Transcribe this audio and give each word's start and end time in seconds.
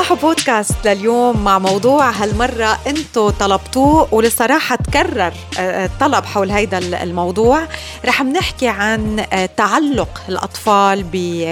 صباح 0.00 0.20
بودكاست 0.20 0.86
لليوم 0.86 1.44
مع 1.44 1.58
موضوع 1.58 2.10
هالمرة 2.10 2.78
انتو 2.86 3.30
طلبتوه 3.30 4.14
ولصراحة 4.14 4.76
تكرر 4.76 5.32
الطلب 5.58 6.24
آه، 6.24 6.26
حول 6.26 6.50
هيدا 6.50 6.78
الموضوع. 7.02 7.68
رح 8.04 8.22
نحكي 8.22 8.68
عن 8.68 9.26
آه، 9.32 9.46
تعلق 9.46 10.22
الأطفال 10.28 11.02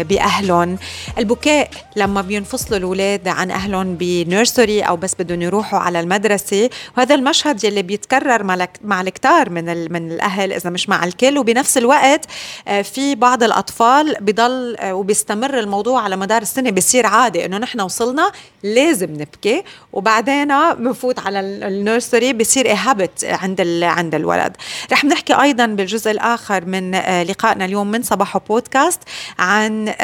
بأهلهم. 0.05 0.79
البكاء 1.19 1.71
لما 1.97 2.23
بينفصلوا 2.23 2.79
الأولاد 2.79 3.29
عن 3.29 3.51
أهلهم 3.51 3.95
بنيرسري 3.95 4.83
أو 4.83 4.96
بس 4.96 5.15
بدهم 5.19 5.43
يروحوا 5.43 5.79
على 5.79 6.01
المدرسة 6.01 6.71
وهذا 6.96 7.15
المشهد 7.15 7.65
يلي 7.65 7.83
بيتكرر 7.83 8.69
مع 8.85 9.01
الكتار 9.01 9.51
من, 9.51 9.93
من 9.93 10.12
الأهل 10.12 10.53
إذا 10.53 10.71
مش 10.71 10.89
مع 10.89 11.05
الكل. 11.05 11.39
وبنفس 11.39 11.79
الوقت 11.79 12.25
آه، 12.69 12.83
في 12.83 13.15
بعض 13.15 13.43
الأطفال 13.43 14.17
بضل 14.21 14.77
وبيستمر 14.85 15.59
الموضوع 15.59 16.02
على 16.02 16.16
مدار 16.16 16.43
السنة 16.43 16.71
بيصير 16.71 17.07
عادي 17.07 17.45
إنه 17.45 17.59
نحن 17.59 17.80
وصلنا 17.80 18.33
لازم 18.62 19.12
نبكي. 19.12 19.62
وبعدين 19.92 20.48
بنفوت 20.74 21.19
على 21.19 21.41
النيرسري 21.41 22.33
بصير 22.33 22.73
هابت 22.73 23.24
عند 23.24 23.60
عند 23.83 24.15
الولد. 24.15 24.56
رح 24.92 25.05
نحكي 25.05 25.42
أيضا 25.42 25.66
بالجزء 25.66 26.10
الآخر 26.10 26.65
من 26.65 26.95
آه، 26.95 27.23
لقائنا 27.23 27.65
اليوم 27.65 27.91
من 27.91 28.02
صباح 28.02 28.37
بودكاست 28.37 29.01
عن 29.38 29.95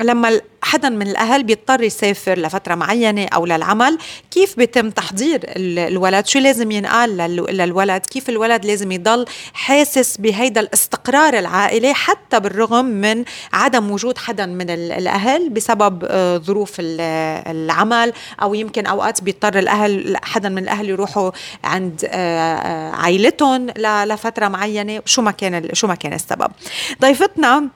لما 0.00 0.40
حدا 0.64 0.88
من 0.88 1.08
الأهل 1.08 1.42
بيضطر 1.42 1.82
يسافر 1.82 2.38
لفترة 2.38 2.74
معينة 2.74 3.26
أو 3.34 3.46
للعمل. 3.46 3.98
كيف 4.30 4.56
بيتم 4.56 4.90
تحضير 4.90 5.40
الولد؟ 5.46 6.26
شو 6.26 6.38
لازم 6.38 6.70
ينقال 6.70 7.16
للولد؟ 7.16 8.06
كيف 8.06 8.28
الولد 8.28 8.64
لازم 8.66 8.92
يضل 8.92 9.26
حاسس 9.52 10.16
بهيدا 10.16 10.60
الاستقرار 10.60 11.38
العائلي 11.38 11.94
حتى 11.94 12.40
بالرغم 12.40 12.84
من 12.84 13.24
عدم 13.52 13.90
وجود 13.90 14.18
حدا 14.18 14.46
من 14.46 14.70
الأهل 14.70 15.50
بسبب 15.50 16.04
آه، 16.04 16.38
ظروف 16.38 16.72
العمل؟ 16.80 18.12
أو 18.42 18.54
يمكن 18.54 18.86
أوقات 18.86 19.22
بيضطر 19.22 19.58
الأهل 19.58 20.16
حدا 20.22 20.48
من 20.48 20.62
الأهل 20.62 20.88
يروحوا 20.88 21.30
عند 21.64 22.04
آه، 22.04 22.56
آه، 22.56 22.90
عائلتهم 22.90 23.66
لفترة 23.78 24.48
معينة. 24.48 25.02
شو 25.04 25.22
ما 25.22 25.30
كان 25.30 25.68
شو 25.72 25.86
ما 25.86 25.94
كان 25.94 26.12
السبب. 26.12 26.50
ضيفتنا 27.00 27.68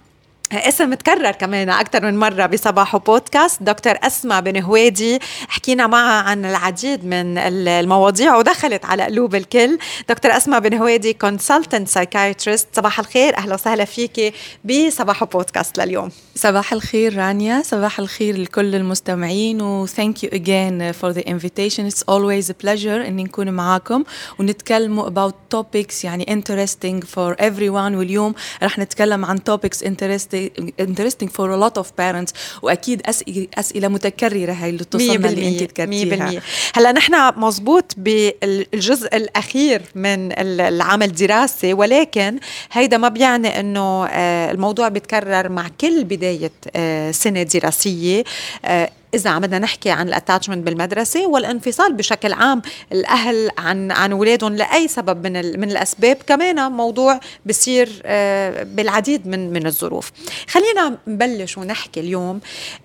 اسم 0.52 0.90
متكرر 0.90 1.30
كمان 1.30 1.68
أكثر 1.68 2.04
من 2.04 2.18
مرة 2.18 2.46
بصباح 2.46 2.96
بودكاست. 2.96 3.62
دكتور 3.62 3.94
أسماء 4.02 4.40
بن 4.40 4.62
هويدي 4.62 5.18
حكينا 5.48 5.86
معها 5.86 6.22
عن 6.22 6.44
العديد 6.44 7.04
من 7.04 7.38
المواضيع 7.38 8.36
ودخلت 8.36 8.84
على 8.84 9.02
قلوب 9.02 9.34
الكل. 9.34 9.78
دكتور 10.08 10.36
أسماء 10.36 10.60
بن 10.60 10.74
هويدي 10.74 11.12
consultant 11.12 11.88
psychiatrist 11.88 12.68
صباح 12.72 12.98
الخير 12.98 13.36
أهلا 13.36 13.54
وسهلا 13.54 13.84
فيك 13.84 14.34
بصباح 14.64 15.24
بودكاست 15.24 15.78
لليوم. 15.78 16.10
صباح 16.34 16.72
الخير 16.72 17.16
رانيا 17.16 17.62
صباح 17.62 17.98
الخير 17.98 18.36
لكل 18.36 18.74
المستمعين 18.74 19.62
و 19.62 19.86
you 19.86 20.28
again 20.32 20.92
for 21.00 21.12
the 21.12 21.22
invitation. 21.28 21.86
It's 21.86 22.02
always 22.08 22.50
a 22.50 22.54
pleasure 22.64 23.06
إني 23.06 23.24
نكون 23.24 23.50
معاكم 23.50 24.04
ونتكلموا 24.38 25.08
about 25.08 25.34
topics 25.56 26.04
يعني 26.04 26.24
interesting 26.24 27.04
for 27.04 27.34
everyone. 27.40 27.94
واليوم 27.94 28.34
رح 28.62 28.78
نتكلم 28.78 29.24
عن 29.24 29.38
topics 29.38 29.78
interesting 29.84 30.37
interesting 30.80 31.28
for 31.28 31.50
a 31.50 31.56
lot 31.56 31.78
of 31.82 31.86
parents. 32.00 32.32
وأكيد 32.62 33.02
اسئله 33.06 33.46
أسئلة 33.54 33.88
متكررة 33.88 34.52
هي 34.52 34.70
اللي 34.70 34.84
توصلنا 34.84 35.28
اللي 35.28 35.48
انت 35.48 35.62
ذكرتيها 35.62 36.42
هلأ 36.74 36.92
نحن 36.92 37.40
مزبوط 37.40 37.94
بالجزء 37.96 39.16
الأخير 39.16 39.82
من 39.94 40.32
العام 40.38 41.02
الدراسي 41.02 41.72
ولكن 41.72 42.38
هيدا 42.72 42.96
ما 42.96 43.08
بيعني 43.08 43.60
إنه 43.60 44.06
آه، 44.06 44.50
الموضوع 44.50 44.88
بيتكرر 44.88 45.48
مع 45.48 45.66
كل 45.80 46.04
بداية 46.04 46.52
آه، 46.76 47.10
سنة 47.10 47.42
دراسية. 47.42 48.24
آه، 48.64 48.90
إذا 49.14 49.30
عم 49.30 49.42
بدنا 49.42 49.58
نحكي 49.58 49.90
عن 49.90 50.08
الأتاتشمنت 50.08 50.66
بالمدرسة 50.66 51.26
والانفصال 51.26 51.92
بشكل 51.92 52.32
عام 52.32 52.62
الأهل 52.92 53.50
عن 53.58 53.90
عن 53.90 54.12
اولادهم 54.12 54.56
لأي 54.56 54.88
سبب 54.88 55.26
من 55.26 55.60
من 55.60 55.70
الأسباب 55.70 56.16
كمان 56.26 56.72
موضوع 56.72 57.20
بصير 57.46 58.02
آه، 58.04 58.62
بالعديد 58.62 59.26
من 59.26 59.52
من 59.52 59.66
الظروف. 59.66 60.12
خلينا 60.48 60.98
نبلش 61.06 61.58
ونحكي 61.58 62.00
اليوم 62.00 62.40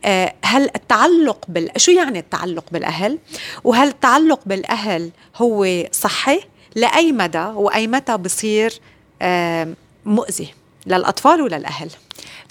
آه، 0.06 0.34
هل 0.44 0.70
التعلق 0.76 1.46
بال 1.48 1.70
شو 1.78 1.92
يعني 1.92 2.20
التعلق 2.20 2.66
بالأهل؟ 2.72 3.20
وهل 3.64 3.88
التعلق 3.88 4.40
بالأهل 4.46 5.12
هو 5.36 5.84
صحي؟ 5.92 6.40
لأي 6.76 7.12
مدى؟ 7.12 7.46
وأي 7.46 7.88
متى 7.88 8.18
بصير 8.18 8.80
آه، 9.22 9.68
مؤذي 10.06 10.54
للأطفال 10.86 11.42
وللأهل؟ 11.42 11.90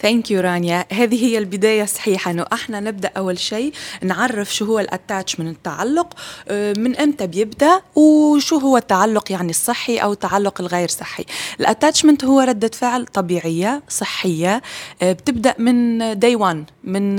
thank 0.03 0.31
you 0.31 0.41
رانيا 0.41 0.85
هذه 0.93 1.25
هي 1.25 1.39
البداية 1.39 1.83
الصحيحة 1.83 2.31
إنه 2.31 2.47
أحنا 2.53 2.81
نبدأ 2.81 3.11
أول 3.17 3.39
شيء 3.39 3.73
نعرف 4.03 4.55
شو 4.55 4.65
هو 4.65 4.79
ال 4.79 4.86
attachment 4.86 5.57
التعلق 5.57 6.15
آه، 6.49 6.75
من 6.79 6.97
إمتى 6.97 7.27
بيبدأ 7.27 7.81
وشو 7.95 8.59
هو 8.59 8.77
التعلق 8.77 9.33
يعني 9.33 9.51
الصحي 9.51 9.97
أو 9.99 10.13
التعلق 10.13 10.61
الغير 10.61 10.89
صحي. 10.89 11.25
ال 11.61 11.66
attachment 11.66 12.25
هو 12.25 12.41
ردة 12.41 12.71
فعل 12.75 13.07
طبيعية 13.07 13.83
صحية 13.89 14.63
آه، 15.03 15.13
بتبدأ 15.13 15.55
من 15.59 15.99
day 16.19 16.37
1 16.37 16.65
من 16.85 17.17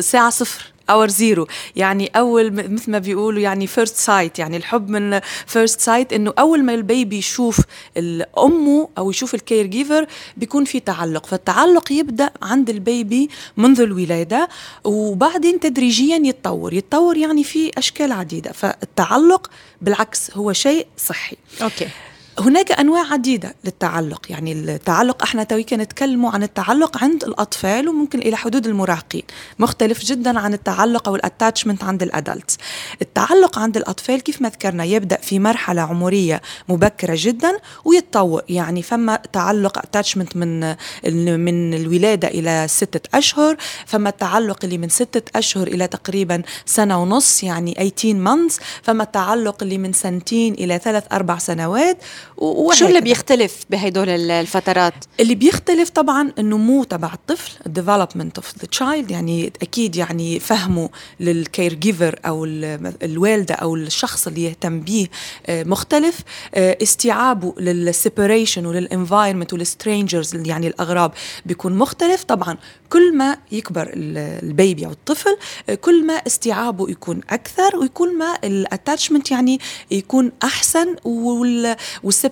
ساعة 0.00 0.30
صفر. 0.30 0.72
hour 0.90 1.08
zero 1.08 1.46
يعني 1.76 2.10
أول 2.16 2.50
مثل 2.50 2.90
ما 2.90 2.98
بيقولوا 2.98 3.40
يعني 3.40 3.66
first 3.66 3.96
sight 3.96 4.38
يعني 4.38 4.56
الحب 4.56 4.88
من 4.90 5.20
first 5.46 5.80
sight 5.80 6.12
إنه 6.12 6.32
أول 6.38 6.64
ما 6.64 6.74
ال 6.74 6.83
baby 6.83 7.18
يشوف 7.18 7.60
امه 8.38 8.88
أو 8.98 9.10
يشوف 9.10 9.34
ال 9.34 9.66
caregiver 9.66 10.06
بيكون 10.36 10.64
في 10.64 10.80
تعلق. 10.80 11.26
فالتعلق 11.26 11.92
يبدأ 11.92 12.30
عند 12.42 12.70
ال 12.70 12.82
baby 12.82 13.28
منذ 13.56 13.80
الولادة 13.80 14.48
وبعدين 14.84 15.60
تدريجيا 15.60 16.16
يتطور. 16.24 16.72
يتطور 16.72 17.16
يعني 17.16 17.44
في 17.44 17.70
أشكال 17.78 18.12
عديدة. 18.12 18.52
فالتعلق 18.52 19.50
بالعكس 19.82 20.30
هو 20.36 20.52
شيء 20.52 20.86
صحي. 20.96 21.36
okay. 21.62 21.88
هناك 22.38 22.72
أنواع 22.72 23.12
عديدة 23.12 23.54
للتعلق. 23.64 24.26
يعني 24.30 24.52
التعلق 24.52 25.22
إحنا 25.22 25.44
توا 25.44 25.72
نتكلموا 25.72 26.30
عن 26.30 26.42
التعلق 26.42 27.04
عند 27.04 27.24
الأطفال 27.24 27.88
وممكن 27.88 28.18
إلى 28.18 28.36
حدود 28.36 28.66
المراهقين. 28.66 29.22
مختلف 29.58 30.04
جدا 30.04 30.38
عن 30.38 30.54
التعلق 30.54 31.08
أو 31.08 31.16
ال 31.16 31.22
attachment 31.22 31.84
عند 31.84 32.02
ال 32.02 32.10
adults 32.10 32.58
التعلق 33.02 33.58
عند 33.58 33.76
الأطفال 33.76 34.20
كيف 34.20 34.42
ما 34.42 34.48
ذكرنا 34.48 34.84
يبدأ 34.84 35.16
في 35.16 35.38
مرحلة 35.38 35.82
عمرية 35.82 36.42
مبكرة 36.68 37.14
جدا 37.16 37.58
ويتطور 37.84 38.42
يعني 38.48 38.82
فما 38.82 39.16
تعلق 39.32 39.78
attachment 39.78 40.36
من 40.36 40.60
من 41.44 41.74
الولادة 41.74 42.28
إلى 42.28 42.66
ستة 42.68 43.18
أشهر 43.18 43.56
فما 43.86 44.08
التعلق 44.08 44.58
اللي 44.64 44.78
من 44.78 44.88
ستة 44.88 45.38
أشهر 45.38 45.66
إلى 45.66 45.86
تقريبا 45.86 46.42
سنة 46.66 47.02
ونص 47.02 47.42
يعني 47.42 47.74
18 47.74 48.24
months 48.24 48.62
فما 48.82 49.02
التعلق 49.02 49.62
اللي 49.62 49.78
من 49.78 49.92
سنتين 49.92 50.54
إلى 50.54 50.78
ثلاث 50.78 51.04
أربع 51.12 51.38
سنوات 51.38 51.98
وشو 52.38 52.86
اللي 52.86 53.00
بيختلف 53.00 53.64
بهدول 53.70 54.08
الفترات؟ 54.08 54.94
اللي 55.20 55.34
بيختلف 55.34 55.90
طبعا 55.90 56.32
النمو 56.38 56.84
تبع 56.84 57.12
الطفل 57.14 57.52
ال 57.66 57.72
development 57.72 58.36
of 58.38 58.52
the 58.58 58.66
child 58.66 59.10
يعني 59.10 59.52
أكيد 59.62 59.96
يعني 59.96 60.40
فهمه 60.40 60.90
لل 61.20 61.74
caregiver 61.74 62.18
أو 62.26 62.44
الوالدة 63.02 63.54
أو 63.54 63.74
الشخص 63.74 64.26
اللي 64.26 64.44
يهتم 64.44 64.80
به 64.80 65.08
آه، 65.46 65.64
مختلف 65.64 66.20
آه، 66.54 66.78
استيعابه 66.82 67.54
لل 67.58 67.76
separation 67.76 68.66
ولل 68.66 68.84
environment 68.84 69.52
وال 69.52 69.67
strangers 69.67 70.34
يعني 70.34 70.66
الأغراب 70.66 71.12
بيكون 71.46 71.78
مختلف 71.78 72.24
طبعا 72.24 72.56
كل 72.90 73.16
ما 73.16 73.36
يكبر 73.52 73.90
ال 73.94 74.12
baby 74.12 74.86
أو 74.86 74.90
الطفل 74.90 75.36
آه، 75.68 75.74
كل 75.74 76.06
ما 76.06 76.14
استيعابه 76.14 76.90
يكون 76.90 77.20
أكثر 77.30 77.76
ويكون 77.76 78.18
ما 78.18 78.38
ال 78.44 78.52
attachment 78.52 79.30
يعني 79.30 79.60
يكون 79.90 80.32
أحسن 80.42 80.96
وال 81.04 81.25
separation 81.25 82.27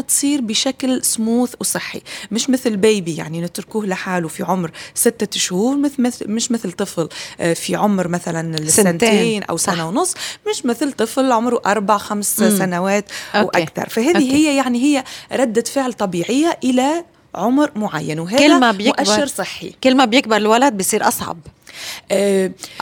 تصير 0.00 0.40
بشكل 0.40 1.04
سموث 1.04 1.54
وصحي 1.60 2.02
مش 2.30 2.50
مثل 2.50 2.76
baby 2.76 3.16
يعني 3.16 3.40
نتركوه 3.40 3.86
لحاله 3.86 4.28
في 4.28 4.42
عمر 4.42 4.70
ستة 4.94 5.38
شهور 5.38 5.76
مثل 5.76 6.30
مش 6.30 6.50
مثل 6.50 6.72
طفل 6.72 7.08
آه، 7.40 7.52
في 7.52 7.76
عمر 7.76 8.08
مثلا 8.08 8.58
السنتين 8.58 9.42
أو 9.42 9.56
سنة 9.56 9.76
صح. 9.76 9.84
ونص 9.84 10.14
مش 10.50 10.66
مثل 10.66 10.92
طفل 10.92 11.32
عمره 11.32 11.62
أربع 11.66 11.98
خمس 11.98 12.40
مم. 12.40 12.58
سنوات 12.58 13.04
أو 13.34 13.48
أكثر 13.48 13.88
فهذه 13.88 14.16
okay. 14.16 14.32
هي 14.32 14.56
يعني 14.56 14.82
هي 14.82 15.04
ردة 15.32 15.62
فعل 15.62 15.92
طبيعية 15.92 16.58
إلى 16.64 17.04
عمر 17.34 17.70
معين 17.76 18.20
وهذا 18.20 18.38
كل 18.38 18.60
ما 18.60 18.72
بيكبر 18.72 19.04
مؤشر 19.04 19.26
صحي 19.26 19.74
كل 19.84 19.96
ما 19.96 20.04
بيكبر 20.04 20.36
الولد 20.36 20.72
بيصير 20.72 21.08
أصعب 21.08 21.38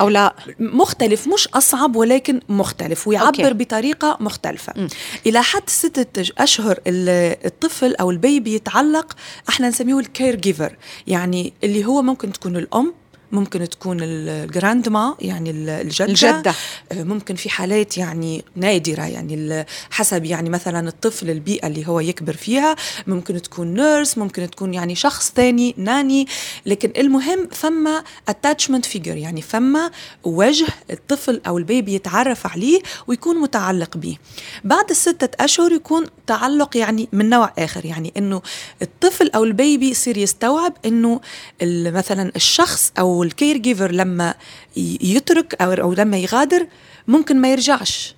أو 0.00 0.08
لا 0.08 0.34
مختلف 0.58 1.28
مش 1.28 1.48
أصعب 1.48 1.96
ولكن 1.96 2.40
مختلف 2.48 3.08
ويعبر 3.08 3.26
okay. 3.26 3.52
بطريقة 3.52 4.16
مختلفة 4.20 4.72
م. 4.76 4.88
إلى 5.26 5.42
حد 5.42 5.62
ستة 5.66 6.32
أشهر 6.38 6.80
الطفل 6.86 7.94
أو 7.94 8.10
ال 8.10 8.19
baby 8.19 8.54
يتعلق 8.54 9.16
إحنا 9.48 9.68
نسميه 9.68 9.98
ال 9.98 10.34
caregiver 10.34 10.76
يعني 11.06 11.52
اللي 11.64 11.84
هو 11.84 12.02
ممكن 12.02 12.32
تكون 12.32 12.56
الأم 12.56 12.94
ممكن 13.34 13.68
تكون 13.68 13.98
ال 14.00 14.88
grandma 14.88 15.14
يعني 15.20 15.50
الجدة. 15.50 16.04
الجدة. 16.04 16.54
ممكن 16.92 17.34
في 17.34 17.50
حالات 17.50 17.98
يعني 17.98 18.44
نادرة 18.56 19.02
يعني 19.02 19.66
حسب 19.90 20.24
يعني 20.24 20.50
مثلا 20.50 20.88
الطفل 20.88 21.30
البيئة 21.30 21.66
اللي 21.66 21.88
هو 21.88 22.00
يكبر 22.00 22.32
فيها 22.32 22.76
ممكن 23.06 23.42
تكون 23.42 23.74
nurse 23.74 24.18
ممكن 24.18 24.50
تكون 24.50 24.74
يعني 24.74 24.94
شخص 24.94 25.32
ثاني 25.36 25.74
nanny. 25.78 26.26
لكن 26.66 26.92
المهم 26.96 27.48
فما 27.52 28.04
attachment 28.28 28.84
figure 28.84 29.16
يعني 29.16 29.42
فما 29.42 29.90
وجه 30.24 30.66
الطفل 30.90 31.40
أو 31.46 31.58
ال 31.58 31.65
baby 31.65 31.94
يتعرف 31.94 32.46
عليه 32.46 32.80
ويكون 33.06 33.36
متعلق 33.36 33.96
به 33.96 34.16
بعد 34.64 34.90
الستة 34.90 35.44
أشهر 35.44 35.72
يكون 35.72 36.06
تعلق 36.26 36.76
يعني 36.76 37.08
من 37.12 37.28
نوع 37.28 37.52
آخر 37.58 37.84
يعني 37.84 38.12
إنه 38.16 38.42
الطفل 38.82 39.30
أو 39.34 39.44
ال 39.44 39.53
baby 39.53 39.90
يصير 39.90 40.18
يستوعب 40.18 40.72
إنه 40.84 41.20
مثلا 41.62 42.32
الشخص 42.36 42.92
أو 42.98 43.23
ال 43.24 43.56
caregiver 43.56 43.92
لما 43.92 44.34
يترك 44.76 45.54
أو 45.62 45.92
لما 45.92 46.16
يغادر 46.16 46.66
ممكن 47.08 47.40
ما 47.40 47.52
يرجعش. 47.52 48.14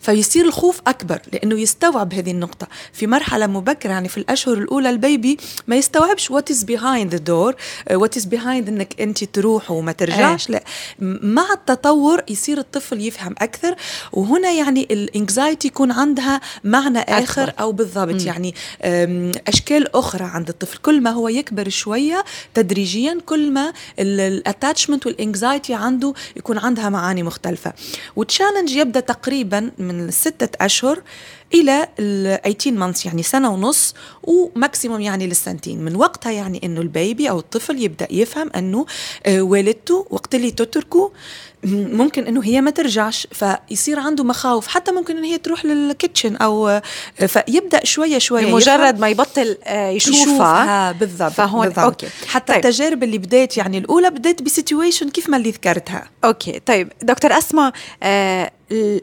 فيصير 0.00 0.44
الخوف 0.44 0.80
أكبر 0.86 1.20
لأنه 1.32 1.60
يستوعب 1.60 2.14
هذه 2.14 2.30
النقطة. 2.30 2.66
في 2.92 3.06
مرحلة 3.06 3.46
مبكرة 3.46 3.90
يعني 3.90 4.08
في 4.08 4.16
الأشهر 4.16 4.58
الأولى 4.58 4.90
ال 4.90 4.99
baby 4.99 5.36
ما 5.66 5.76
يستوعبش 5.76 6.30
what 6.30 6.50
is 6.50 6.64
behind 6.64 7.14
the 7.14 7.18
door 7.18 7.54
what 7.92 8.16
is 8.16 8.24
behind 8.24 8.68
إنك 8.68 9.00
أنت 9.00 9.24
تروح 9.24 9.70
وما 9.70 9.92
ترجعش. 9.92 10.50
لا 10.50 10.64
مع 11.22 11.52
التطور 11.52 12.22
يصير 12.28 12.58
الطفل 12.58 13.00
يفهم 13.00 13.34
أكثر. 13.38 13.76
وهنا 14.12 14.50
يعني 14.50 14.88
ال 14.90 15.00
anxiety 15.00 15.68
يكون 15.68 15.92
عندها 15.92 16.40
معنى 16.64 16.98
آخر 16.98 17.42
أكبر. 17.42 17.54
أو 17.60 17.72
بالضبط. 17.72 18.14
مم. 18.14 18.26
يعني 18.26 18.54
أشكال 19.48 19.96
أخرى 19.96 20.24
عند 20.24 20.48
الطفل. 20.48 20.78
كل 20.78 21.00
ما 21.00 21.10
هو 21.10 21.28
يكبر 21.28 21.68
شوية 21.68 22.24
تدريجيا 22.54 23.20
كل 23.26 23.52
ما 23.52 23.72
ال 23.98 24.08
attachment 24.08 25.06
وال 25.06 25.21
anxiety 25.21 25.74
عنده 25.74 26.14
يكون 26.36 26.58
عندها 26.58 26.88
معاني 26.88 27.22
مختلفة. 27.22 27.72
و 28.16 28.22
challenge 28.22 28.72
يبدأ 28.72 29.00
تقريبا 29.00 29.55
تقريبا 29.60 29.72
من 29.78 30.10
ستة 30.10 30.64
أشهر 30.64 31.02
إلى 31.54 31.88
ال 31.98 32.58
18 32.58 32.92
months 32.92 33.06
يعني 33.06 33.22
سنة 33.22 33.52
ونص 33.52 33.94
و 34.22 34.32
maximum 34.32 35.00
يعني 35.00 35.26
للسنتين. 35.26 35.84
من 35.84 35.96
وقتها 35.96 36.32
يعني 36.32 36.60
إنه 36.64 36.80
ال 36.80 36.90
baby 36.90 37.30
أو 37.30 37.38
الطفل 37.38 37.82
يبدأ 37.82 38.08
يفهم 38.10 38.50
إنه 38.56 38.86
آه، 39.26 39.40
والدته 39.40 40.06
وقت 40.10 40.34
اللي 40.34 40.50
تتركه 40.50 41.12
ممكن 41.64 42.26
إنه 42.26 42.44
هي 42.44 42.60
ما 42.60 42.70
ترجعش 42.70 43.28
فيصير 43.32 43.98
عنده 43.98 44.24
مخاوف. 44.24 44.66
حتى 44.66 44.92
ممكن 44.92 45.16
ان 45.16 45.24
هي 45.24 45.38
تروح 45.38 45.64
لل 45.64 45.80
kitchen 45.80 46.36
أو 46.36 46.68
آه، 46.68 46.82
فيبدأ 47.26 47.84
شوية 47.84 48.18
شوية 48.18 48.46
بمجرد 48.46 49.00
ما 49.00 49.08
يبطل 49.08 49.56
آه، 49.64 49.88
يشوفها, 49.88 50.22
يشوفها 50.22 50.92
بالضبط 50.92 51.32
فهون 51.32 51.66
بالضبط. 51.66 51.84
okay. 51.84 52.06
حتى 52.26 52.52
طيب. 52.52 52.66
التجارب 52.66 53.02
اللي 53.02 53.18
بديت 53.18 53.56
يعني 53.56 53.78
الأولى 53.78 54.10
بديت 54.10 54.42
بسيتويشن 54.42 55.10
كيف 55.10 55.28
ما 55.28 55.36
اللي 55.36 55.50
ذكرتها. 55.50 56.10
okay. 56.24 56.60
طيب 56.66 56.92
دكتور 57.02 57.38
أسماء 57.38 57.72
آه 58.02 58.50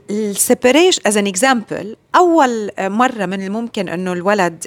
ال 0.09 0.18
separation 0.18 1.01
as 1.05 1.17
an 1.17 1.27
example 1.27 1.95
أول 2.15 2.71
مرة 2.79 3.25
من 3.25 3.43
الممكن 3.43 3.89
إنه 3.89 4.13
الولد 4.13 4.65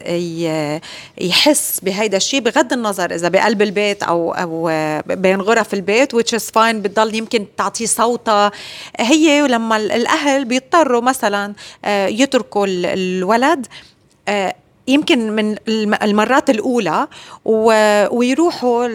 يحس 1.18 1.80
بهيدا 1.80 2.16
الشيء 2.16 2.40
بغض 2.40 2.72
النظر 2.72 3.14
إذا 3.14 3.28
بقلب 3.28 3.62
البيت 3.62 4.02
أو 4.02 4.32
أو 4.32 4.66
بين 5.06 5.40
غرف 5.40 5.74
البيت 5.74 6.16
which 6.16 6.38
is 6.38 6.42
fine 6.42 6.74
بتضل 6.74 7.14
يمكن 7.14 7.46
تعطيه 7.56 7.86
صوتها 7.86 8.52
هي 8.98 9.46
لما 9.48 9.76
الأهل 9.76 10.44
بيضطروا 10.44 11.00
مثلا 11.00 11.54
آه، 11.84 12.06
يتركوا 12.06 12.66
الولد 12.68 13.66
آه، 14.28 14.54
يمكن 14.88 15.30
من 15.36 15.56
المرات 16.02 16.50
الأولى 16.50 17.08
ويروحوا 18.10 18.88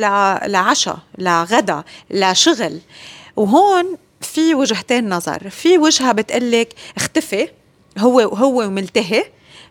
لعشاء 0.48 0.98
لغدا 1.18 1.84
لشغل. 2.10 2.80
وهون 3.36 3.98
في 4.22 4.56
وجهتين 4.56 5.10
نظر. 5.10 5.50
في 5.50 5.78
وجهة 5.78 6.12
بتقلك 6.12 6.74
اختفي 6.98 7.48
هو 7.98 8.20
هو 8.20 8.70
ملتهي 8.70 9.24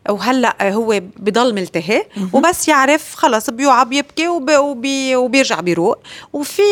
وهلا 0.08 0.72
هو 0.72 1.00
بضل 1.16 1.54
ملتهي 1.54 2.06
وبس 2.32 2.68
يعرف 2.68 3.14
خلص 3.14 3.50
بيوعى 3.50 3.84
بيبكي 3.84 4.28
وبي 4.28 5.16
وبيرجع 5.16 5.60
بيروق. 5.60 5.98
وفي 6.32 6.62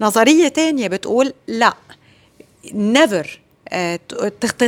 نظرية 0.00 0.48
تانية 0.48 0.88
بتقول 0.88 1.32
لأ 1.48 1.74
نيفر 2.74 3.40
آه، 3.68 4.00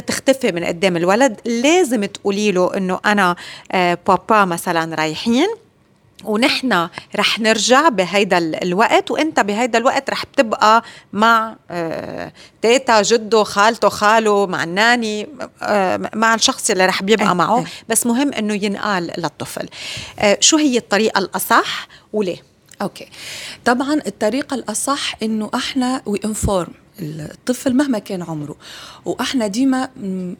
تختفي 0.06 0.52
من 0.52 0.64
قدام 0.64 0.96
الولد. 0.96 1.40
لازم 1.44 2.04
تقولي 2.04 2.52
له 2.52 2.76
إنه 2.76 3.00
أنا 3.06 3.36
آه، 3.72 3.98
بابا 4.06 4.44
مثلا 4.44 4.94
رايحين 4.94 5.46
ونحن 6.24 6.88
رح 7.16 7.38
نرجع 7.38 7.88
بهيدا 7.88 8.38
الوقت 8.38 9.10
وإنت 9.10 9.40
بهيدا 9.40 9.78
الوقت 9.78 10.10
رح 10.10 10.24
بتبقى 10.26 10.82
مع 11.12 11.56
آه، 11.70 12.32
تيتا 12.62 13.02
جده 13.02 13.44
خالته 13.44 13.88
خاله 13.88 14.46
مع 14.46 14.64
الناني 14.64 15.28
آه، 15.62 16.10
مع 16.14 16.34
الشخص 16.34 16.70
اللي 16.70 16.86
رح 16.86 17.02
بيبقى 17.02 17.36
معه. 17.36 17.64
بس 17.88 18.06
مهم 18.06 18.32
إنه 18.32 18.54
ينقال 18.64 19.12
للطفل. 19.18 19.68
آه، 20.18 20.38
شو 20.40 20.56
هي 20.56 20.78
الطريقة 20.78 21.18
الأصح 21.18 21.88
وليه؟ 22.12 22.42
okay. 22.82 23.08
طبعا 23.64 24.00
الطريقة 24.06 24.54
الأصح 24.54 25.14
إنه 25.22 25.50
إحنا 25.54 26.02
we 26.06 26.20
inform 26.24 26.72
الطفل 27.00 27.74
مهما 27.74 27.98
كان 27.98 28.22
عمره. 28.22 28.56
وإحنا 29.04 29.46
ديما 29.46 29.88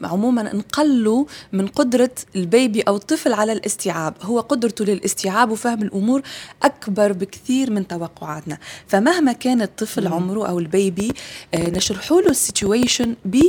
عموما 0.03 0.43
نقلوا 0.55 1.25
من 1.53 1.67
قدرة 1.67 2.11
ال 2.35 2.44
baby 2.44 2.81
أو 2.81 2.95
الطفل 2.95 3.33
على 3.33 3.51
الاستيعاب. 3.51 4.13
هو 4.21 4.39
قدرته 4.39 4.85
للاستيعاب 4.85 5.51
وفهم 5.51 5.81
الأمور 5.81 6.21
أكبر 6.63 7.11
بكثير 7.13 7.71
من 7.71 7.87
توقعاتنا. 7.87 8.57
فمهما 8.87 9.33
كان 9.33 9.61
الطفل 9.61 10.07
مم. 10.07 10.13
عمره 10.13 10.47
أو 10.47 10.59
البيبي 10.59 11.11
آه 11.53 11.69
نشرح 11.69 12.11
له 12.11 12.29
ال 12.29 12.38
situation 12.38 13.15
ب 13.25 13.41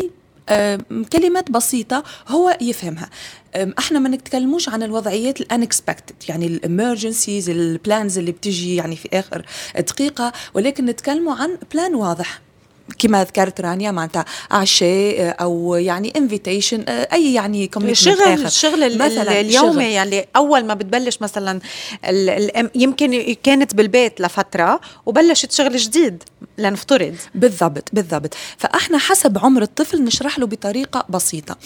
آه 0.49 0.79
كلمات 1.13 1.51
بسيطة 1.51 2.05
هو 2.29 2.59
يفهمها. 2.61 3.11
إحنا 3.79 3.99
ما 3.99 4.09
نتكلموش 4.09 4.69
عن 4.69 4.83
الوضعيات 4.83 5.41
ال 5.41 5.47
unexpected 5.47 6.15
يعني 6.29 6.47
ال 6.47 6.55
emergencies 6.55 7.51
ال 7.51 7.62
plans 7.62 8.19
اللي 8.19 8.33
بتجي 8.33 8.77
يعني 8.77 8.97
في 8.97 9.09
آخر 9.13 9.47
دقيقة 9.79 10.33
ولكن 10.55 10.85
نتكلموا 10.85 11.35
عن 11.35 11.59
plan 11.73 11.95
واضح. 11.95 12.41
كما 12.99 13.25
ذكرت 13.25 13.61
رانيا 13.61 13.91
معناتها 13.91 14.25
عشاء 14.51 15.21
آه، 15.21 15.31
أو 15.31 15.75
يعني 15.75 16.13
invitation 16.17 16.85
آه، 16.89 17.09
أي 17.13 17.35
يعني 17.35 17.71
شغل 17.93 18.23
آخر. 18.23 18.47
الشغل 18.47 18.99
مثلا 18.99 19.41
اليومي 19.41 19.85
يعني 19.85 20.29
أول 20.37 20.65
ما 20.65 20.75
بتبلش 20.75 21.19
مثلا 21.21 21.61
يمكن 22.75 23.37
كانت 23.43 23.75
بالبيت 23.75 24.21
لفترة 24.21 24.81
وبلشت 25.07 25.53
شغل 25.53 25.77
جديد 25.77 26.23
لنفترض. 26.59 27.15
بالضبط 27.35 27.89
بالضبط. 27.93 28.35
فإحنا 28.59 28.99
حسب 28.99 29.39
عمر 29.39 29.63
الطفل 29.63 30.05
نشرح 30.05 30.39
له 30.39 30.47
بطريقة 30.47 31.07
بسيطة. 31.09 31.57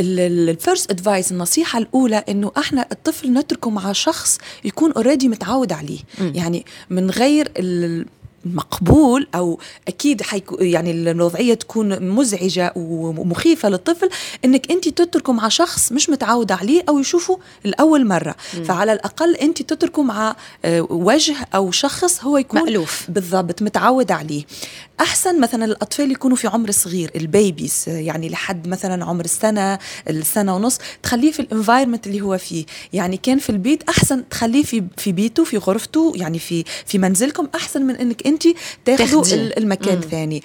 ال 0.00 0.15
first 0.15 0.90
advice 0.90 1.32
النصيحة 1.32 1.78
الأولى 1.78 2.24
إنه 2.28 2.52
إحنا 2.58 2.86
الطفل 2.92 3.32
نتركه 3.32 3.70
مع 3.70 3.92
شخص 3.92 4.38
يكون 4.64 4.92
already 4.92 5.28
متعود 5.28 5.72
عليه. 5.72 5.98
م. 6.18 6.32
يعني 6.34 6.64
من 6.90 7.10
غير 7.10 7.52
مقبول 8.44 9.26
أو 9.34 9.58
أكيد 9.88 10.22
حيكو 10.22 10.56
يعني 10.60 10.90
الوضعية 10.90 11.54
تكون 11.54 12.08
مزعجة 12.08 12.72
ومخيفة 12.76 13.68
للطفل 13.68 14.08
إنك 14.44 14.70
أنت 14.70 14.88
تتركه 14.88 15.32
مع 15.32 15.48
شخص 15.48 15.92
مش 15.92 16.10
متعود 16.10 16.52
عليه 16.52 16.84
أو 16.88 16.98
يشوفه 16.98 17.38
لأول 17.64 18.06
مرة. 18.06 18.34
م. 18.58 18.64
فعلى 18.64 18.92
الأقل 18.92 19.34
أنت 19.36 19.62
تتركه 19.62 20.02
مع 20.02 20.36
آه، 20.64 20.86
وجه 20.90 21.36
أو 21.54 21.70
شخص 21.70 22.24
هو 22.24 22.38
يكون 22.38 22.62
مألوف. 22.62 23.06
بالضبط 23.08 23.62
متعود 23.62 24.12
عليه. 24.12 24.44
أحسن 25.02 25.40
مثلا 25.40 25.64
الأطفال 25.64 26.12
يكونوا 26.12 26.36
في 26.36 26.46
عمر 26.46 26.70
صغير 26.70 27.10
ال 27.16 27.26
babies 27.26 27.84
يعني 27.86 28.28
لحد 28.28 28.68
مثلا 28.68 29.04
عمر 29.04 29.24
السنة 29.24 29.78
السنة 30.10 30.56
ونص 30.56 30.78
تخليه 31.02 31.32
في 31.32 31.40
ال 31.40 31.45
environment 31.45 32.06
اللي 32.06 32.20
هو 32.20 32.38
فيه. 32.38 32.64
يعني 32.92 33.16
كان 33.16 33.38
في 33.38 33.50
البيت 33.50 33.82
أحسن 33.88 34.28
تخليه 34.28 34.62
في 34.62 34.84
في 34.96 35.12
بيته 35.12 35.44
في 35.44 35.56
غرفته 35.56 36.12
يعني 36.16 36.38
في 36.38 36.64
في 36.86 36.98
منزلكم 36.98 37.48
أحسن 37.54 37.82
من 37.82 37.96
إنك 37.96 38.26
أنت 38.26 38.42
تاخذوا 38.84 39.24
المكان 39.32 39.96
مم. 39.96 40.02
ثاني 40.10 40.42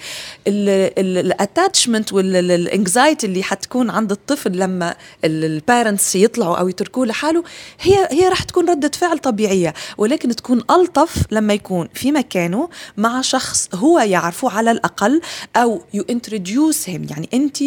ال 0.48 0.63
attachment 0.63 2.12
وال 2.12 2.37
anxiety 2.37 3.26
اللي 3.26 3.42
حتكون 3.42 3.90
عند 3.90 4.10
الطفل 4.12 4.52
لما 4.52 4.94
ال 5.24 5.36
parents 5.36 6.16
يطلعوا 6.16 6.56
أو 6.56 6.68
يتركوه 6.68 7.06
لحاله 7.06 7.44
هي 7.80 8.08
هي 8.10 8.28
راح 8.28 8.42
تكون 8.42 8.70
ردة 8.70 8.90
فعل 8.94 9.18
طبيعية. 9.18 9.74
ولكن 9.98 10.36
تكون 10.36 10.62
ألطف 10.70 11.14
لما 11.30 11.54
يكون 11.54 11.88
في 11.94 12.12
مكانه 12.12 12.68
مع 12.96 13.20
شخص 13.20 13.68
هو 13.74 13.98
يعرفه 13.98 14.47
على 14.48 14.70
الأقل 14.70 15.20
أو 15.56 15.82
you 15.94 16.04
introduce 16.10 16.88
him 16.88 17.06
يعني 17.10 17.28
أنت 17.34 17.58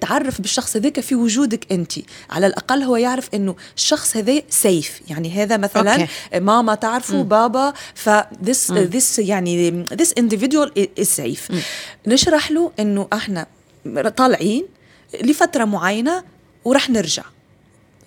تعرف 0.00 0.40
بالشخص 0.40 0.76
هذاك 0.76 1.00
في 1.00 1.14
وجودك 1.14 1.72
أنت. 1.72 1.92
على 2.30 2.46
الأقل 2.46 2.82
هو 2.82 2.96
يعرف 2.96 3.28
إنه 3.34 3.56
الشخص 3.76 4.16
هذا 4.16 4.42
safe 4.50 5.00
يعني 5.08 5.30
هذا 5.30 5.56
مثلا 5.56 5.92
أوكي. 5.92 6.40
ماما 6.40 6.74
تعرفه 6.74 7.22
بابا 7.22 7.72
ف 7.94 8.10
this, 8.20 8.72
this 8.72 9.18
يعني 9.18 9.84
this 9.84 10.12
individual 10.20 10.70
is 11.00 11.08
safe. 11.20 11.54
نشرح 12.06 12.50
له 12.50 12.72
إنه 12.80 13.08
إحنا 13.12 13.46
طالعين 14.16 14.64
لفترة 15.22 15.64
معينة 15.64 16.24
ورح 16.64 16.90
نرجع. 16.90 17.24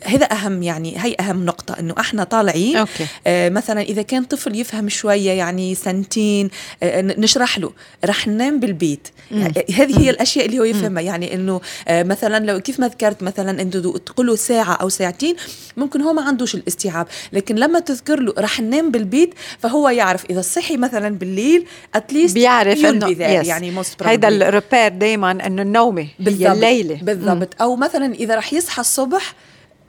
هذا 0.05 0.25
أهم 0.25 0.63
يعني 0.63 0.93
هي 0.98 1.15
أهم 1.19 1.45
نقطة 1.45 1.79
إنه 1.79 1.95
إحنا 2.00 2.24
طالعين 2.24 2.77
أوكي. 2.77 3.05
آه 3.27 3.50
مثلا 3.50 3.81
إذا 3.81 4.01
كان 4.01 4.24
طفل 4.24 4.55
يفهم 4.55 4.89
شوية 4.89 5.31
يعني 5.31 5.75
سنتين 5.75 6.50
آه 6.83 7.01
نشرح 7.01 7.60
له 7.60 7.72
رح 8.05 8.27
ننام 8.27 8.60
بالبيت. 8.60 9.07
يعني 9.31 9.53
هذه 9.75 10.00
هي 10.00 10.10
الأشياء 10.10 10.45
اللي 10.45 10.60
هو 10.60 10.63
يفهمها. 10.63 11.01
يعني 11.01 11.33
إنه 11.33 11.62
آه 11.88 12.03
مثلا 12.03 12.45
لو 12.45 12.60
كيف 12.60 12.79
ما 12.79 12.88
ذكرت 12.88 13.24
مثلا 13.24 13.62
إنه 13.62 13.98
تقول 13.98 14.27
له 14.27 14.36
ساعة 14.36 14.74
أو 14.74 14.89
ساعتين 14.89 15.36
ممكن 15.77 16.01
هو 16.01 16.13
ما 16.13 16.22
عندوش 16.22 16.55
الاستيعاب. 16.55 17.07
لكن 17.33 17.55
لما 17.55 17.79
تذكر 17.79 18.19
له 18.19 18.33
رح 18.38 18.60
ننام 18.60 18.91
بالبيت 18.91 19.33
فهو 19.60 19.89
يعرف 19.89 20.25
إذا 20.29 20.41
صحي 20.41 20.77
مثلا 20.77 21.10
بالليل 21.10 21.65
اتليست 21.95 22.33
بيعرف 22.33 22.86
إنه 22.86 23.10
يعني 23.19 23.74
هيدا 24.03 24.27
الريبير 24.27 24.88
دائما 24.88 25.31
إنه 25.31 25.62
النومة 25.62 26.07
هي 26.19 26.51
الليلة. 26.51 27.00
بالضبط. 27.01 27.62
أو 27.62 27.75
مثلا 27.75 28.13
إذا 28.13 28.36
رح 28.36 28.53
يصحى 28.53 28.81
الصبح 28.81 29.33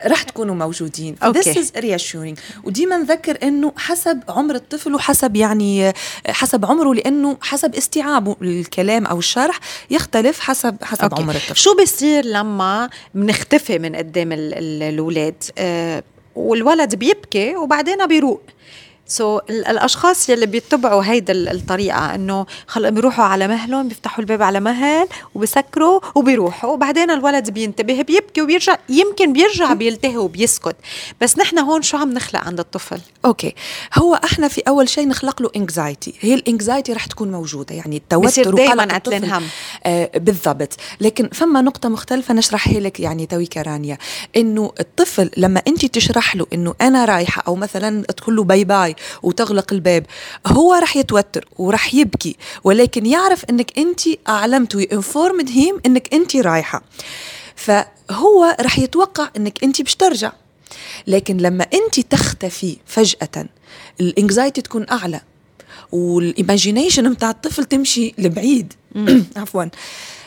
رح 0.06 0.22
تكونوا 0.22 0.54
موجودين. 0.54 1.16
Okay. 1.24 1.38
This 1.38 1.56
is 1.56 1.80
reassuring. 1.80 2.38
وديما 2.64 2.96
نذكر 2.96 3.38
إنه 3.42 3.72
حسب 3.76 4.22
عمر 4.28 4.54
الطفل 4.54 4.94
وحسب 4.94 5.36
يعني 5.36 5.92
حسب 6.28 6.64
عمره 6.64 6.94
لأنه 6.94 7.36
حسب 7.40 7.74
استيعابه. 7.74 8.36
الكلام 8.42 9.06
أو 9.06 9.18
الشرح 9.18 9.60
يختلف 9.90 10.40
حسب 10.40 10.76
حسب 10.82 11.14
okay. 11.14 11.18
عمر 11.18 11.34
الطفل. 11.34 11.56
شو 11.56 11.76
بيصير 11.76 12.24
لما 12.24 12.90
بنختفي 13.14 13.78
من 13.78 13.96
قدام 13.96 14.32
الاولاد 14.32 15.42
أه 15.58 16.02
والولد 16.34 16.94
بيبكي 16.94 17.56
وبعدين 17.56 18.06
بيروق. 18.06 18.42
so, 19.06 19.42
الأشخاص 19.50 20.28
يلي 20.28 20.46
بيتبعوا 20.46 21.04
هيدا 21.04 21.32
الطريقة 21.32 22.14
إنه 22.14 22.46
خلق 22.66 22.88
بيروحوا 22.88 23.24
على 23.24 23.48
مهلهم 23.48 23.88
بيفتحوا 23.88 24.20
الباب 24.20 24.42
على 24.42 24.60
مهل 24.60 25.08
وبسكروا 25.34 26.00
وبيروحوا. 26.14 26.70
وبعدين 26.70 27.10
الولد 27.10 27.50
بينتبه 27.50 28.02
بيبكي 28.02 28.42
وبيرجع 28.42 28.76
يمكن 28.88 29.32
بيرجع 29.32 29.72
بيلتهي 29.72 30.16
وبيسكت. 30.16 30.76
بس 31.20 31.38
نحن 31.38 31.58
هون 31.58 31.82
شو 31.82 31.96
عم 31.96 32.12
نخلق 32.12 32.40
عند 32.40 32.60
الطفل؟ 32.60 33.00
أوكي. 33.24 33.54
هو 33.94 34.14
إحنا 34.14 34.48
في 34.48 34.62
أول 34.68 34.88
شيء 34.88 35.08
نخلق 35.08 35.42
له 35.42 35.50
anxiety 35.56 36.14
هي 36.20 36.34
ال 36.34 36.41
anxiety 36.41 36.92
رح 36.92 37.06
تكون 37.06 37.30
موجودة. 37.30 37.74
يعني 37.74 37.96
التوتر 37.96 38.54
دائما 38.54 38.94
عتلان 38.94 39.24
هم. 39.24 39.42
آه 39.84 40.10
بالضبط. 40.18 40.76
لكن 41.00 41.28
فما 41.32 41.60
نقطة 41.60 41.88
مختلفة 41.88 42.34
نشرحها 42.34 42.80
لك 42.80 43.00
يعني 43.00 43.26
توي 43.26 43.46
كرانيا 43.46 43.98
إنه 44.36 44.72
الطفل 44.80 45.30
لما 45.36 45.62
انت 45.68 45.86
تشرح 45.86 46.36
له 46.36 46.46
إنه 46.52 46.74
أنا 46.80 47.04
رايحة 47.04 47.42
أو 47.46 47.54
مثلا 47.54 48.02
تقول 48.02 48.36
له 48.36 48.44
bye 48.44 48.64
bye 48.64 48.93
وتغلق 49.22 49.72
الباب. 49.72 50.06
هو 50.46 50.74
رح 50.74 50.96
يتوتر 50.96 51.48
ورح 51.58 51.94
يبكي 51.94 52.36
ولكن 52.64 53.06
يعرف 53.06 53.44
إنك 53.44 53.78
أنت 53.78 54.00
أعلمت 54.28 54.74
و 54.74 54.83
informed 54.83 55.50
him 55.50 55.80
إنك 55.86 56.14
أنت 56.14 56.36
رايحة. 56.36 56.82
فهو 57.56 58.56
رح 58.60 58.78
يتوقع 58.78 59.28
إنك 59.36 59.64
أنت 59.64 59.82
باش 59.82 59.94
ترجع. 59.94 60.32
لكن 61.06 61.36
لما 61.36 61.66
أنت 61.74 62.00
تختفي 62.00 62.76
فجأة 62.86 63.46
ال 64.00 64.08
anxiety 64.08 64.62
تكون 64.62 64.86
أعلى 64.90 65.20
وال 65.92 66.11
imagination 66.11 67.12
بتاع 67.12 67.30
الطفل 67.30 67.64
تمشي 67.64 68.14
لبعيد. 68.18 68.72
عفوا. 69.36 69.64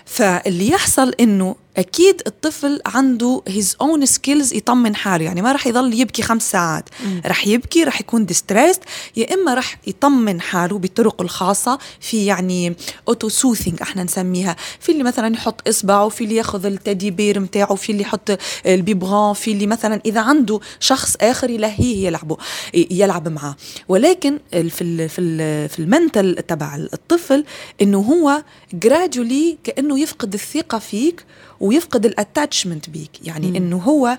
فاللي 0.06 0.70
يحصل 0.70 1.14
إنه 1.20 1.56
أكيد 1.77 2.22
الطفل 2.27 2.81
عنده 2.86 3.41
his 3.48 3.75
own 3.82 4.06
skills 4.06 4.54
يطمن 4.53 4.96
حاله 4.96 5.25
يعني 5.25 5.41
ما 5.41 5.51
راح 5.51 5.67
يضل 5.67 5.93
يبكي 5.93 6.22
خمس 6.22 6.51
ساعات. 6.51 6.89
راح 7.25 7.48
يبكي 7.48 7.84
راح 7.84 8.01
يكون 8.01 8.25
distressed 8.25 8.80
يا 9.17 9.34
إما 9.34 9.53
راح 9.53 9.77
يطمن 9.88 10.41
حاله 10.41 10.77
بطرق 10.77 11.22
الخاصة 11.22 11.79
في 12.00 12.25
يعني 12.25 12.75
auto 13.08 13.30
soothing 13.30 13.82
إحنا 13.81 14.03
نسميها. 14.03 14.55
في 14.79 14.91
اللي 14.91 15.03
مثلا 15.03 15.34
يحط 15.34 15.67
إصبعه 15.67 16.10
في 16.10 16.24
اللي 16.24 16.36
ياخذ 16.36 16.65
ال 16.66 16.73
teddy 16.73 17.12
bear 17.12 17.39
بتاعه 17.39 17.75
في 17.75 17.91
اللي 17.91 18.01
يحط 18.01 18.38
البيبغان 18.65 19.34
في 19.34 19.51
اللي 19.51 19.67
مثلا 19.67 20.01
إذا 20.05 20.22
عنده 20.22 20.60
شخص 20.79 21.15
آخر 21.22 21.50
يلهيه 21.50 22.05
يلعبه 22.07 22.38
يلعب 22.74 23.27
معاه. 23.27 23.55
ولكن 23.88 24.39
في 24.51 24.81
ال 24.81 25.10
في 25.10 25.22
ال 25.22 25.69
في 25.69 25.79
ال 25.80 25.88
mental 25.88 26.36
تبع 26.48 26.75
الطفل 26.75 27.46
إنه 27.81 27.98
هو 28.00 28.43
gradually 28.74 29.58
كأنه 29.63 30.00
يفقد 30.00 30.34
الثقة 30.34 30.79
فيك 30.79 31.25
ويفقد 31.60 32.06
ال 32.06 32.13
attachment 32.13 32.89
بيك. 32.90 33.12
يعني 33.24 33.48
مم. 33.48 33.56
إنه 33.56 33.78
هو 33.78 34.18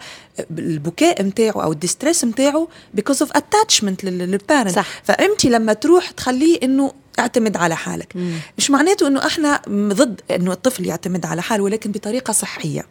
البكاء 0.50 1.22
نتاعه 1.22 1.62
أو 1.62 1.72
ال 1.72 1.78
distress 1.78 2.24
نتاعه 2.24 2.68
because 2.94 3.22
of 3.22 3.36
attachment 3.36 4.04
لل 4.04 4.22
parent 4.22 4.74
صح. 4.74 4.86
فانت 5.04 5.44
لما 5.44 5.72
تروح 5.72 6.10
تخليه 6.10 6.58
إنه 6.62 6.92
اعتمد 7.18 7.56
على 7.56 7.76
حالك. 7.76 8.12
مم. 8.14 8.32
مش 8.58 8.70
معناته 8.70 9.06
إنه 9.06 9.26
إحنا 9.26 9.62
ضد 9.68 10.20
إنه 10.30 10.52
الطفل 10.52 10.86
يعتمد 10.86 11.26
على 11.26 11.42
حاله 11.42 11.64
ولكن 11.64 11.92
بطريقة 11.92 12.32
صحية. 12.32 12.86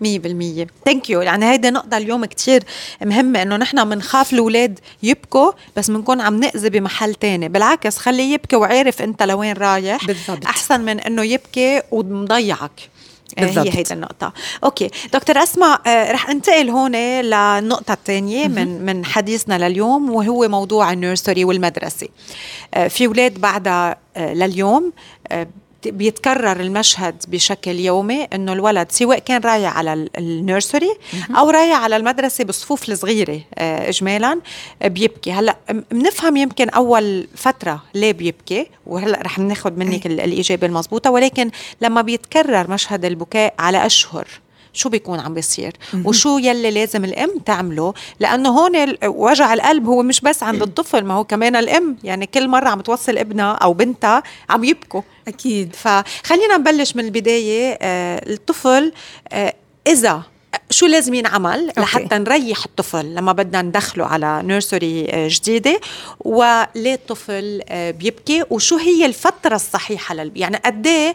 مية 0.00 0.18
بالمية. 0.18 0.66
thank 0.84 1.10
you 1.10 1.20
يعني 1.20 1.50
هيدا 1.50 1.70
نقطة 1.70 1.96
اليوم 1.96 2.24
كتير 2.24 2.64
مهمة 3.04 3.42
إنه 3.42 3.56
نحن 3.56 3.88
بنخاف 3.88 4.32
الاولاد 4.32 4.78
يبكوا 5.02 5.52
بس 5.76 5.90
بنكون 5.90 6.20
عم 6.20 6.40
نأذي 6.40 6.70
بمحل 6.70 7.14
تاني. 7.14 7.48
بالعكس 7.48 7.98
خليه 7.98 8.34
يبكي 8.34 8.56
وعارف 8.56 9.02
أنت 9.02 9.22
لوين 9.22 9.52
رايح. 9.52 10.06
بالضبط. 10.06 10.44
أحسن 10.44 10.80
من 10.80 11.00
إنه 11.00 11.22
يبكي 11.22 11.82
ومضيعك. 11.90 12.90
بالضبط. 13.38 13.66
هي 13.66 13.78
هيدا 13.78 13.94
النقطة. 13.94 14.32
okay. 14.64 14.90
دكتور 15.12 15.42
أسماء 15.42 15.80
آه 15.86 16.12
رح 16.12 16.30
أنتقل 16.30 16.70
هون 16.70 16.96
للنقطة 16.96 17.92
الثانية 17.92 18.48
من 18.48 18.84
من 18.86 19.04
حديثنا 19.04 19.68
لليوم 19.68 20.10
وهو 20.10 20.48
موضوع 20.48 20.92
ال 20.92 20.99
nursery 20.99 21.44
والمدرسة. 21.44 22.08
آه 22.74 22.88
في 22.88 23.06
أولاد 23.06 23.40
بعدها 23.40 23.96
آه 24.16 24.34
لليوم 24.34 24.92
آه 25.28 25.46
بيتكرر 25.90 26.60
المشهد 26.60 27.24
بشكل 27.28 27.78
يومي 27.80 28.24
إنه 28.24 28.52
الولد 28.52 28.92
سواء 28.92 29.18
كان 29.18 29.40
رايح 29.40 29.78
على 29.78 30.08
ال 30.18 30.28
nursery 30.28 30.96
أو 31.38 31.50
رايح 31.50 31.82
على 31.82 31.96
المدرسة 31.96 32.44
بالصفوف 32.44 32.88
الصغيرة 32.88 33.40
اجمالا 33.58 34.40
بيبكي. 34.84 35.32
هلأ 35.32 35.56
بنفهم 35.90 36.36
يمكن 36.36 36.68
أول 36.68 37.28
فترة 37.36 37.82
ليه 37.94 38.12
بيبكي 38.12 38.66
وهلأ 38.86 39.20
رح 39.22 39.38
ناخذ 39.38 39.72
منك 39.72 40.06
الإجابة 40.06 40.66
المضبوطة 40.66 41.10
ولكن 41.10 41.50
لما 41.80 42.02
بيتكرر 42.02 42.70
مشهد 42.70 43.04
البكاء 43.04 43.54
على 43.58 43.86
أشهر 43.86 44.26
شو 44.76 44.88
بيكون 44.88 45.20
عم 45.20 45.34
بيصير؟ 45.34 45.72
وشو 46.04 46.38
يلي 46.38 46.70
لازم 46.70 47.04
الام 47.04 47.38
تعمله؟ 47.46 47.94
لأنه 48.20 48.48
هون 48.48 48.96
وجع 49.04 49.54
القلب 49.54 49.86
هو 49.86 50.02
مش 50.02 50.20
بس 50.20 50.42
عند 50.42 50.62
الطفل 50.62 51.04
ما 51.04 51.14
هو 51.14 51.24
كمان 51.24 51.56
الام 51.56 51.96
يعني 52.04 52.26
كل 52.26 52.48
مرة 52.48 52.68
عم 52.68 52.80
توصل 52.80 53.18
ابنها 53.18 53.52
أو 53.52 53.72
بنتها 53.72 54.22
عم 54.50 54.64
يبكوا. 54.64 55.02
أكيد. 55.28 55.74
فخلينا 55.76 56.56
نبلش 56.56 56.96
من 56.96 57.04
البداية 57.04 57.78
آه 57.82 58.32
الطفل 58.32 58.92
آه 59.32 59.54
إذا 59.86 60.22
شو 60.70 60.86
لازم 60.86 61.14
ينعمل 61.14 61.72
لحتى 61.78 62.18
نريح 62.18 62.64
الطفل 62.64 63.14
لما 63.14 63.32
بدنا 63.32 63.62
ندخله 63.62 64.06
على 64.06 64.40
nursery 64.44 65.06
جديدة؟ 65.28 65.80
وليه 66.20 66.94
الطفل 66.94 67.62
بيبكي؟ 67.70 68.44
وشو 68.50 68.76
هي 68.76 69.06
الفترة 69.06 69.54
الصحيحة 69.54 70.14
لل 70.14 70.32
يعني 70.36 70.56
قد 70.56 70.86
إيه 70.86 71.14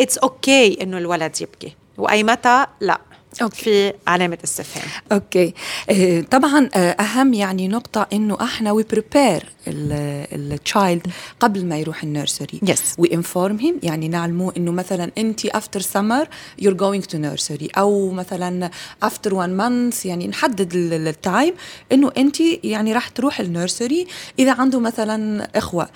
it's 0.00 0.74
okay 0.74 0.82
إنه 0.82 0.98
الولد 0.98 1.40
يبكي؟ 1.40 1.72
وأي 1.98 2.22
متى؟ 2.22 2.66
لا. 2.80 3.07
okay. 3.42 3.62
في 3.62 3.92
علامة 4.06 4.38
استفهام. 4.44 4.84
okay. 5.12 5.54
آه 5.90 6.20
طبعا 6.20 6.68
أهم 6.74 7.34
يعني 7.34 7.68
نقطة 7.68 8.06
إنه 8.12 8.38
إحنا 8.42 8.72
we 8.72 8.82
prepare 8.82 9.44
the 9.68 10.20
child 10.20 11.06
قبل 11.40 11.66
ما 11.66 11.78
يروح 11.78 12.02
ال 12.02 12.09
nursery 12.09 12.60
yes 12.62 12.94
we 12.98 13.14
inform 13.14 13.58
him 13.58 13.80
يعني 13.82 14.08
نعلموه 14.08 14.52
إنه 14.56 14.72
مثلا 14.72 15.10
انت 15.18 15.46
after 15.46 15.80
summer 15.80 16.28
you're 16.58 16.74
going 16.74 17.04
to 17.04 17.18
nursery 17.18 17.68
أو 17.78 18.10
مثلا 18.10 18.70
after 19.02 19.34
one 19.34 19.56
month 19.56 20.06
يعني 20.06 20.28
نحدد 20.28 20.74
ال 20.74 20.90
time 20.90 21.54
إنه 21.92 22.12
انت 22.16 22.40
يعني 22.64 22.92
راح 22.92 23.08
تروح 23.08 23.40
ال 23.40 23.48
nursery 23.48 24.06
إذا 24.38 24.52
عنده 24.52 24.80
مثلا 24.80 25.48
إخوة 25.58 25.88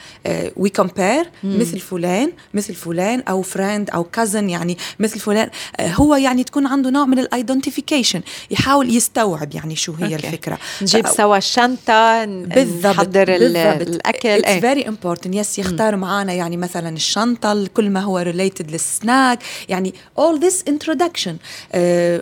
we 0.57 0.69
uh, 0.69 0.73
compare 0.73 1.31
مثل 1.45 1.79
فلان 1.79 2.33
مثل 2.55 2.75
فلان 2.75 3.21
أو 3.21 3.43
friend 3.43 3.91
أو 3.91 4.05
cousin 4.05 4.51
يعني 4.51 4.79
مثل 4.99 5.21
فلان 5.21 5.49
uh, 5.49 5.83
هو 5.83 6.15
يعني 6.15 6.45
تكون 6.45 6.67
عنده 6.67 6.91
نوع 6.91 7.05
من 7.05 7.19
ال 7.23 7.29
identification 7.29 8.21
يحاول 8.51 8.97
يستوعب 8.97 9.55
يعني 9.55 9.77
شو 9.77 9.93
هي 9.93 10.19
okay. 10.19 10.25
الفكرة. 10.25 10.59
نجيب 10.83 11.07
سوا 11.09 11.37
الشنطة 11.37 12.25
بالضبط 12.25 12.87
نحضر 12.87 13.25
بالضبط. 13.25 13.89
الأكل 13.89 14.29
it's 14.29 14.61
very 14.61 14.89
important 14.89 15.35
yes 15.35 15.59
يختار 15.59 15.97
معنا 15.97 16.33
يعني 16.33 16.57
مثلا 16.57 16.89
الشنطة 16.89 17.67
كل 17.67 17.91
ما 17.91 18.01
هو 18.01 18.19
related 18.19 18.71
لل 18.71 18.90
snack 18.90 19.39
يعني 19.69 19.95
all 20.21 20.39
this 20.39 20.73
introduction. 20.73 21.33
uh, 21.33 21.77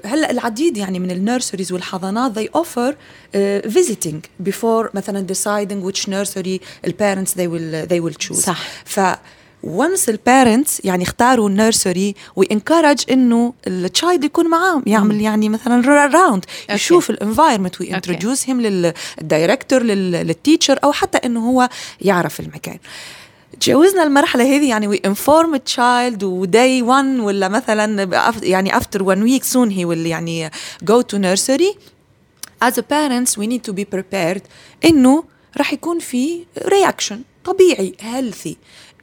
هلأ 0.07 0.31
العديد 0.31 0.77
يعني 0.77 0.99
من 0.99 1.11
ال 1.11 1.17
nurseries 1.17 1.73
والحضانات 1.73 2.39
they 2.39 2.49
offer 2.59 2.93
uh, 2.93 3.71
visiting 3.71 4.47
before 4.49 4.89
مثلا 4.95 5.27
deciding 5.33 5.87
which 5.87 6.01
nursery 6.09 6.61
the 6.87 6.93
parents 6.93 7.33
they 7.35 7.47
will 7.47 7.87
they 7.91 8.01
will 8.01 8.27
choose. 8.27 8.41
صح. 8.41 8.59
ف 8.85 9.01
once 9.67 10.09
ال 10.09 10.18
parents 10.18 10.85
يعني 10.85 11.03
اختاروا 11.03 11.49
ال 11.49 11.57
nursery 11.57 12.15
و 12.37 12.44
encourage 12.44 13.05
إنه 13.11 13.55
ال 13.67 13.77
child 13.77 14.25
يكون 14.25 14.51
معاهم 14.51 14.83
يعمل 14.87 15.21
يعني 15.21 15.49
مثلا 15.49 16.07
round 16.07 16.45
يشوف 16.71 17.11
الانفايرمنت 17.11 17.81
وينتروديوس 17.81 18.49
هيم 18.49 18.61
للدايركتور 18.61 19.83
للتيتشر 19.83 20.79
أو 20.85 20.93
حتى 20.93 21.19
إنه 21.19 21.51
هو 21.51 21.69
يعرف 22.01 22.41
المكان. 22.41 22.79
تجاوزنا 23.61 24.03
المرحلة 24.03 24.57
هذه 24.57 24.69
يعني 24.69 24.87
we 24.87 25.01
inform 25.07 25.57
child 25.57 26.25
و 26.25 26.39
day 26.39 26.83
1 26.83 27.05
ولا 27.07 27.49
مثلا 27.49 28.09
يعني 28.43 28.77
after 28.77 29.03
1 29.03 29.23
week 29.23 29.45
soon 29.45 29.71
he 29.71 29.85
will 29.85 30.07
يعني 30.07 30.51
go 30.83 31.01
to 31.01 31.17
nursery 31.17 31.75
as 32.65 32.73
a 32.73 32.83
parents 32.83 33.37
we 33.39 33.47
need 33.47 33.71
to 33.71 33.75
be 33.75 33.85
prepared 33.97 34.41
إنه 34.85 35.25
راح 35.57 35.73
يكون 35.73 35.99
في 35.99 36.45
reaction 36.67 37.23
طبيعي 37.45 37.95
healthy. 38.01 38.55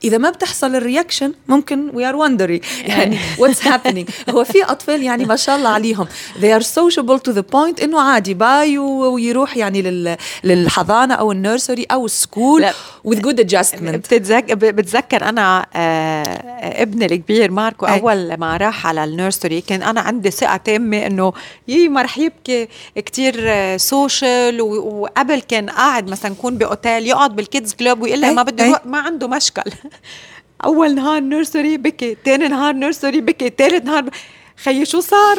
إذا 0.03 0.17
ما 0.17 0.29
بتحصل 0.29 0.75
ال 0.75 0.82
reaction 0.82 1.33
ممكن 1.47 1.89
we 1.93 2.09
are 2.09 2.15
wondering 2.15 2.62
يعني 2.85 3.17
what's 3.39 3.67
happening 3.67 4.09
هو 4.29 4.43
في 4.43 4.63
أطفال 4.63 5.03
يعني 5.03 5.25
ما 5.25 5.35
شاء 5.35 5.57
الله 5.57 5.69
عليهم. 5.69 6.07
They 6.41 6.59
are 6.59 6.63
sociable 6.63 7.19
to 7.29 7.33
the 7.33 7.43
point 7.55 7.83
إنه 7.83 8.01
عادي 8.01 8.33
bye 8.33 8.77
ويروح 8.77 9.57
يعني 9.57 10.07
للحضانة 10.43 11.13
أو 11.13 11.31
ال 11.31 11.38
nursery 11.38 11.83
أو 11.83 12.05
ال 12.05 12.14
school 12.14 12.65
with 13.09 13.21
good 13.21 13.39
adjustment. 13.39 13.95
بتتذكر 13.95 14.55
بتذكر 14.55 15.29
أنا 15.29 15.65
آه 15.73 16.23
ابني 16.83 17.05
الكبير 17.05 17.51
ماركو 17.51 17.85
أي. 17.85 17.99
أول 17.99 18.33
ما 18.33 18.57
راح 18.57 18.87
على 18.87 19.03
ال 19.03 19.11
nursery 19.11 19.62
كان 19.61 19.83
أنا 19.83 20.01
عندي 20.01 20.31
ثقة 20.31 20.57
تامة 20.57 21.05
إنه 21.05 21.33
يي 21.67 21.89
ما 21.89 22.01
رح 22.01 22.17
يبكي 22.17 22.67
كثير 22.95 23.77
social 23.77 24.62
وقبل 24.61 25.41
كان 25.41 25.69
قاعد 25.69 26.09
مثلا 26.09 26.31
يكون 26.31 26.57
بأوتيل 26.57 27.07
يقعد 27.07 27.35
بال 27.36 27.48
kids 27.48 27.74
club 27.74 28.01
ويقول 28.01 28.21
لها 28.21 28.31
ما 28.31 28.43
بده 28.43 28.81
ما 28.85 28.97
عنده 28.97 29.27
مشكل. 29.27 29.71
أول 30.65 30.95
نهار 30.95 31.19
nursery 31.21 31.77
بكي 31.77 32.17
ثاني 32.25 32.47
نهار 32.47 32.73
nursery 32.74 33.21
بكي 33.21 33.51
ثالث 33.57 33.85
نهار 33.85 34.09
nursery 34.63 34.79
بكي 34.79 34.86
شو 34.85 34.99
صار؟ 34.99 35.37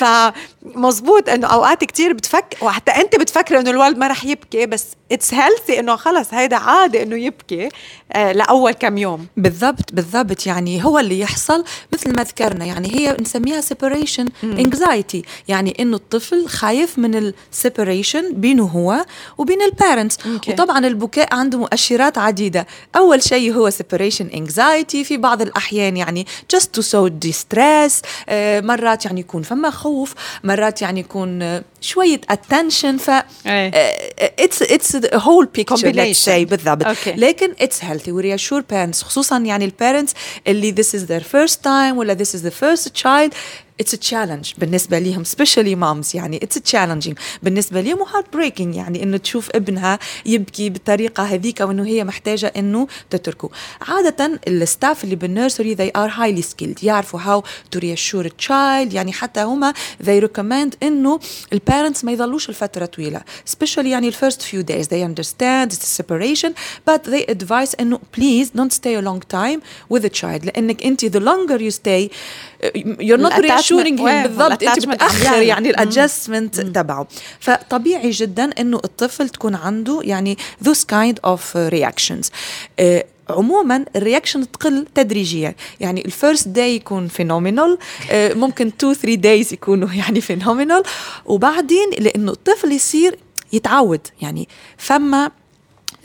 فمزبوط 0.74 1.28
إنه 1.28 1.46
أوقات 1.46 1.84
كتير 1.84 2.12
بتفكر 2.12 2.64
وحتى 2.64 2.90
أنت 2.90 3.16
بتفكر 3.16 3.60
إنه 3.60 3.70
الولد 3.70 3.98
ما 3.98 4.08
رح 4.08 4.24
يبكي 4.24 4.66
بس 4.66 4.86
it's 5.12 5.34
healthy 5.34 5.80
إنه 5.80 5.96
خلص 5.96 6.34
هيدا 6.34 6.56
عادي 6.56 7.02
إنه 7.02 7.16
يبكي 7.16 7.68
آه 8.12 8.32
لأول 8.32 8.72
كم 8.72 8.98
يوم. 8.98 9.26
بالضبط 9.36 9.92
بالضبط. 9.92 10.46
يعني 10.46 10.84
هو 10.84 10.98
اللي 10.98 11.20
يحصل 11.20 11.64
مثل 11.92 12.16
ما 12.16 12.22
ذكرنا. 12.22 12.64
يعني 12.64 12.94
هي 12.94 13.16
نسميها 13.20 13.60
separation 13.60 14.28
anxiety 14.44 15.22
يعني 15.48 15.76
إنه 15.80 15.96
الطفل 15.96 16.48
خايف 16.48 16.98
من 16.98 17.32
ال 17.52 17.60
separation 17.60 18.34
بينه 18.34 18.64
هو 18.64 19.04
وبين 19.38 19.62
ال 19.62 19.69
parents 19.69 20.18
وطبعا 20.48 20.86
البكاء 20.86 21.34
عنده 21.34 21.58
مؤشرات 21.58 22.18
عديدة. 22.18 22.66
أول 22.96 23.22
شيء 23.22 23.52
هو 23.54 23.70
separation 23.70 24.26
anxiety 24.26 25.04
في 25.04 25.16
بعض 25.16 25.42
الأحيان. 25.42 25.96
يعني 25.96 26.26
to 26.56 26.80
show 26.82 27.10
distress 27.26 27.92
آه 28.28 28.60
مرات 28.60 29.04
يعني 29.04 29.20
يكون 29.20 29.42
فما 29.42 29.70
خوف 29.70 30.14
مرات 30.50 30.82
يعني 30.82 31.00
يكون 31.00 31.62
شوية 31.80 32.20
attention 32.30 32.96
ف 32.96 33.10
it's 33.46 34.62
it's 34.62 34.96
whole 35.14 35.46
picture 35.46 35.92
let's 35.92 36.16
say 36.26 36.48
بالضبط. 36.50 36.84
Okay. 36.84 37.08
لكن 37.16 37.54
it's 37.60 37.84
healthy 37.84 38.12
we 38.12 38.38
reassure 38.38 38.62
parents 38.72 39.02
خصوصا 39.04 39.38
يعني 39.38 39.64
ال 39.64 39.70
parents 39.70 40.14
اللي 40.46 40.74
this 40.74 40.98
is 40.98 41.02
their 41.02 41.24
first 41.24 41.56
time 41.64 41.96
ولا 41.96 42.14
this 42.14 42.28
is 42.36 42.42
the 42.42 42.52
first 42.62 42.88
child 43.02 43.32
it's 43.80 43.90
challenge 43.90 44.52
بالنسبة 44.58 44.98
ليهم 44.98 45.24
specially 45.24 45.74
moms 45.74 46.16
يعني 46.16 46.36
it's 46.42 46.54
challenging 46.54 47.18
بالنسبة 47.42 47.80
ليهم 47.80 48.02
heartbreaking 48.02 48.74
يعني 48.74 49.02
إنه 49.02 49.16
تشوف 49.16 49.50
ابنها 49.54 49.98
يبكي 50.26 50.70
بالطريقة 50.70 51.22
هذيك 51.22 51.60
وانه 51.60 51.86
هي 51.86 52.04
محتاجة 52.04 52.52
إنه 52.56 52.86
تتركه. 53.10 53.50
عادة 53.80 54.40
ال 54.48 54.57
staff 54.57 55.04
اللي 55.04 55.16
بال 55.16 55.29
nursery 55.29 55.76
they 55.76 55.90
are 56.00 56.10
highly 56.10 56.44
skilled 56.44 56.84
يعرفوا 56.84 57.20
how 57.20 57.42
to 57.76 57.80
reassure 57.80 58.26
a 58.26 58.46
child 58.48 58.94
يعني 58.94 59.12
حتى 59.12 59.42
هما 59.42 59.72
they 60.02 60.22
recommend 60.24 60.74
إنه 60.82 61.20
ال 61.52 61.59
parents 61.59 62.04
ما 62.04 62.12
يضلوش 62.12 62.48
الفترة 62.48 62.86
طويلة. 62.86 63.20
Especially 63.50 63.78
يعني 63.86 64.08
ال 64.08 64.14
first 64.14 64.42
few 64.42 64.60
days 64.60 64.86
they 64.86 65.08
understand 65.08 65.72
it's 65.72 65.82
a 65.82 66.02
separation 66.02 66.50
but 66.90 67.10
they 67.10 67.34
advise 67.34 67.80
إنه 67.80 67.98
please 68.16 68.50
don't 68.54 68.72
stay 68.72 68.98
a 68.98 69.02
long 69.02 69.22
time 69.22 69.60
with 69.94 70.10
child 70.10 70.44
لأنك 70.44 70.82
انت 70.82 71.06
the 71.06 71.20
longer 71.20 71.60
you 71.60 71.74
stay 71.76 72.14
not 73.18 73.32
reassuring 73.32 73.98
him 73.98 74.22
بالضبط. 74.22 74.62
انت 74.62 74.86
بتاخر 74.86 75.42
يعني 75.42 75.70
ال 75.70 75.78
adjustment 75.78 76.60
تبعه. 76.60 77.06
فطبيعي 77.40 78.10
جدا 78.10 78.50
إنه 78.60 78.76
الطفل 78.84 79.28
تكون 79.28 79.54
عنده 79.54 80.00
يعني 80.04 80.36
kind 80.92 81.14
of 81.26 81.40
reactions. 81.70 82.26
uh, 82.26 82.82
عموما 83.30 83.84
ال 83.96 84.02
reaction 84.02 84.50
تقل 84.50 84.86
تدريجيا. 84.94 85.54
يعني 85.80 86.04
ال 86.04 86.11
first 86.11 86.48
day 86.48 86.76
يكون 86.76 87.08
phenomenal 87.08 87.78
ممكن 88.12 88.66
2 88.66 88.94
3 88.94 89.14
days 89.14 89.52
يكونوا 89.52 89.88
يعني 89.92 90.20
phenomenal 90.20 90.82
وبعدين 91.26 91.90
لإنه 91.98 92.32
الطفل 92.32 92.72
يصير 92.72 93.18
يتعود. 93.52 94.00
يعني 94.22 94.48
فما 94.78 95.30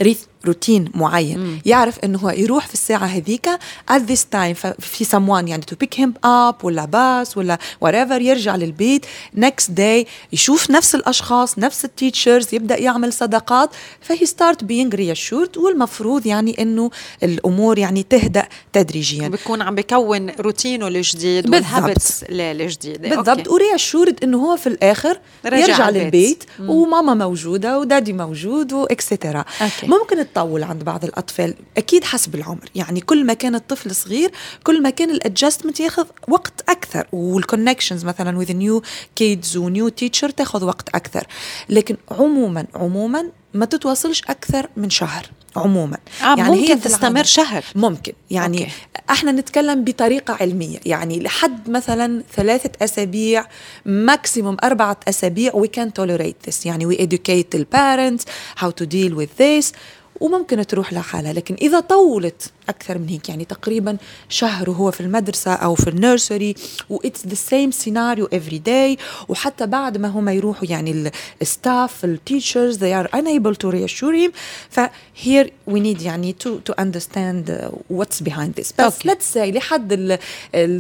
ريث 0.02 0.20
روتين 0.46 0.92
معين. 0.94 1.40
مم. 1.40 1.60
يعرف 1.66 2.00
إنه 2.04 2.20
هو 2.20 2.30
يروح 2.30 2.68
في 2.68 2.74
الساعة 2.74 3.06
هذيك 3.06 3.50
at 3.92 4.02
this 4.12 4.22
time 4.36 4.68
في 4.80 5.06
someone 5.06 5.48
يعني 5.50 5.64
to 5.72 5.76
pick 5.86 6.00
him 6.00 6.10
up 6.26 6.64
ولا 6.64 6.86
باص 6.86 7.38
ولا 7.38 7.58
whatever 7.86 8.22
يرجع 8.22 8.56
للبيت 8.56 9.06
next 9.40 9.68
day 9.78 10.08
يشوف 10.34 10.72
نفس 10.72 10.96
الأشخاص 10.96 11.60
نفس 11.60 11.86
ال 11.86 11.93
teachers 11.93 12.54
يبدأ 12.54 12.78
يعمل 12.78 13.14
صداقات 13.14 13.70
فهي 14.02 14.26
start 14.26 14.58
being 14.66 14.96
reassured 14.98 15.58
والمفروض 15.58 16.26
يعني 16.26 16.62
إنه 16.62 16.90
الأمور 17.24 17.80
يعني 17.80 18.04
تهدأ 18.04 18.48
تدريجيا. 18.74 19.28
بيكون 19.28 19.62
عم 19.62 19.76
بكون 19.76 20.30
روتينه 20.30 20.88
الجديد 20.88 21.50
وال 21.50 21.68
habits 21.68 22.24
الجديده 22.30 23.16
بالضبط. 23.16 23.48
و 23.48 23.55
reassured 23.55 24.24
إنه 24.24 24.38
هو 24.38 24.58
في 24.58 24.68
الآخر 24.68 25.20
رجع 25.46 25.58
يرجع 25.58 25.90
البيت. 25.90 26.04
للبيت 26.04 26.44
مم. 26.60 26.70
وماما 26.70 27.14
موجودة 27.14 27.80
و 27.80 27.85
daddy 27.85 28.14
موجود 28.14 28.74
و 28.74 28.86
extra 28.86 29.46
ممكن 29.84 30.20
تطول 30.36 30.64
عند 30.64 30.84
بعض 30.84 31.04
الأطفال 31.04 31.54
أكيد 31.78 32.04
حسب 32.04 32.36
العمر. 32.36 32.70
يعني 32.76 33.02
كل 33.02 33.26
ما 33.26 33.34
كان 33.34 33.56
الطفل 33.56 33.96
صغير 33.96 34.32
كل 34.64 34.82
ما 34.82 34.90
كان 34.90 35.10
ال 35.10 35.16
adjustment 35.16 35.80
ياخذ 35.80 36.06
وقت 36.28 36.70
أكثر. 36.70 37.08
وال 37.12 37.26
connections 37.26 38.06
مثلا 38.06 38.38
with 38.38 38.54
new 38.54 38.84
kids 39.16 39.58
و 39.58 39.66
new 39.66 39.90
teacher 39.90 40.30
تاخذ 40.30 40.64
وقت 40.64 40.90
أكثر. 40.96 41.28
لكن 41.70 41.98
عموما 42.12 42.66
عموما 42.76 43.30
ما 43.54 43.66
تتواصلش 43.66 44.22
أكثر 44.24 44.70
من 44.78 44.90
شهر. 44.90 45.30
عموما. 45.56 45.98
آه 46.22 46.36
يعني 46.38 46.42
ممكن 46.42 46.62
هي 46.62 46.76
تستمر 46.76 47.24
شهر. 47.24 47.66
ممكن. 47.76 48.14
يعني 48.32 48.60
okay. 48.60 48.72
إحنا 49.10 49.32
نتكلم 49.32 49.84
بطريقة 49.84 50.38
علمية. 50.42 50.80
يعني 50.86 51.20
لحد 51.20 51.70
مثلا 51.70 52.24
ثلاثة 52.36 52.70
أسابيع 52.82 53.46
maximum 53.86 54.58
أربعة 54.64 55.00
أسابيع 55.08 55.52
we 55.52 55.68
can 55.80 55.90
tolerate 56.02 56.50
this. 56.50 56.66
يعني 56.66 56.96
we 56.96 57.00
educate 57.00 57.58
the 57.58 57.64
parents 57.76 58.24
how 58.62 58.70
to 58.70 58.86
deal 58.86 59.16
with 59.16 59.38
this. 59.38 59.74
وممكن 60.22 60.68
تروح 60.68 60.94
لحالها. 60.94 61.34
لكن 61.34 61.56
إذا 61.62 61.80
طولت 61.80 62.52
أكثر 62.70 62.98
من 62.98 63.10
هيك 63.10 63.30
يعني 63.30 63.46
تقريبا 63.46 63.98
شهر 64.30 64.70
وهو 64.70 64.92
في 64.92 65.02
المدرسة 65.02 65.54
أو 65.54 65.76
في 65.76 65.90
ال 65.90 65.98
nursery 65.98 66.56
و 66.90 66.97
it's 66.97 67.28
the 67.28 67.36
same 67.36 67.72
scenario 67.72 68.30
every 68.34 68.58
day 68.58 68.98
وحتى 69.28 69.66
بعد 69.66 69.98
ما 69.98 70.08
هم 70.08 70.30
يروحوا 70.30 70.68
يعني 70.70 71.12
ال 71.42 71.52
staff 71.52 72.06
ال 72.06 72.14
teachers 72.14 72.78
they 72.78 73.06
are 73.06 73.10
unable 73.16 73.56
to 73.56 73.72
reassure 73.72 74.14
him. 74.14 74.32
ف 74.70 74.80
here 75.26 75.48
we 75.70 75.80
need 75.80 76.02
يعني 76.02 76.36
to 76.44 76.50
to 76.72 76.74
understand 76.84 77.52
what's 77.94 78.22
behind 78.22 78.62
this. 78.62 78.72
بس 78.80 79.00
okay. 79.00 79.10
let's 79.10 79.36
say 79.36 79.38
لحد 79.38 79.94
ال 79.94 80.20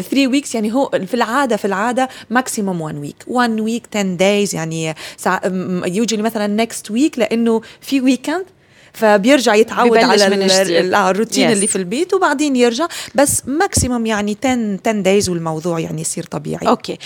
3 0.03 0.31
weeks 0.31 0.55
يعني 0.55 0.73
هو 0.73 0.89
في 1.05 1.13
العادة 1.13 1.55
في 1.55 1.65
العادة 1.65 2.09
maximum 2.33 2.79
one 2.89 3.07
week. 3.07 3.33
One 3.33 3.61
week 3.61 3.83
10 3.91 4.17
days 4.17 4.53
يعني 4.53 4.93
usually 5.85 6.19
مثلا 6.19 6.65
next 6.65 6.91
week 6.91 7.17
لأنه 7.17 7.61
في 7.81 8.01
weekend 8.17 8.54
فبيرجع 8.95 9.55
يتعود 9.55 9.97
على 9.97 10.23
آه، 10.95 11.09
الروتين 11.09 11.47
yes. 11.47 11.51
اللي 11.51 11.67
في 11.67 11.75
البيت 11.75 12.13
وبعدين 12.13 12.55
يرجع. 12.55 12.87
بس 13.15 13.41
maximum 13.47 14.05
يعني 14.05 14.37
10 14.43 14.79
10 14.85 15.01
days 15.01 15.29
والموضوع 15.29 15.79
يعني 15.79 16.01
يصير 16.01 16.23
طبيعي. 16.23 16.67
okay 16.67 16.97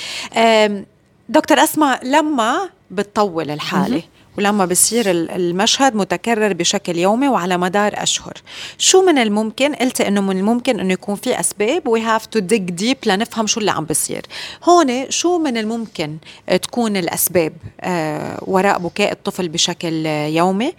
دكتور 1.30 1.64
أسماء 1.64 2.06
لما 2.06 2.70
بتطول 2.92 3.52
الحالة 3.52 4.04
ولما 4.38 4.66
بصير 4.66 5.12
المشهد 5.12 5.96
متكرر 5.96 6.54
بشكل 6.54 6.98
يومي 6.98 7.28
وعلى 7.28 7.58
مدار 7.58 7.92
أشهر 7.96 8.34
شو 8.78 9.02
من 9.02 9.18
الممكن؟ 9.18 9.76
قلت 9.76 10.02
إنه 10.02 10.22
من 10.22 10.38
الممكن 10.38 10.80
إنه 10.80 10.94
يكون 10.94 11.16
في 11.16 11.40
أسباب. 11.40 11.88
we 11.88 12.02
have 12.02 12.26
to 12.26 12.40
dig 12.40 12.70
deep 12.70 12.98
لنفهم 13.06 13.48
شو 13.48 13.60
اللي 13.60 13.72
عم 13.72 13.86
بصير. 13.86 14.26
هون 14.64 15.12
شو 15.12 15.38
من 15.38 15.58
الممكن 15.58 16.18
تكون 16.62 16.98
الأسباب؟ 16.98 17.54
آه 17.82 18.44
وراء 18.48 18.80
بكاء 18.80 19.12
الطفل 19.12 19.50
بشكل 19.50 20.06
يومي؟ 20.06 20.74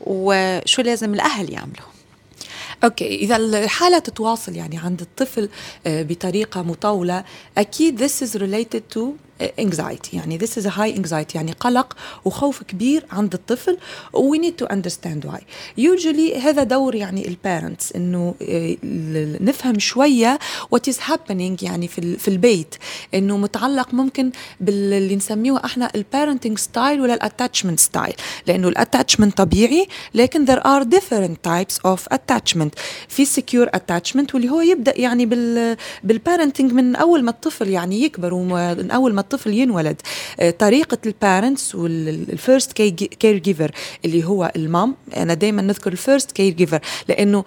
وشو 0.00 0.82
لازم 0.82 1.14
الأهل 1.14 1.52
يعملوا. 1.52 1.90
okay 2.84 3.14
إذا 3.14 3.36
الحالة 3.36 3.98
تتواصل 3.98 4.56
يعني 4.56 4.78
عند 4.78 5.00
الطفل 5.00 5.48
آه، 5.86 6.02
بطريقة 6.02 6.62
مطولة 6.62 7.24
أكيد 7.58 8.06
this 8.06 8.12
is 8.22 8.36
related 8.36 8.96
to 8.96 9.00
anxiety. 9.40 10.14
يعني 10.14 10.38
this 10.38 10.50
is 10.50 10.66
a 10.66 10.70
high 10.70 10.98
anxiety. 11.00 11.34
يعني 11.34 11.52
قلق 11.52 11.96
وخوف 12.24 12.62
كبير 12.62 13.06
عند 13.10 13.34
الطفل. 13.34 13.78
We 14.16 14.38
need 14.38 14.64
to 14.64 14.68
understand 14.68 15.30
why. 15.30 15.40
Usually 15.78 16.36
هذا 16.36 16.62
دور 16.62 16.94
يعني 16.94 17.28
ال 17.28 17.36
parents 17.36 17.92
إنه 17.92 18.34
آه، 18.42 18.76
نفهم 19.40 19.78
شوية 19.78 20.38
what 20.74 20.92
is 20.92 20.96
happening 20.96 21.62
يعني 21.62 21.88
في 21.88 22.16
في 22.16 22.28
البيت. 22.28 22.74
إنه 23.14 23.36
متعلق 23.36 23.94
ممكن 23.94 24.30
باللي 24.60 25.16
نسميه 25.16 25.64
إحنا 25.64 25.90
ال 25.94 26.00
parenting 26.00 26.58
style 26.58 27.00
ولا 27.00 27.14
ال 27.14 27.20
attachment 27.20 27.80
style 27.80 28.14
لأنه 28.46 28.68
ال 28.68 28.74
attachment 28.74 29.36
طبيعي 29.36 29.86
لكن 30.14 30.46
there 30.46 30.60
are 30.60 30.84
different 30.84 31.50
types 31.50 31.76
of 31.86 32.16
attachment. 32.16 32.70
في 33.08 33.26
secure 33.26 33.68
attachment 33.76 34.34
واللي 34.34 34.50
هو 34.50 34.60
يبدأ 34.60 35.00
يعني 35.00 35.26
بال 35.26 35.76
بال 36.04 36.16
parenting 36.16 36.72
من 36.72 36.96
أول 36.96 37.22
ما 37.22 37.30
الطفل 37.30 37.68
يعني 37.68 38.02
يكبر 38.02 38.34
ومن 38.34 38.90
أول 38.90 39.14
ما 39.14 39.20
الطفل 39.32 39.54
ينولد. 39.54 40.00
آه، 40.40 40.50
طريقة 40.50 40.98
ال 41.06 41.14
parents 41.14 41.74
وال 41.74 42.02
first 42.02 42.72
caregiver 42.72 43.70
اللي 44.04 44.24
هو 44.24 44.52
ال 44.56 44.65
mom 44.65 44.94
أنا 45.16 45.34
دائما 45.34 45.62
نذكر 45.62 45.92
ال 45.92 46.32
first 46.32 46.52
caregiver 46.52 46.80
لأنه 47.08 47.44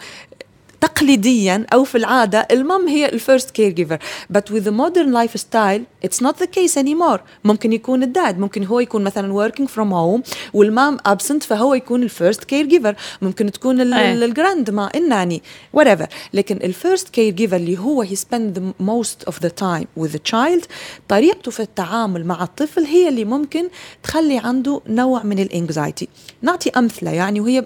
تقليديا 0.84 1.66
أو 1.74 1.84
في 1.84 1.98
العادة 1.98 2.48
ال 2.52 2.61
mom 2.61 2.88
هي 2.88 3.10
ال 3.10 3.52
first 3.52 3.72
caregiver 3.72 3.98
but 4.34 4.42
with 4.42 4.64
the 4.64 4.72
modern 4.72 5.14
lifestyle 5.14 6.08
it's 6.08 6.22
not 6.22 6.38
the 6.44 6.48
case 6.48 6.78
anymore. 6.78 7.20
ممكن 7.44 7.74
يكون 7.74 8.04
ال 8.04 8.13
dad 8.13 8.40
ممكن 8.40 8.64
هو 8.66 8.80
يكون 8.80 9.04
مثلا 9.04 9.50
working 9.50 9.66
from 9.66 9.90
home 9.92 10.32
وال 10.54 10.71
mom 10.71 10.98
absent 10.98 11.44
فهو 11.44 11.74
يكون 11.74 12.04
ال 12.04 12.44
first 12.44 12.66
caregiver 12.66 12.96
ممكن 13.22 13.52
تكون 13.52 13.82
ال 13.94 14.03
grandma 14.03 14.70
ال 14.70 14.90
nanny 14.96 15.42
whatever. 15.78 16.06
لكن 16.34 16.56
ال 16.56 17.10
first 17.10 17.34
caregiver 17.34 17.56
اللي 17.56 17.78
هو 17.80 18.06
he 18.06 18.16
spend 18.16 18.58
the 18.58 18.84
most 18.86 19.30
of 19.30 19.34
the 19.34 19.50
time 19.64 20.04
with 20.04 20.12
the 20.12 20.32
child 20.34 20.66
طريقته 21.08 21.52
في 21.52 21.60
التعامل 21.60 22.26
مع 22.26 22.44
الطفل 22.44 22.84
هي 22.84 23.10
اللي 23.10 23.26
ممكن 23.26 23.70
تخلي 24.04 24.38
عنده 24.38 24.82
نوع 24.88 25.24
من 25.24 25.40
ال 25.40 25.48
anxiety 25.48 26.08
نعطي 26.44 26.70
أمثلة 26.70 27.12
يعني 27.12 27.40
وهي 27.40 27.66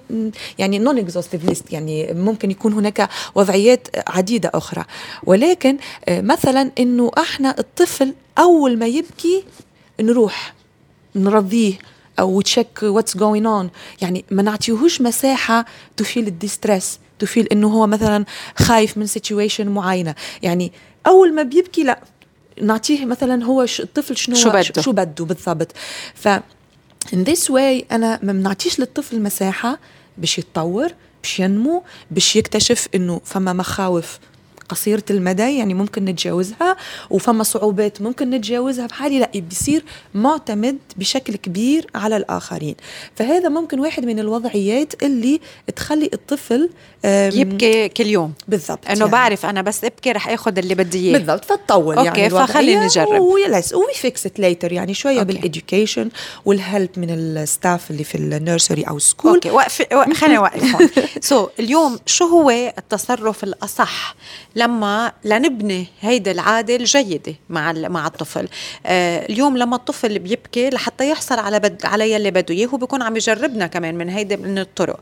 يعني 0.57 0.79
non 0.79 0.97
exhaustive 0.97 1.45
ليست 1.45 1.73
يعني 1.73 2.13
ممكن 2.13 2.51
يكون 2.51 2.73
هناك 2.73 3.09
وضعيات 3.35 3.87
عديدة 4.07 4.51
أخرى. 4.53 4.83
ولكن 5.23 5.77
آه، 6.05 6.21
مثلا 6.21 6.71
أنه 6.79 7.11
إحنا 7.17 7.59
الطفل 7.59 8.13
أول 8.37 8.77
ما 8.79 8.85
يبكي 8.85 9.43
نروح 10.01 10.53
نرضيه 11.15 11.73
أو 12.19 12.41
check 12.41 12.83
what's 12.83 13.17
going 13.17 13.45
on 13.45 13.69
يعني 14.01 14.25
ما 14.31 14.43
نعطيهوش 14.43 15.01
مساحة 15.01 15.65
to 15.97 16.07
feel 16.07 16.27
ال 16.27 16.35
distress 16.35 16.99
to 17.19 17.29
feel 17.29 17.47
إنه 17.51 17.67
هو 17.67 17.87
مثلا 17.87 18.25
خايف 18.55 18.97
من 18.97 19.05
situation 19.05 19.67
معينة. 19.67 20.15
يعني 20.41 20.71
أول 21.07 21.33
ما 21.33 21.43
بيبكي 21.43 21.83
لا 21.83 21.99
نعطيه 22.61 23.05
مثلا 23.05 23.45
هو 23.45 23.65
الطفل 23.79 24.17
شنو 24.17 24.35
شو 24.35 24.49
بده؟ 24.49 24.81
شو 24.81 24.91
بده 24.91 25.25
بالضبط. 25.25 25.71
ف 26.15 26.27
in 27.05 27.25
this 27.29 27.49
way 27.49 27.83
أنا 27.91 28.19
ما 28.23 28.33
بنعطيش 28.33 28.79
للطفل 28.79 29.21
مساحة 29.21 29.79
باش 30.17 30.37
يتطور 30.37 30.89
باش 31.23 31.39
ينمو 31.39 31.83
باش 32.11 32.35
يكتشف 32.35 32.87
إنه 32.95 33.21
فما 33.25 33.53
مخاوف 33.53 34.19
قصيرة 34.69 35.03
المدى 35.09 35.57
يعني 35.57 35.73
ممكن 35.73 36.05
نتجاوزها. 36.05 36.77
وفما 37.09 37.43
صعوبات 37.43 38.01
ممكن 38.01 38.29
نتجاوزها 38.29 38.87
بحالي 38.87 39.19
لا 39.19 39.31
بيصير 39.35 39.83
معتمد 40.13 40.77
بشكل 40.97 41.35
كبير 41.35 41.87
على 41.95 42.17
الآخرين. 42.17 42.75
فهذا 43.15 43.49
ممكن 43.49 43.79
واحد 43.79 44.05
من 44.05 44.19
الوضعيات 44.19 45.03
اللي 45.03 45.41
تخلي 45.75 46.09
الطفل 46.13 46.69
يبكي 47.03 47.89
كل 47.89 48.07
يوم. 48.07 48.33
بالضبط 48.47 48.85
إنه 48.89 48.99
يعني. 48.99 49.11
بعرف 49.11 49.45
أنا 49.45 49.61
بس 49.61 49.83
أبكي 49.83 50.11
رح 50.11 50.29
آخذ 50.29 50.57
اللي 50.57 50.75
بدي 50.75 51.09
إياه. 51.09 51.17
بالضبط 51.17 51.45
فتطول 51.45 51.97
أوكي 51.97 52.19
يعني 52.19 52.29
فخلينا 52.29 52.85
نجرب. 52.85 53.21
unless 53.21 53.73
we 53.73 53.93
fix 53.93 54.25
it 54.25 54.39
later 54.39 54.71
يعني 54.71 54.93
شوية 54.93 55.23
بال 55.23 55.39
education 55.39 56.09
وال 56.45 56.60
help 56.60 56.89
من 56.97 57.09
ال 57.09 57.23
staff 57.23 57.91
اللي 57.91 58.03
في 58.03 58.15
ال 58.15 58.24
nursery 58.24 58.83
أو 58.83 58.99
school 58.99 59.33
أوكي 59.33 59.51
وقف 59.51 59.81
خلينا 60.13 60.35
نوقف 60.35 60.75
هون. 60.75 60.89
so 61.21 61.49
اليوم 61.59 61.99
شو 62.05 62.25
هو 62.25 62.49
التصرف 62.77 63.43
الأصح 63.43 64.15
لما 64.57 65.11
لنبني 65.25 65.87
هيدي 66.01 66.31
العادة 66.31 66.75
الجيدة 66.75 67.35
مع 67.49 67.71
مع 67.71 68.07
الطفل. 68.07 68.47
آه 68.85 69.25
اليوم 69.25 69.57
لما 69.57 69.75
الطفل 69.75 70.19
بيبكي 70.19 70.69
لحتى 70.69 71.09
يحصل 71.09 71.39
على 71.39 71.59
بد 71.59 71.85
على 71.85 72.11
يلي 72.11 72.31
بده 72.31 72.55
إياه 72.55 72.67
هو 72.67 72.77
بيكون 72.77 73.01
عم 73.01 73.15
يجربنا 73.15 73.67
كمان 73.67 73.95
من 73.95 74.09
هيدي 74.09 74.37
من 74.37 74.59
الطرق. 74.59 74.99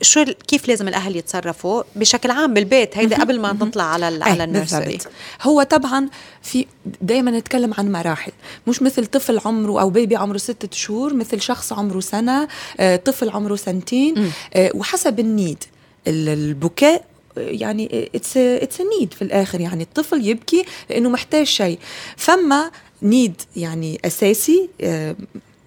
شو 0.00 0.24
كيف 0.24 0.68
لازم 0.68 0.88
الأهل 0.88 1.16
يتصرفوا؟ 1.16 1.82
بشكل 1.96 2.30
عام 2.30 2.54
بالبيت 2.54 2.98
هيدا 2.98 3.20
قبل 3.20 3.40
ما 3.40 3.52
نطلع 3.52 3.84
على 3.84 4.24
على 4.24 4.44
النيرسري 4.44 4.98
هو 5.42 5.62
طبعا 5.62 6.08
في 6.42 6.66
دائما 7.00 7.30
نتكلم 7.30 7.74
عن 7.78 7.92
مراحل. 7.92 8.32
مش 8.66 8.82
مثل 8.82 9.06
طفل 9.06 9.40
عمره 9.44 9.80
أو 9.80 9.90
بيبي 9.90 10.16
عمره 10.16 10.36
ستة 10.36 10.68
شهور 10.72 11.14
مثل 11.14 11.40
شخص 11.40 11.72
عمره 11.72 12.00
سنة 12.00 12.48
آه، 12.80 12.96
طفل 12.96 13.30
عمره 13.30 13.56
سنتين. 13.56 14.32
آه، 14.54 14.70
وحسب 14.74 15.20
ال 15.20 15.27
need. 15.27 15.64
البكاء 16.06 17.04
يعني 17.36 18.10
it's 18.14 18.36
it's 18.36 18.80
need 18.80 19.14
في 19.14 19.22
الآخر. 19.22 19.60
يعني 19.60 19.82
الطفل 19.82 20.26
يبكي 20.26 20.64
لأنه 20.90 21.08
محتاج 21.08 21.46
شيء. 21.46 21.78
فما 22.16 22.70
need 23.02 23.42
يعني 23.56 24.00
أساسي 24.04 24.68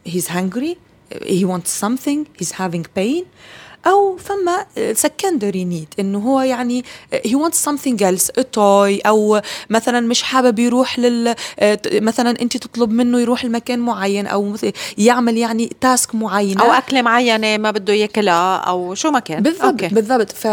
he's 0.06 0.30
hungry 0.30 0.78
he 1.14 1.46
wants 1.46 1.72
something 1.86 2.26
he's 2.42 2.52
having 2.52 2.84
pain. 3.00 3.24
أو 3.90 4.18
فما 4.18 4.66
secondary 4.94 5.66
need 5.66 5.88
إنه 6.00 6.20
هو 6.20 6.42
يعني 6.42 6.84
he 7.14 7.36
wants 7.36 7.70
something 7.70 7.98
else 8.02 8.42
a 8.42 8.44
toy 8.44 9.08
أو 9.08 9.42
مثلا 9.70 10.00
مش 10.00 10.24
حابب 10.24 10.60
يروح 10.60 11.00
لل 11.00 11.36
مثلا 11.94 12.42
أنت 12.42 12.58
تطلب 12.58 12.92
منه 12.92 13.20
يروح 13.20 13.46
لمكان 13.46 13.80
معين 13.80 14.28
أو 14.28 14.56
يعمل 14.98 15.38
يعني 15.38 15.76
task 15.82 16.16
معينة. 16.16 16.62
أو 16.62 16.72
أكلة 16.72 17.02
معينة 17.02 17.58
ما 17.58 17.72
بده 17.72 17.94
ياكلها 17.94 18.58
أو 18.58 18.96
شو 18.96 19.12
ما 19.12 19.20
كان. 19.20 19.44
بالضبط 19.44 19.64
أوكي. 19.64 19.88
بالضبط. 19.88 20.32
ف 20.32 20.48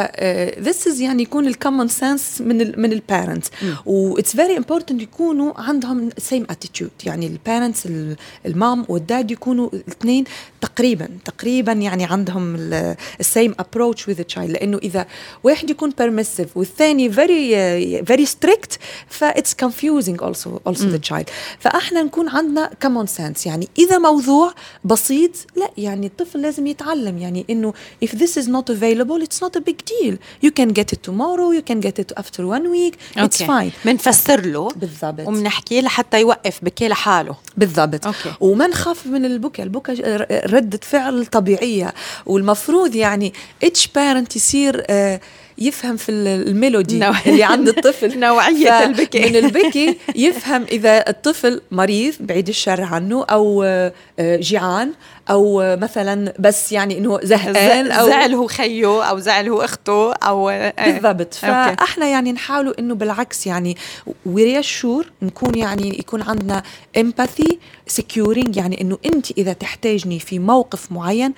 this 0.61 0.87
is 0.89 1.01
يعني 1.01 1.23
يكون 1.23 1.47
ال 1.47 1.53
common 1.53 1.89
sense 1.89 2.41
من 2.41 2.61
ال 2.61 2.81
من 2.81 2.93
ال 2.93 3.00
parents 3.00 3.51
و 3.87 3.97
it's 3.97 4.37
very 4.37 4.57
important 4.57 5.03
يكونوا 5.03 5.53
عندهم 5.57 6.11
same 6.19 6.47
attitude 6.51 6.91
يعني 7.05 7.27
ال 7.27 7.34
parents 7.35 7.89
ال 8.47 8.56
mom 8.56 8.85
وال 8.89 9.05
dad 9.05 9.31
يكونوا 9.31 9.69
الاثنين 9.73 10.25
تقريبا 10.61 11.09
تقريبا 11.25 11.73
يعني 11.73 12.05
عندهم 12.05 12.57
ال 13.27 13.32
same 13.32 13.55
approach 13.59 14.09
with 14.09 14.23
child 14.23 14.51
لأنه 14.51 14.79
إذا 14.79 15.07
واحد 15.45 15.71
يكون 15.71 15.91
permissive 15.99 16.57
والثاني 16.57 17.13
very 17.13 18.05
very 18.05 18.27
strict 18.27 18.79
ف 19.09 19.18
it's 19.18 19.55
confusing 19.55 20.23
also 20.23 20.59
also 20.67 20.89
the 20.89 20.97
child 20.97 21.31
فأحنا 21.59 22.03
نكون 22.03 22.29
عندنا 22.29 22.71
common 22.83 23.07
sense 23.07 23.47
يعني 23.47 23.69
إذا 23.79 23.99
موضوع 23.99 24.53
بسيط 24.85 25.31
لا 25.57 25.71
يعني 25.79 26.07
الطفل 26.07 26.43
لازم 26.43 26.67
يتعلم. 26.67 27.19
يعني 27.19 27.47
إنه 27.51 27.75
if 28.05 28.09
this 28.09 28.43
is 28.43 28.47
not 28.47 28.71
available 28.71 29.23
it's 29.23 29.41
not 29.45 29.57
a 29.57 29.61
big 29.61 29.79
deal. 29.87 30.15
You 30.47 30.51
can 30.61 30.73
get 30.73 30.93
it 30.93 31.01
tomorrow 31.11 31.49
you 31.59 31.63
can 31.71 31.81
get 31.87 31.99
it 31.99 32.13
after 32.21 32.43
one 32.47 32.67
week 32.71 32.95
it's 33.17 33.41
okay. 33.41 33.47
fine. 33.47 33.73
بنفسر 33.85 34.41
له 34.47 34.69
بالضبط. 34.77 35.29
وبنحكي 35.29 35.81
لحتى 35.81 36.21
يوقف 36.21 36.65
بكي 36.65 36.89
لحاله. 36.89 37.37
بالضبط. 37.57 38.07
أوكي. 38.07 38.33
وما 38.41 38.67
نخاف 38.67 39.07
من 39.07 39.25
البكاء. 39.25 39.67
البكاء 39.67 39.97
ردة 40.55 40.81
فعل 40.83 41.27
طبيعية. 41.27 41.95
والمفروض 42.27 42.95
يعني 42.95 43.06
each 43.63 43.87
parent 43.87 44.37
يصير 44.37 44.85
آه 44.91 45.21
يفهم 45.59 45.97
في 45.97 46.13
ال 46.13 46.25
melody 46.25 46.99
نوع... 46.99 47.15
اللي 47.27 47.45
عند 47.45 47.69
الطفل. 47.69 48.19
نوعية 48.27 48.85
البكي. 48.85 49.21
من 49.21 49.37
البكي 49.37 49.99
يفهم 50.15 50.63
إذا 50.63 51.09
الطفل 51.09 51.61
مريض 51.71 52.15
بعيد 52.21 52.49
الشر 52.49 52.83
عنه 52.83 53.25
أو 53.25 53.63
آه، 53.63 53.93
جيعان 54.21 54.93
أو 55.31 55.77
مثلا 55.77 56.35
بس 56.39 56.73
يعني 56.73 56.99
إنه 56.99 57.21
زهقان 57.23 57.91
أو 57.91 58.07
زعل 58.07 58.35
هو 58.35 58.47
خيه 58.47 59.05
أو 59.05 59.19
زعل 59.19 59.49
هو 59.49 59.61
أخته 59.61 60.13
أو 60.13 60.49
آه، 60.51 60.73
بالضبط. 60.87 61.35
فإحنا 61.35 62.07
يعني 62.07 62.33
نحاولوا 62.33 62.73
إنه 62.79 62.95
بالعكس 62.95 63.47
يعني 63.47 63.77
و 64.27 64.36
reassure 64.36 65.13
نكون 65.23 65.59
يعني 65.59 65.99
يكون 65.99 66.23
عندنا 66.23 66.63
empathy 66.99 67.55
securing 68.01 68.57
يعني 68.57 68.81
إنه 68.81 68.99
أنت 69.07 69.31
إذا 69.31 69.53
تحتاجني 69.53 70.19
في 70.19 70.39
موقف 70.39 70.93
معين 70.93 71.35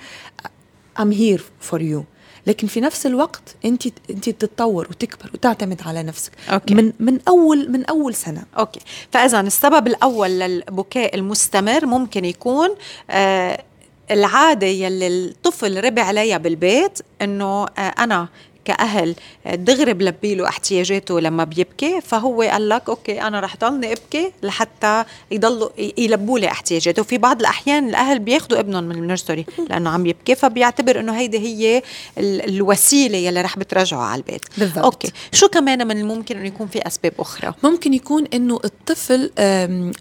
I'm 0.99 1.11
here 1.11 1.41
for 1.71 1.79
you. 1.79 2.03
لكن 2.47 2.67
في 2.67 2.81
نفس 2.81 3.05
الوقت 3.05 3.55
انت 3.65 3.83
انت 4.09 4.29
تتطور 4.29 4.87
وتكبر 4.89 5.29
وتعتمد 5.33 5.81
على 5.85 6.03
نفسك. 6.03 6.31
أوكي. 6.49 6.73
من 6.73 6.93
من 6.99 7.19
أول 7.27 7.71
من 7.71 7.85
أول 7.85 8.15
سنة. 8.15 8.43
أوكي. 8.57 8.79
فاذا 9.11 9.39
السبب 9.41 9.87
الأول 9.87 10.29
للبكاء 10.29 11.15
المستمر 11.15 11.85
ممكن 11.85 12.25
يكون 12.25 12.69
آه 13.09 13.63
العادة 14.11 14.67
يلي 14.67 15.07
الطفل 15.07 15.83
ربي 15.83 16.01
عليها 16.01 16.37
بالبيت 16.37 16.99
إنه 17.21 17.63
آه 17.63 17.67
أنا 17.79 18.27
كأهل 18.69 19.15
دغري 19.45 19.93
بلبي 19.93 20.35
له 20.35 20.47
احتياجاته 20.47 21.19
لما 21.19 21.43
بيبكي 21.43 22.01
فهو 22.01 22.41
قال 22.41 22.69
لك 22.69 22.89
أوكي 22.89 23.21
أنا 23.21 23.39
رح 23.39 23.57
ضلني 23.57 23.93
أبكي 23.93 24.31
لحتى 24.43 25.03
يضلوا 25.31 25.69
يلبوا 25.97 26.39
لي 26.39 26.47
احتياجاته. 26.47 27.01
وفي 27.01 27.17
بعض 27.17 27.39
الأحيان 27.39 27.89
الأهل 27.89 28.19
بياخذوا 28.19 28.59
ابنهم 28.59 28.83
من 28.83 28.95
ال 28.95 29.01
nursery 29.01 29.45
لأنه 29.69 29.89
عم 29.89 30.05
يبكي 30.05 30.35
فبيعتبر 30.35 30.99
إنه 30.99 31.17
هيدي 31.19 31.39
هي 31.39 31.81
الوسيلة 32.17 33.17
يلي 33.17 33.41
رح 33.41 33.57
بترجعه 33.57 34.01
على 34.01 34.19
البيت. 34.19 34.41
بالضبط. 34.57 34.85
أوكي. 34.85 35.11
شو 35.31 35.47
كمان 35.47 35.87
من 35.87 35.97
الممكن 35.97 36.37
إنه 36.37 36.47
يكون 36.47 36.67
في 36.67 36.87
أسباب 36.87 37.13
أخرى؟ 37.19 37.53
ممكن 37.63 37.93
يكون 37.93 38.25
إنه 38.33 38.59
الطفل 38.65 39.31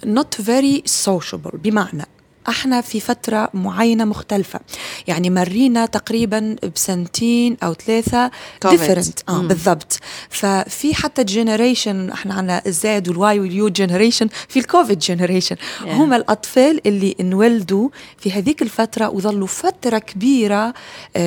not 0.06 0.44
very 0.44 0.90
sociable 1.06 1.56
بمعنى 1.56 2.06
إحنا 2.48 2.80
في 2.80 3.00
فترة 3.00 3.50
معينة 3.54 4.04
مختلفة. 4.04 4.60
يعني 5.06 5.30
مرينا 5.30 5.86
تقريبا 5.86 6.56
بسنتين 6.74 7.56
أو 7.62 7.74
ثلاثة 7.74 8.30
different 8.70 9.18
آه 9.28 9.38
بالضبط. 9.38 9.98
ففي 10.30 10.94
حتى 10.94 11.24
generation 11.24 12.10
إحنا 12.10 12.34
عنا 12.34 12.62
ال 12.66 12.87
Z 12.87 13.08
وال 13.08 13.40
Y 13.40 13.50
وال 13.50 13.68
U 13.68 13.74
generation 13.74 14.28
في 14.48 14.58
ال 14.58 14.65
COVID 14.65 14.98
generation 14.98 15.56
yeah. 15.56 15.86
هم 15.86 16.12
الأطفال 16.12 16.86
اللي 16.86 17.16
انولدوا 17.20 17.88
في 18.18 18.32
هذيك 18.32 18.62
الفترة 18.62 19.08
وظلوا 19.08 19.46
فترة 19.46 19.98
كبيرة 19.98 20.72
um, 20.72 21.20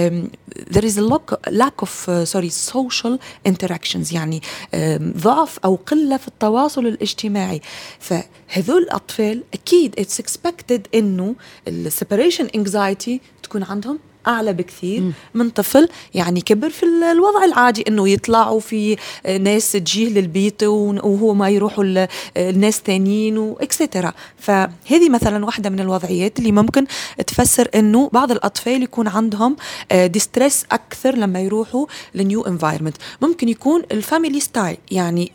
there 0.72 0.86
is 0.86 0.98
a 0.98 1.02
lack 1.50 1.82
of 1.82 2.08
uh, 2.08 2.26
sorry 2.26 2.50
social 2.50 3.18
interactions. 3.50 4.14
يعني 4.14 4.42
um, 4.42 4.78
ضعف 5.02 5.60
أو 5.66 5.76
قلة 5.76 6.18
في 6.18 6.28
التواصل 6.28 6.86
الاجتماعي. 6.86 7.62
فهذول 8.00 8.82
الأطفال 8.82 9.44
أكيد 9.54 9.96
it's 10.00 10.24
expected 10.24 11.01
إنه 11.02 11.36
ال 11.68 11.75
separation 11.75 12.48
anxiety 12.56 13.22
تكون 13.44 13.64
عندهم 13.64 14.00
أعلى 14.28 14.54
بكثير 14.54 15.02
م. 15.02 15.14
من 15.34 15.50
طفل 15.50 15.90
يعني 16.14 16.42
كبر 16.42 16.70
في 16.70 16.84
الوضع 16.84 17.46
العادي 17.46 17.84
إنه 17.88 18.10
يطلعوا 18.10 18.60
في 18.60 18.98
ناس 19.40 19.72
تجيه 19.72 20.10
للبيت 20.10 20.64
وهو 20.64 21.34
ما 21.34 21.50
يروحوا 21.50 22.06
الناس 22.38 22.82
ثانيين 22.86 23.38
و 23.38 23.51
extra 23.51 24.14
فهذه 24.38 25.10
مثلا 25.10 25.46
واحدة 25.46 25.70
من 25.70 25.80
الوضعيات 25.80 26.40
اللي 26.40 26.52
ممكن 26.52 26.86
تفسر 27.28 27.70
إنه 27.76 28.10
بعض 28.14 28.32
الأطفال 28.32 28.84
يكون 28.84 29.08
عندهم 29.08 29.56
distress 29.94 30.66
أكثر 30.72 31.16
لما 31.16 31.42
يروحوا 31.42 31.86
ل 32.16 32.22
new 32.22 32.42
environment 32.42 32.98
ممكن 33.22 33.50
يكون 33.50 33.82
ال 33.92 33.99
family 33.99 34.40
style 34.40 34.78
يعني 34.92 35.32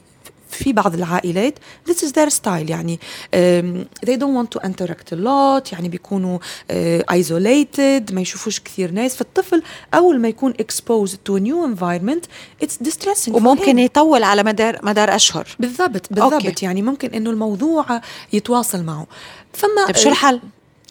في 0.50 0.72
بعض 0.72 0.94
العائلات. 0.94 1.58
This 1.88 1.94
is 1.94 2.08
their 2.08 2.30
style. 2.30 2.70
يعني 2.70 2.98
um, 2.98 4.06
they 4.06 4.16
don't 4.16 4.34
want 4.34 4.58
to 4.58 4.62
interact 4.66 5.12
a 5.12 5.16
lot. 5.16 5.72
يعني 5.72 5.88
بيكونوا 5.88 6.38
uh, 6.38 6.72
isolated 7.12 8.12
ما 8.12 8.20
يشوفوش 8.20 8.60
كثير 8.60 8.90
ناس. 8.90 9.16
فالطفل 9.16 9.62
أول 9.94 10.20
ما 10.20 10.28
يكون 10.28 10.52
exposed 10.52 11.16
to 11.28 11.36
a 11.36 11.40
new 11.40 11.76
environment 11.76 12.24
it's 12.64 12.86
distressing 12.88 13.28
وممكن 13.28 13.78
يطول 13.78 14.22
على 14.22 14.42
مدار 14.42 14.78
مدار 14.82 15.14
أشهر. 15.14 15.48
بالضبط 15.58 16.12
بالضبط. 16.12 16.42
okay. 16.42 16.62
يعني 16.62 16.82
ممكن 16.82 17.08
إنه 17.08 17.30
الموضوع 17.30 18.00
يتواصل 18.32 18.84
معه. 18.84 19.06
فما 19.52 19.86
طيب 19.86 19.96
شو 19.96 20.08
الحل؟ 20.08 20.40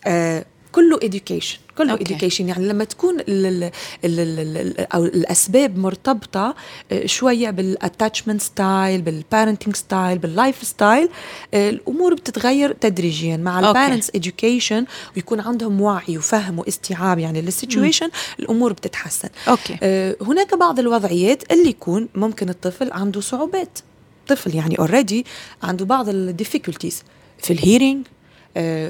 آه 0.06 0.46
كله 0.72 1.00
education. 1.00 1.65
كله 1.78 1.98
education. 1.98 2.40
يعني 2.40 2.68
لما 2.68 2.84
تكون 2.84 3.20
ال 3.20 3.46
ال 3.46 3.72
ال 4.04 4.92
أو 4.94 5.06
الأسباب 5.06 5.78
مرتبطة 5.78 6.56
آه، 6.92 7.06
شوية 7.06 7.50
بال 7.50 7.65
attachment 7.65 8.42
style 8.42 9.02
بال 9.02 9.15
parenting 9.15 9.76
style 9.76 10.18
بال 10.18 10.64
lifestyle 10.64 11.10
الأمور 11.54 12.14
بتتغير 12.14 12.72
تدريجيا. 12.72 13.38
مع 13.38 13.60
ال 13.60 13.66
parents 13.66 14.12
education 14.12 14.84
ويكون 15.16 15.40
عندهم 15.40 15.82
وعي 15.82 16.18
وفهم 16.18 16.60
واستيعاب 16.60 17.20
يعني 17.20 17.42
لل 17.42 17.54
situation 17.54 18.10
الأمور 18.40 18.74
بتتحسن. 18.74 19.30
okay. 19.48 19.78
آه، 19.84 20.16
هناك 20.22 20.56
بعض 20.58 20.80
الوضعيات 20.80 21.52
اللي 21.52 21.70
يكون 21.70 22.10
ممكن 22.16 22.50
الطفل 22.50 22.92
عنده 22.92 23.22
صعوبات. 23.22 23.80
طفل 24.28 24.56
يعني 24.56 24.80
already 24.80 25.26
عنده 25.64 25.86
بعض 25.86 26.10
ال 26.10 26.17
difficulties 26.17 27.04
في 27.38 27.54
ال 27.54 27.60
hearing 27.60 28.06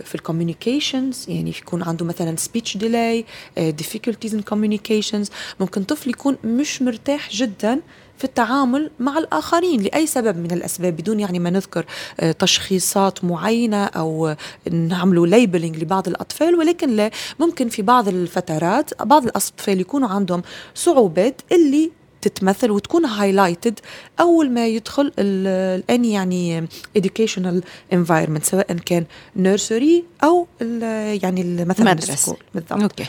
في 0.03 0.15
ال 0.15 0.22
communications 0.22 1.25
يعني 1.29 1.49
يكون 1.49 1.83
عنده 1.83 2.05
مثلا 2.05 2.35
speech 2.35 2.77
delay 2.77 3.25
difficulties 3.57 4.35
in 4.35 4.41
communications 4.41 5.29
ممكن 5.59 5.83
طفل 5.83 6.09
يكون 6.09 6.37
مش 6.43 6.81
مرتاح 6.81 7.29
جدا 7.31 7.81
في 8.17 8.23
التعامل 8.23 8.91
مع 8.99 9.17
الآخرين 9.17 9.81
لأي 9.81 10.07
سبب 10.07 10.37
من 10.37 10.51
الأسباب 10.51 10.95
بدون 10.95 11.19
يعني 11.19 11.39
ما 11.39 11.49
نذكر 11.49 11.85
آه، 12.19 12.31
تشخيصات 12.31 13.23
معينة 13.23 13.85
أو 13.85 14.35
نعملوا 14.71 15.27
labeling 15.27 15.77
لبعض 15.77 16.07
الأطفال. 16.07 16.55
ولكن 16.55 16.89
لا 16.89 17.11
ممكن 17.39 17.69
في 17.69 17.81
بعض 17.81 18.07
الفترات 18.07 19.01
بعض 19.03 19.23
الأطفال 19.23 19.81
يكونوا 19.81 20.09
عندهم 20.09 20.41
صعوبات 20.75 21.41
اللي 21.51 21.91
تتمثل 22.27 22.71
وتكون 22.71 23.05
highlighted 23.05 23.79
أول 24.19 24.51
ما 24.51 24.67
يدخل 24.67 25.11
ال 25.19 25.43
any 25.43 26.13
يعني 26.13 26.67
educational 26.99 27.61
environment 27.93 28.43
سواء 28.43 28.73
كان 28.85 29.05
nursery 29.35 30.03
أو 30.23 30.47
يعني 31.21 31.65
مثلا 31.65 31.93
مدرسة. 31.93 32.35
بالضبط. 32.53 32.81
okay. 32.81 33.05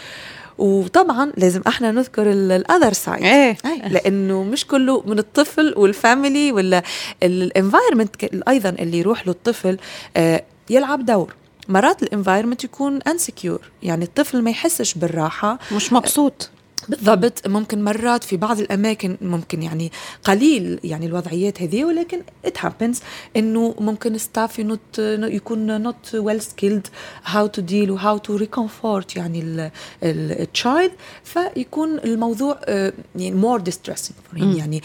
وطبعا 0.59 1.33
لازم 1.37 1.63
إحنا 1.67 1.93
نذكر 1.93 2.31
ال 2.33 2.43
other 2.43 2.93
side 2.93 3.25
إيه. 3.25 3.57
لأنه 3.95 4.43
مش 4.43 4.67
كله 4.67 5.03
من 5.07 5.19
الطفل 5.19 5.75
وال 5.77 5.96
family 5.96 6.53
ولا 6.53 6.83
ال 7.23 7.31
environment 7.31 8.25
أيضا 8.49 8.69
اللي 8.69 8.99
يروح 8.99 9.27
له 9.27 9.33
الطفل 9.33 9.79
آه، 10.17 10.43
يلعب 10.71 11.07
دور. 11.07 11.35
مرات 11.69 12.03
ال 12.03 12.08
environment 12.08 12.65
يكون 12.65 13.03
insecure 13.03 13.61
يعني 13.83 14.05
الطفل 14.05 14.43
ما 14.43 14.51
يحسش 14.51 14.95
بالراحة. 14.95 15.59
مش 15.73 15.93
مبسوط. 15.93 16.51
بالضبط 16.89 17.49
ممكن 17.49 17.85
مرات 17.85 18.25
في 18.25 18.37
بعض 18.37 18.61
الأماكن 18.61 19.17
ممكن 19.21 19.63
يعني 19.63 19.93
قليل 20.25 20.81
يعني 20.85 21.07
الوضعيات 21.07 21.63
هذه 21.63 21.85
ولكن 21.85 22.21
it 22.45 22.65
happens 22.65 23.01
إنه 23.37 23.75
ممكن 23.81 24.19
staff 24.19 24.61
not 24.61 24.99
يكون 24.99 25.81
not 25.83 26.15
well 26.15 26.41
skilled 26.41 26.87
how 27.25 27.47
to 27.47 27.63
deal 27.63 27.91
و 27.91 28.19
how 28.19 28.30
to 28.30 28.37
reconfort 28.37 29.17
يعني 29.17 29.71
ال 30.03 30.18
child 30.18 30.93
فيكون 31.25 31.99
الموضوع 31.99 32.61
آه، 32.65 32.93
يعني 33.17 33.37
more 33.37 33.61
distressing 33.61 34.17
يعني 34.37 34.81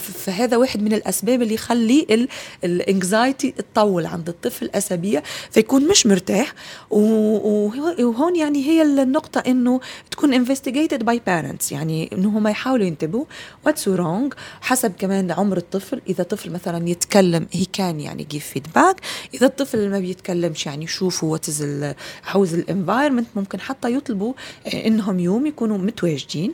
فهذا 0.00 0.56
واحد 0.56 0.82
من 0.82 0.92
الأسباب 0.92 1.42
اللي 1.42 1.54
يخلي 1.54 2.28
ال 2.64 2.75
anxiety 2.75 3.50
تطول 3.50 4.06
عند 4.06 4.28
الطفل 4.28 4.70
أسابيع 4.74 5.22
فيكون 5.50 5.88
مش 5.88 6.06
مرتاح 6.06 6.54
وهون 6.90 8.36
يعني 8.36 8.66
هي 8.66 8.82
النقطة 8.82 9.42
إنه 9.46 9.80
تكون 10.10 10.34
investigated 10.34 11.04
by 11.04 11.17
parents 11.26 11.72
يعني 11.72 12.10
انه 12.12 12.38
هم 12.38 12.48
يحاولوا 12.48 12.86
ينتبهوا. 12.86 13.24
what's 13.66 13.88
wrong 13.88 14.34
حسب 14.60 14.92
كمان 14.98 15.30
عمر 15.30 15.56
الطفل. 15.56 16.00
إذا 16.08 16.24
طفل 16.24 16.50
مثلا 16.50 16.88
يتكلم 16.88 17.46
he 17.52 17.64
can 17.64 18.00
يعني 18.00 18.24
give 18.24 18.46
feedback 18.46 18.96
إذا 19.34 19.46
الطفل 19.46 19.90
ما 19.90 19.98
بيتكلمش 19.98 20.66
يعني 20.66 20.84
يشوفوا 20.84 21.32
what 21.32 21.48
is 21.48 21.94
how's 22.26 22.54
ال 22.54 22.60
environment 22.60 23.26
ممكن 23.36 23.60
حتى 23.60 23.94
يطلبوا 23.94 24.32
إنهم 24.74 25.20
يوم 25.20 25.46
يكونوا 25.46 25.78
متواجدين. 25.78 26.52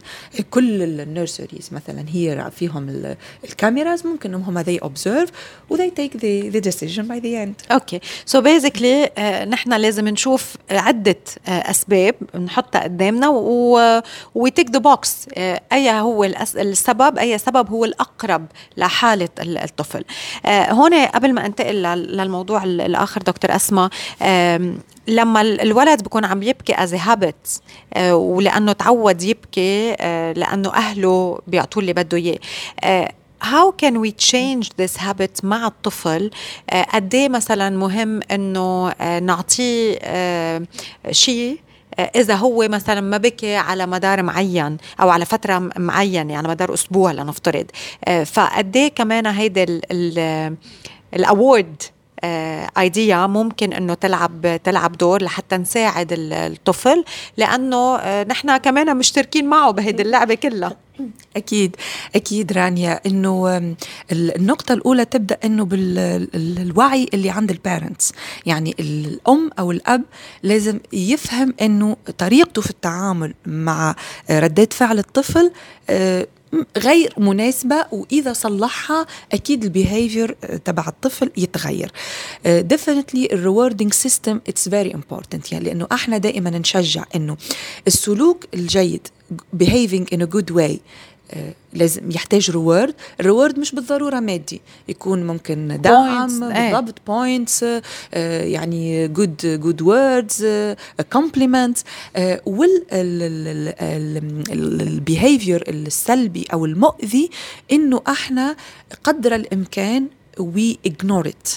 كل 0.50 0.83
ال 0.83 0.91
nurseries 0.91 1.70
مثلا 1.72 2.05
هي 2.09 2.50
فيهم 2.57 3.14
ال 3.44 3.52
cameras 3.52 4.07
ممكن 4.07 4.35
إنهم 4.35 4.59
هم 4.59 4.64
they 4.64 4.81
observe 4.81 5.31
و 5.70 5.77
they 5.77 5.90
take 5.90 6.14
the, 6.14 6.55
the 6.55 6.61
decision 6.70 7.03
by 7.09 7.20
the 7.20 7.35
end. 7.44 7.72
okay 7.72 8.00
so 8.27 8.40
basically 8.40 9.11
نحن 9.48 9.72
لازم 9.72 10.09
نشوف 10.09 10.57
عدة 10.70 11.16
uh, 11.27 11.40
أسباب 11.48 12.14
نحطها 12.37 12.83
قدامنا 12.83 13.29
و, 13.29 14.00
و 14.55 14.58
tick 14.58 14.70
the 14.70 14.79
box 14.79 15.27
أي 15.73 15.90
هو 15.90 16.25
السبب 16.25 17.19
أي 17.19 17.38
سبب 17.38 17.71
هو 17.71 17.85
الأقرب 17.85 18.47
لحالة 18.77 19.29
الطفل. 19.40 20.05
آه، 20.47 20.73
هون 20.73 20.95
قبل 20.95 21.33
ما 21.33 21.47
أنتقل 21.47 21.83
للموضوع 21.97 22.64
الآخر 22.64 23.23
دكتور 23.23 23.57
أسماء 23.57 23.90
لما 25.09 25.40
الولد 25.40 26.03
بيكون 26.03 26.25
عم 26.25 26.43
يبكي 26.43 26.75
از 26.83 26.95
habit 26.94 27.61
ولأنه 28.11 28.73
تعود 28.73 29.23
يبكي 29.23 29.97
آه، 30.01 30.33
لأنه 30.33 30.75
أهله 30.75 31.40
بيعطوه 31.47 31.81
اللي 31.81 31.93
بده 31.93 32.17
إياه. 32.19 33.09
how 33.43 33.73
can 33.83 33.95
we 34.05 34.11
change 34.33 34.69
this 34.81 34.97
habit 34.97 35.45
مع 35.45 35.67
الطفل؟ 35.67 36.31
قد 36.95 37.14
إيه 37.14 37.29
مثلا 37.29 37.71
مهم 37.71 38.21
إنه 38.31 38.90
آه، 38.90 39.19
نعطيه 39.21 39.99
شيء 41.11 41.63
إذا 41.98 42.35
هو 42.35 42.68
مثلا 42.68 43.00
ما 43.00 43.16
بكي 43.16 43.57
على 43.57 43.87
مدار 43.87 44.22
معين 44.22 44.76
أو 45.00 45.11
على 45.11 45.24
فترة 45.24 45.70
معينة 45.76 46.37
على 46.37 46.48
مدار 46.48 46.74
أسبوع 46.74 47.12
لنفترض. 47.12 47.66
آه، 48.04 48.24
فقد 48.24 48.76
إيه 48.76 48.88
كمان 48.88 49.26
هيدي 49.26 49.80
ال 51.14 51.26
award 51.26 51.83
idea 52.79 53.27
ممكن 53.26 53.72
إنه 53.72 53.94
تلعب 53.94 54.60
تلعب 54.64 54.92
دور 54.92 55.22
لحتى 55.22 55.56
نساعد 55.56 56.08
الطفل 56.12 57.04
لأنه 57.37 57.96
آه، 57.96 58.24
نحن 58.24 58.56
كمان 58.56 58.96
مشتركين 58.96 59.46
معه 59.46 59.70
بهيدي 59.70 60.02
اللعبة 60.02 60.34
كلها. 60.34 60.76
أكيد 61.37 61.76
أكيد 62.14 62.52
رانيا. 62.52 63.00
إنه 63.06 63.62
النقطة 64.12 64.72
الأولى 64.72 65.04
تبدأ 65.04 65.38
إنه 65.44 65.64
بالوعي 65.64 67.08
اللي 67.14 67.30
عند 67.30 67.50
ال 67.50 67.58
parents 67.58 68.12
يعني 68.46 68.74
الأم 68.80 69.50
أو 69.58 69.70
الأب 69.70 70.02
لازم 70.42 70.80
يفهم 70.92 71.54
إنه 71.60 71.96
طريقته 72.18 72.62
في 72.62 72.70
التعامل 72.70 73.34
مع 73.46 73.94
ردات 74.30 74.72
فعل 74.72 74.98
الطفل 74.98 75.52
آه، 75.90 76.26
غير 76.77 77.14
مناسبة 77.19 77.87
وإذا 77.93 78.33
صلحها 78.33 79.07
أكيد 79.33 79.64
ال 79.64 79.72
behavior 79.72 80.37
تبع 80.64 80.85
الطفل 80.88 81.31
يتغير. 81.37 81.93
definitely 82.47 83.33
ال 83.33 83.38
rewarding 83.38 83.92
system 83.92 84.40
it's 84.48 84.68
very 84.68 84.94
important 84.94 85.53
يعني 85.53 85.64
لأنه 85.64 85.87
إحنا 85.93 86.19
دائما 86.19 86.51
نشجع 86.51 87.05
إنه 87.14 87.37
السلوك 87.87 88.45
الجيد 88.55 89.09
behaving 89.62 90.14
in 90.14 90.19
a 90.19 90.27
good 90.37 90.55
way 90.55 90.61
آه، 90.61 90.79
لازم 91.72 92.10
يحتاج 92.10 92.50
reward 92.50 92.94
ال 93.20 93.26
reward 93.26 93.59
مش 93.58 93.72
بالضرورة 93.74 94.20
مادي 94.20 94.60
يكون 94.88 95.26
ممكن 95.26 95.78
دعم 95.82 96.42
إيه. 96.42 96.72
بالضبط 96.74 96.94
points 97.07 97.64
يعني 98.12 99.08
good 99.09 99.37
good 99.61 99.83
words 99.83 100.46
compliment 101.12 101.79
وال 104.50 104.73
behavior 104.73 105.64
السلبي 105.68 106.44
أو 106.52 106.64
المؤذي 106.64 107.30
إنه 107.72 108.02
إحنا 108.08 108.56
قدر 109.04 109.34
الإمكان 109.34 110.06
we 110.38 110.79
ignore 110.87 111.29
it 111.29 111.48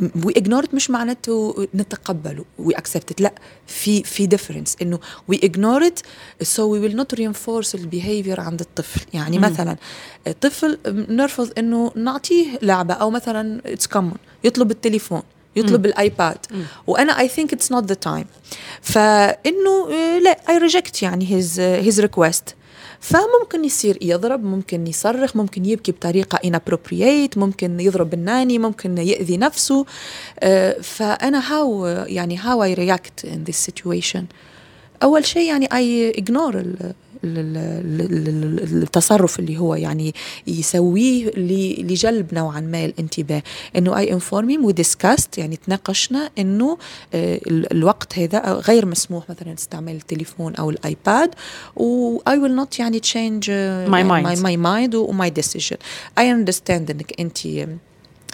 we 0.00 0.34
ignore 0.36 0.64
مش 0.72 0.90
معناته 0.90 1.66
نتقبله. 1.74 2.44
we 2.58 2.78
accept 2.78 3.20
لا 3.20 3.34
في 3.66 4.02
في 4.02 4.26
difference 4.26 4.76
إنه 4.82 4.98
we 5.28 5.40
ignore 5.44 5.86
it 5.86 6.00
so 6.42 6.72
we 6.72 6.80
will 6.80 6.96
not 6.96 7.14
reinforce 7.14 7.74
ال 7.74 7.81
behavior 7.81 8.40
عند 8.40 8.60
الطفل. 8.60 9.00
يعني 9.12 9.38
مم. 9.38 9.44
مثلا 9.44 9.76
طفل 10.40 10.78
نرفض 10.86 11.52
إنه 11.58 11.92
نعطيه 11.96 12.58
لعبة 12.62 12.94
أو 12.94 13.10
مثلا 13.10 13.60
it's 13.66 13.86
common 13.86 14.16
يطلب 14.44 14.70
التليفون 14.70 15.22
يطلب 15.56 15.80
مم. 15.80 15.86
الآيباد. 15.86 16.38
مم. 16.50 16.64
وأنا 16.86 17.20
I 17.20 17.28
think 17.28 17.52
it's 17.52 17.72
not 17.72 17.84
the 17.84 17.94
time 17.94 18.24
فإنه 18.82 19.92
آه، 19.92 20.18
لا 20.18 20.30
I 20.48 20.58
reject 20.58 21.02
يعني 21.02 21.34
his 21.34 21.60
his 21.60 22.00
request 22.00 22.54
فممكن 23.04 23.64
يصير 23.64 23.98
يضرب 24.02 24.44
ممكن 24.44 24.86
يصرخ 24.86 25.36
ممكن 25.36 25.64
يبكي 25.64 25.92
بطريقة 25.92 26.38
inappropriate 26.38 27.36
ممكن 27.38 27.80
يضرب 27.80 28.14
ال 28.14 28.21
nanny 28.21 28.58
ممكن 28.58 28.98
يأذي 28.98 29.36
نفسه. 29.36 29.86
آه، 30.40 30.80
فأنا 30.80 31.40
how 31.40 31.84
يعني 32.08 32.38
how 32.38 32.58
I 32.60 32.78
react 32.78 33.28
in 33.28 33.50
this 33.50 33.70
situation. 33.70 34.22
أول 35.02 35.26
شيء 35.26 35.48
يعني 35.48 35.66
I 35.66 36.16
ignore 36.16 36.56
ال- 37.24 37.56
ال- 37.56 38.00
ال- 38.00 38.28
ال- 38.28 38.62
ال- 38.62 38.82
التصرف 38.82 39.38
اللي 39.38 39.58
هو 39.58 39.74
يعني 39.74 40.14
يسويه 40.46 41.30
لجلب 41.82 42.34
نوعا 42.34 42.60
ما 42.60 42.84
الانتباه 42.84 43.42
إنه 43.76 43.98
I 43.98 44.12
inform 44.12 44.56
him 44.56 44.64
و 44.64 44.71
discussed 44.71 45.38
يعني 45.38 45.56
تناقشنا 45.56 46.30
إنه 46.38 46.78
آه، 47.14 47.40
ال- 47.46 47.72
الوقت 47.72 48.18
هذا 48.18 48.52
غير 48.52 48.86
مسموح 48.86 49.30
مثلا 49.30 49.54
استعمال 49.54 49.94
التليفون 49.96 50.54
أو 50.54 50.70
الآيباد 50.70 51.34
و 51.76 52.18
I 52.18 52.32
will 52.32 52.64
not 52.64 52.78
يعني 52.78 52.98
change 53.00 53.44
uh, 53.44 53.90
My 53.90 53.96
يعني 53.98 54.24
mind. 54.24 54.38
my, 54.38 54.40
my 54.42 54.56
mind 54.66 54.94
و 54.94 55.12
my 55.12 55.30
decision 55.42 55.76
I 56.20 56.22
understand 56.22 56.90
إنك 56.90 57.20
انت 57.20 57.38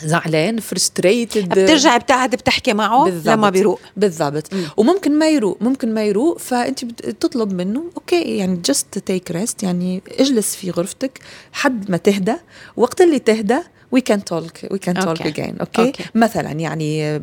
زعلان 0.05 0.61
frustrated 0.61 1.39
بترجع 1.49 1.97
بتقعد 1.97 2.31
بتحكي 2.31 2.73
معه 2.73 3.05
بالضبط. 3.05 3.29
لما 3.29 3.51
بيروق 3.51 3.81
بالضبط 3.97 4.55
مم. 4.55 4.65
وممكن 4.77 5.19
ما 5.19 5.29
يروق 5.29 5.59
ممكن 5.61 5.95
ما 5.95 6.05
يروق 6.05 6.39
فأنت 6.39 6.85
بتطلب 6.85 7.53
منه 7.53 7.85
okay 7.97 8.37
يعني 8.37 8.57
just 8.57 8.99
take 8.99 9.31
rest 9.31 9.63
يعني 9.63 10.03
اجلس 10.19 10.57
في 10.57 10.71
غرفتك 10.71 11.19
حد 11.53 11.91
ما 11.91 11.97
تهدى 11.97 12.35
وقت 12.77 13.01
اللي 13.01 13.19
تهدى 13.19 13.59
we 13.93 14.01
can 14.01 14.25
talk 14.25 14.53
we 14.71 14.79
can 14.79 14.95
talk. 14.95 15.23
again 15.23 15.57
okay. 15.61 15.93
مثلا 16.15 16.51
يعني 16.51 17.21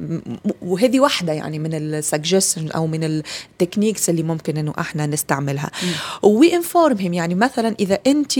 وهذه 0.62 1.00
واحدة 1.00 1.34
يعني 1.34 1.60
من 1.60 1.74
ال 1.74 1.82
suggestion 1.82 2.72
أو 2.72 2.88
من 2.88 3.04
ال 3.04 3.13
techniques 3.13 4.10
اللي 4.10 4.24
ممكن 4.24 4.58
إنه 4.58 4.74
إحنا 4.80 5.06
نستعملها 5.06 5.72
we 6.24 6.56
inform 6.56 6.98
him 6.98 7.13
يعني 7.14 7.36
مثلا 7.36 7.76
إذا 7.80 8.00
انت 8.08 8.34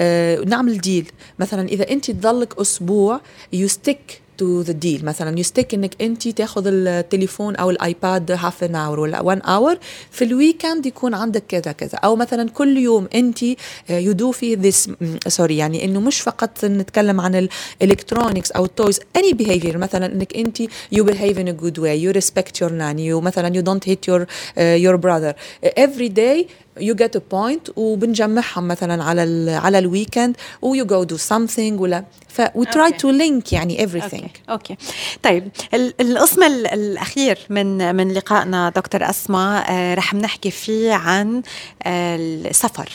آه 0.00 0.38
نعمل 0.40 0.78
deal 0.78 1.10
مثلا 1.38 1.68
إذا 1.68 1.90
انت 1.90 2.10
تضلك 2.10 2.58
أسبوع 2.60 3.20
you 3.52 3.68
stick 3.68 4.20
to 4.40 4.60
the 4.60 4.72
deal 4.72 5.04
مثلا 5.04 5.38
ي 5.38 5.44
stick 5.44 5.74
إنك 5.74 5.94
انت 6.00 6.28
تاخذ 6.28 6.66
التليفون 6.66 7.56
أو 7.56 7.70
الآيباد 7.70 8.30
half 8.32 8.64
an 8.64 8.74
hour 8.74 9.00
ولا 9.00 9.20
1 9.20 9.40
hour 9.44 9.78
في 10.10 10.24
ال 10.24 10.32
weekend 10.32 10.86
يكون 10.86 11.14
عندك 11.14 11.42
كذا 11.48 11.72
كذا. 11.72 11.98
أو 12.04 12.16
مثلا 12.16 12.50
كل 12.50 12.76
يوم 12.76 13.08
انت 13.14 13.42
you 13.90 14.12
do 14.12 14.30
في 14.32 14.54
this 14.54 14.90
sorry 15.28 15.56
يعني 15.56 15.84
إنه 15.84 16.00
مش 16.00 16.20
فقط 16.20 16.64
نتكلم 16.64 17.20
عن 17.20 17.48
ال 17.82 17.88
electronics 17.88 18.52
أو 18.52 18.64
ال 18.64 18.71
toys 18.71 19.00
any 19.16 19.32
behavior 19.32 19.78
مثلا 19.78 20.06
إنك 20.06 20.36
انت 20.36 20.58
you 20.92 21.04
behave 21.04 21.38
in 21.38 21.48
a 21.48 21.52
good 21.52 21.78
way 21.78 22.02
you 22.02 22.10
respect 22.10 22.60
your 22.60 22.72
nanny 22.72 23.14
مثلا 23.14 23.56
you 23.56 23.62
don't 23.62 23.88
hit 23.88 24.08
your 24.08 24.26
your 24.58 24.96
brother 24.96 25.34
every 25.64 26.08
day 26.08 26.46
you 26.80 26.94
get 26.94 27.16
a 27.16 27.20
point 27.30 27.68
وبنجمعهم 27.76 28.68
مثلا 28.68 29.04
على 29.04 29.22
ال 29.24 29.48
على 29.48 29.78
ال 29.78 29.85
weekend 29.85 30.36
و 30.62 30.84
you 30.86 30.96
go 30.96 31.02
do 31.04 31.16
something 31.16 31.80
ولا. 31.80 32.04
ف 32.28 32.42
we 32.42 32.64
try 32.64 32.76
okay. 32.76 32.98
to 32.98 33.18
link 33.20 33.52
يعني 33.52 33.86
everything. 33.86 34.14
okay. 34.14 34.30
okay. 34.50 34.76
طيب 35.22 35.48
ال- 35.74 35.94
القسم 36.00 36.42
ال- 36.42 36.66
الأخير 36.66 37.38
من 37.50 37.94
من 37.96 38.12
لقائنا 38.12 38.70
دكتور 38.70 39.10
أسماء 39.10 39.64
آه، 39.70 39.94
رح 39.94 40.14
نحكي 40.14 40.50
فيه 40.50 40.92
عن 40.92 41.42
آه، 41.82 42.16
السفر. 42.16 42.88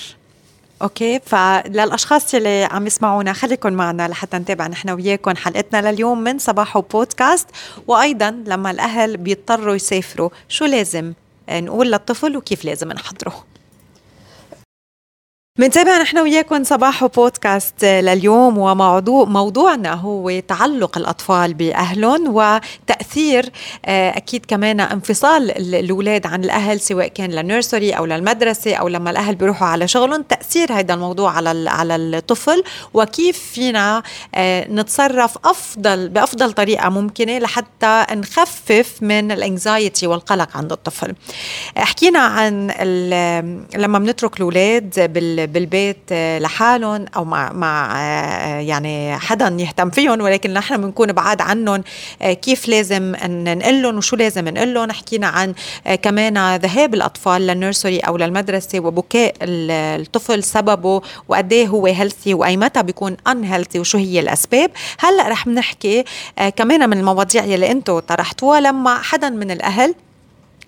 okay? 0.81 1.19
فللأشخاص 1.25 2.35
اللي 2.35 2.63
عم 2.71 2.87
يسمعونا 2.87 3.33
خليكم 3.33 3.73
معنا 3.73 4.07
لحتى 4.07 4.37
نتابع 4.37 4.67
نحن 4.67 4.89
وياكم 4.89 5.35
حلقتنا 5.35 5.91
لليوم 5.91 6.19
من 6.23 6.39
صباحو 6.39 6.81
بودكاست 6.81 7.47
وأيضا 7.87 8.43
لما 8.47 8.71
الأهل 8.71 9.17
بيضطروا 9.17 9.75
يسافروا 9.75 10.29
شو 10.49 10.65
لازم؟ 10.65 11.13
آه، 11.49 11.59
نقول 11.59 11.91
للطفل 11.91 12.37
وكيف 12.37 12.65
لازم 12.65 12.89
نحضره. 12.91 13.43
منتابع 15.59 16.01
نحن 16.01 16.17
وياكم 16.17 16.63
صباح 16.63 17.05
بودكاست 17.05 17.85
لليوم 17.85 18.57
وموضوع 18.57 19.25
موضوعنا 19.25 19.93
هو 19.93 20.39
تعلق 20.47 20.97
الأطفال 20.97 21.53
بأهلهم 21.53 22.35
وتأثير 22.35 23.49
آه، 23.85 24.09
أكيد 24.17 24.45
كمان 24.45 24.79
انفصال 24.79 25.51
ال- 25.57 25.75
الأولاد 25.75 26.25
عن 26.27 26.43
الأهل 26.43 26.79
سواء 26.79 27.07
كان 27.07 27.31
لل 27.31 27.45
nursery 27.45 27.91
أو 27.91 28.05
للمدرسة 28.05 28.75
أو 28.75 28.87
لما 28.87 29.11
الأهل 29.11 29.35
بيروحوا 29.35 29.67
على 29.67 29.87
شغلهم. 29.87 30.21
تأثير 30.21 30.73
هذا 30.73 30.93
الموضوع 30.93 31.31
على 31.31 31.69
على 31.69 31.95
الطفل 31.95 32.63
وكيف 32.93 33.37
فينا 33.53 34.03
آه، 34.35 34.67
نتصرف 34.71 35.37
افضل 35.45 36.09
بأفضل 36.09 36.53
طريقة 36.53 36.89
ممكنة 36.89 37.37
لحتى 37.39 38.05
نخفف 38.11 38.97
من 39.01 39.31
الانكزايتي 39.31 40.07
والقلق 40.07 40.57
عند 40.57 40.71
الطفل. 40.71 41.13
حكينا 41.77 42.19
عن 42.19 42.67
لما 43.75 43.99
بنترك 43.99 44.35
الأولاد 44.37 45.13
بال- 45.13 45.44
بالبيت 45.45 45.97
آه، 46.11 46.39
لحالهم 46.39 47.05
أو 47.15 47.25
مع 47.25 47.51
مع 47.53 47.93
آه، 48.01 48.59
يعني 48.59 49.15
حدا 49.17 49.57
يهتم 49.59 49.89
فيهم 49.89 50.21
ولكن 50.21 50.53
نحن 50.53 50.77
بنكون 50.77 51.11
بعاد 51.13 51.41
عنهم. 51.41 51.83
آه، 52.21 52.33
كيف 52.33 52.67
لازم 52.69 53.15
ننقل 53.25 53.81
لهم 53.81 53.97
وشو 53.97 54.15
لازم 54.15 54.47
نقول 54.47 54.73
لهم؟ 54.73 54.91
حكينا 54.91 55.27
عن 55.27 55.53
كمان 56.01 56.55
ذهاب 56.55 56.93
الأطفال 56.93 57.47
للنيرسري 57.47 57.99
أو 57.99 58.17
للمدرسة 58.17 58.79
وبكاء 58.79 59.33
ال- 59.41 60.01
الطفل 60.01 60.43
سببه 60.43 61.01
وقد 61.27 61.53
إيه 61.53 61.67
هو 61.67 61.85
healthy 61.85 62.33
وأي 62.33 62.57
متى 62.57 62.83
بيكون 62.83 63.17
unhealthy 63.27 63.79
وشو 63.79 63.97
هي 63.97 64.19
الأسباب. 64.19 64.71
هلأ 64.99 65.29
رح 65.29 65.47
نحكي 65.47 66.03
آه، 66.39 66.49
كمان 66.49 66.89
من 66.89 66.97
المواضيع 66.97 67.45
يلي 67.45 67.71
أنتم 67.71 67.99
طرحتوها 67.99 68.59
لما 68.59 68.97
حدا 69.01 69.29
من 69.29 69.51
الأهل 69.51 69.95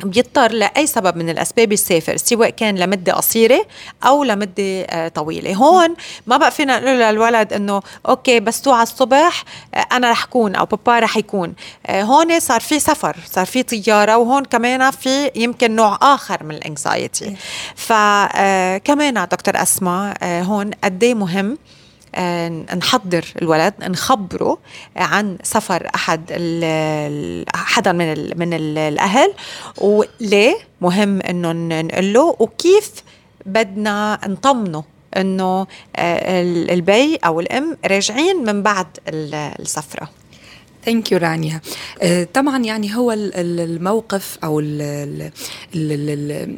بيضطر 0.04 0.52
لأي 0.52 0.88
سبب 0.88 1.18
من 1.18 1.30
الأسباب 1.30 1.72
يسافر 1.72 2.18
سواء 2.18 2.50
كان 2.50 2.76
لمدة 2.76 3.14
قصيرة 3.14 3.66
أو 4.04 4.24
لمدة 4.24 4.82
آه، 4.82 5.08
طويلة. 5.08 5.54
هون 5.56 5.96
ما 6.28 6.38
بقى 6.38 6.52
فينا 6.52 6.80
نقول 6.80 7.00
للولد 7.00 7.54
أنه 7.54 7.82
okay 8.10 8.40
بس 8.40 8.62
توعى 8.62 8.84
الصبح 8.84 9.44
آه، 9.74 9.86
أنا 9.92 10.12
رح 10.12 10.26
كون 10.26 10.56
أو 10.56 10.66
بابا 10.66 11.00
رح 11.00 11.18
يكون. 11.18 11.54
آه، 11.86 12.02
هون 12.04 12.40
صار 12.40 12.60
في 12.62 12.80
سفر 12.80 13.18
صار 13.32 13.46
في 13.46 13.64
طيارة 13.64 14.18
وهون 14.18 14.46
كمان 14.46 14.92
في 14.92 15.32
يمكن 15.36 15.76
نوع 15.76 15.98
آخر 16.02 16.44
من 16.44 16.56
ال 16.56 16.66
anxiety 16.66 17.36
فكمان 17.76 19.14
دكتور 19.32 19.62
أسماء 19.62 20.18
هون 20.24 20.72
قد 20.84 21.04
إيه 21.04 21.14
مهم 21.14 21.58
نحضر 22.76 23.26
الولد 23.42 23.74
نخبره 23.82 24.58
عن 24.96 25.38
سفر 25.44 25.88
أحد 25.96 26.22
حدا 27.56 27.92
من 27.92 28.12
ال 28.14 28.40
من 28.40 28.54
ال 28.54 28.78
الأهل 28.78 29.34
وليه 29.78 30.56
مهم 30.82 31.22
إنه 31.22 31.52
نقول 31.82 32.14
له 32.14 32.36
وكيف 32.40 32.92
بدنا 33.46 34.20
نطمنه 34.28 34.84
إنه 35.18 35.68
آه، 35.96 36.42
ال- 36.42 36.72
البي 36.72 37.16
أو 37.26 37.40
الأم 37.40 37.78
راجعين 37.86 38.44
من 38.46 38.64
بعد 38.64 38.88
ال- 39.08 39.36
السفرة. 39.60 40.10
thank 40.88 41.12
you 41.12 41.18
رانيا 41.18 41.62
طبعا 42.34 42.64
يعني 42.64 42.96
هو 42.96 43.12
ال- 43.12 43.36
ال- 43.36 43.60
الموقف 43.60 44.38
أو 44.44 44.60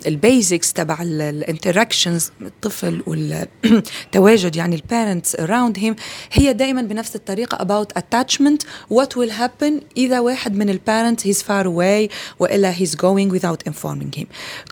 ال 0.08 0.17
basics 0.17 0.73
تبع 0.73 0.97
ال 1.01 1.12
interactions 1.12 2.32
الطفل 2.41 3.03
والتواجد 3.07 4.55
يعني 4.59 4.75
ال 4.75 4.83
parents 4.83 5.36
around 5.36 5.79
him 5.79 5.95
هي 6.31 6.53
دائما 6.53 6.81
بنفس 6.81 7.15
الطريقة 7.15 7.57
about 7.57 7.87
attachment. 8.01 8.65
What 8.93 9.07
will 9.17 9.31
happen 9.31 9.73
إذا 9.97 10.19
واحد 10.19 10.55
من 10.55 10.69
ال 10.69 10.77
parents 10.77 11.27
he's 11.27 11.43
far 11.45 11.65
away 11.65 12.09
وإلا 12.39 12.73
he's 12.73 12.95
going 12.95 13.31
without 13.39 13.71
informing 13.71 14.19
him. 14.19 14.25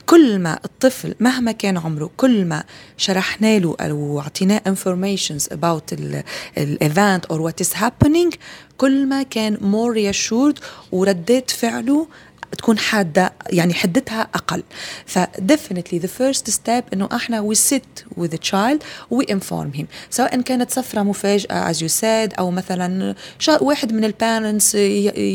كل 0.05 0.39
ما 0.39 0.59
الطفل 0.65 1.15
مهما 1.19 1.51
كان 1.51 1.77
عمره 1.77 2.09
كل 2.17 2.45
ما 2.45 2.63
شرحنا 2.97 3.59
له 3.59 3.75
أو 3.81 4.19
أعطيناه 4.19 4.61
about 5.53 5.93
ال- 5.93 6.23
ال 6.57 6.68
event 6.68 7.25
or 7.25 7.37
what 7.37 7.65
is 7.65 7.73
happening 7.73 8.37
كل 8.77 9.05
ما 9.05 9.23
كان 9.23 9.57
more 9.57 9.93
reassured 9.97 10.61
وردات 10.91 11.49
فعله 11.51 12.07
تكون 12.57 12.77
حادة 12.77 13.33
يعني 13.49 13.73
حدتها 13.73 14.21
أقل. 14.21 14.63
ف 15.05 15.19
definitely 15.23 15.99
the 16.01 16.09
first 16.19 16.51
step 16.51 16.83
إنه 16.93 17.09
إحنا 17.13 17.49
we 17.49 17.55
sit 17.55 18.19
with 18.19 18.31
the 18.31 18.37
child 18.37 18.81
we 19.13 19.25
inform 19.25 19.79
him. 19.79 19.85
سواء 20.09 20.41
كانت 20.41 20.71
سفرة 20.71 21.03
مفاجأة 21.03 21.73
as 21.73 21.75
you 21.75 21.89
said 22.01 22.39
أو 22.39 22.51
مثلا 22.51 23.15
واحد 23.61 23.93
من 23.93 24.03
ال 24.03 24.12
parents 24.12 24.75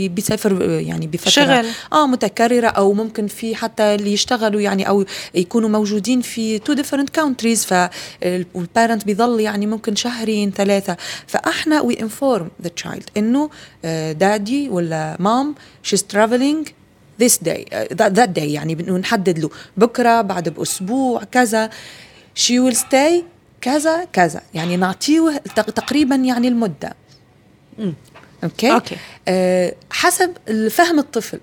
بيسافر 0.09 0.62
يعني 0.62 1.07
بفترة 1.07 1.31
شغل. 1.31 1.67
آه 1.92 2.07
متكررة 2.07 2.67
أو 2.67 2.92
ممكن 2.92 3.27
في 3.27 3.57
حتى 3.57 3.83
اللي 3.83 4.13
يشتغلوا 4.13 4.61
يعني 4.61 4.88
أو 4.88 5.05
يكونوا 5.35 5.69
موجودين 5.69 6.21
في 6.21 6.59
two 6.59 6.75
different 6.75 7.21
countries 7.21 7.67
فال 7.67 8.01
parent 8.01 9.04
بيظل 9.05 9.40
يعني 9.40 9.67
ممكن 9.67 9.96
شهرين 9.96 10.50
ثلاثة. 10.50 10.96
فإحنا 11.27 11.83
we 11.83 11.94
inform 11.94 12.67
the 12.67 12.71
child 12.85 13.03
إنه 13.17 13.50
daddy 14.13 14.69
ولا 14.69 15.17
mom 15.21 15.54
she's 15.87 16.03
traveling 16.15 16.71
this 17.19 17.38
day 17.38 17.65
uh, 17.65 17.94
that, 17.94 18.15
that 18.15 18.33
day 18.38 18.38
يعني 18.38 18.75
نحدد 18.75 19.38
له 19.38 19.50
بكرة 19.77 20.21
بعد 20.21 20.48
بأسبوع 20.48 21.25
كذا. 21.25 21.71
She 22.35 22.58
will 22.58 22.77
stay 22.77 23.25
كذا 23.60 24.04
كذا. 24.13 24.42
يعني 24.54 24.77
نعطيه 24.77 25.42
تقريبا 25.56 26.15
يعني 26.15 26.48
المدة. 26.48 26.94
okay 28.44 28.73
okay 28.73 28.96
أه 29.29 29.75
حسب 29.90 30.37
فهم 30.71 30.98
الطفل. 30.98 31.40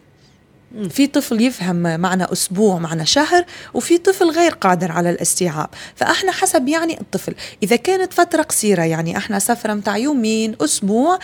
في 0.90 1.08
طفل 1.08 1.42
يفهم 1.42 2.00
معنى 2.00 2.24
أسبوع 2.24 2.78
معنى 2.80 3.06
شهر 3.06 3.46
وفي 3.74 3.98
طفل 3.98 4.30
غير 4.30 4.52
قادر 4.52 4.92
على 4.92 5.10
الاستيعاب. 5.10 5.70
فإحنا 5.96 6.32
حسب 6.32 6.68
يعني 6.68 7.02
الطفل. 7.02 7.36
إذا 7.64 7.76
كانت 7.76 8.14
فترة 8.14 8.42
قصيرة 8.42 8.84
يعني 8.84 9.18
إحنا 9.18 9.40
سفرة 9.40 9.74
متاع 9.74 9.98
يومين 9.98 10.56
أسبوع 10.62 11.20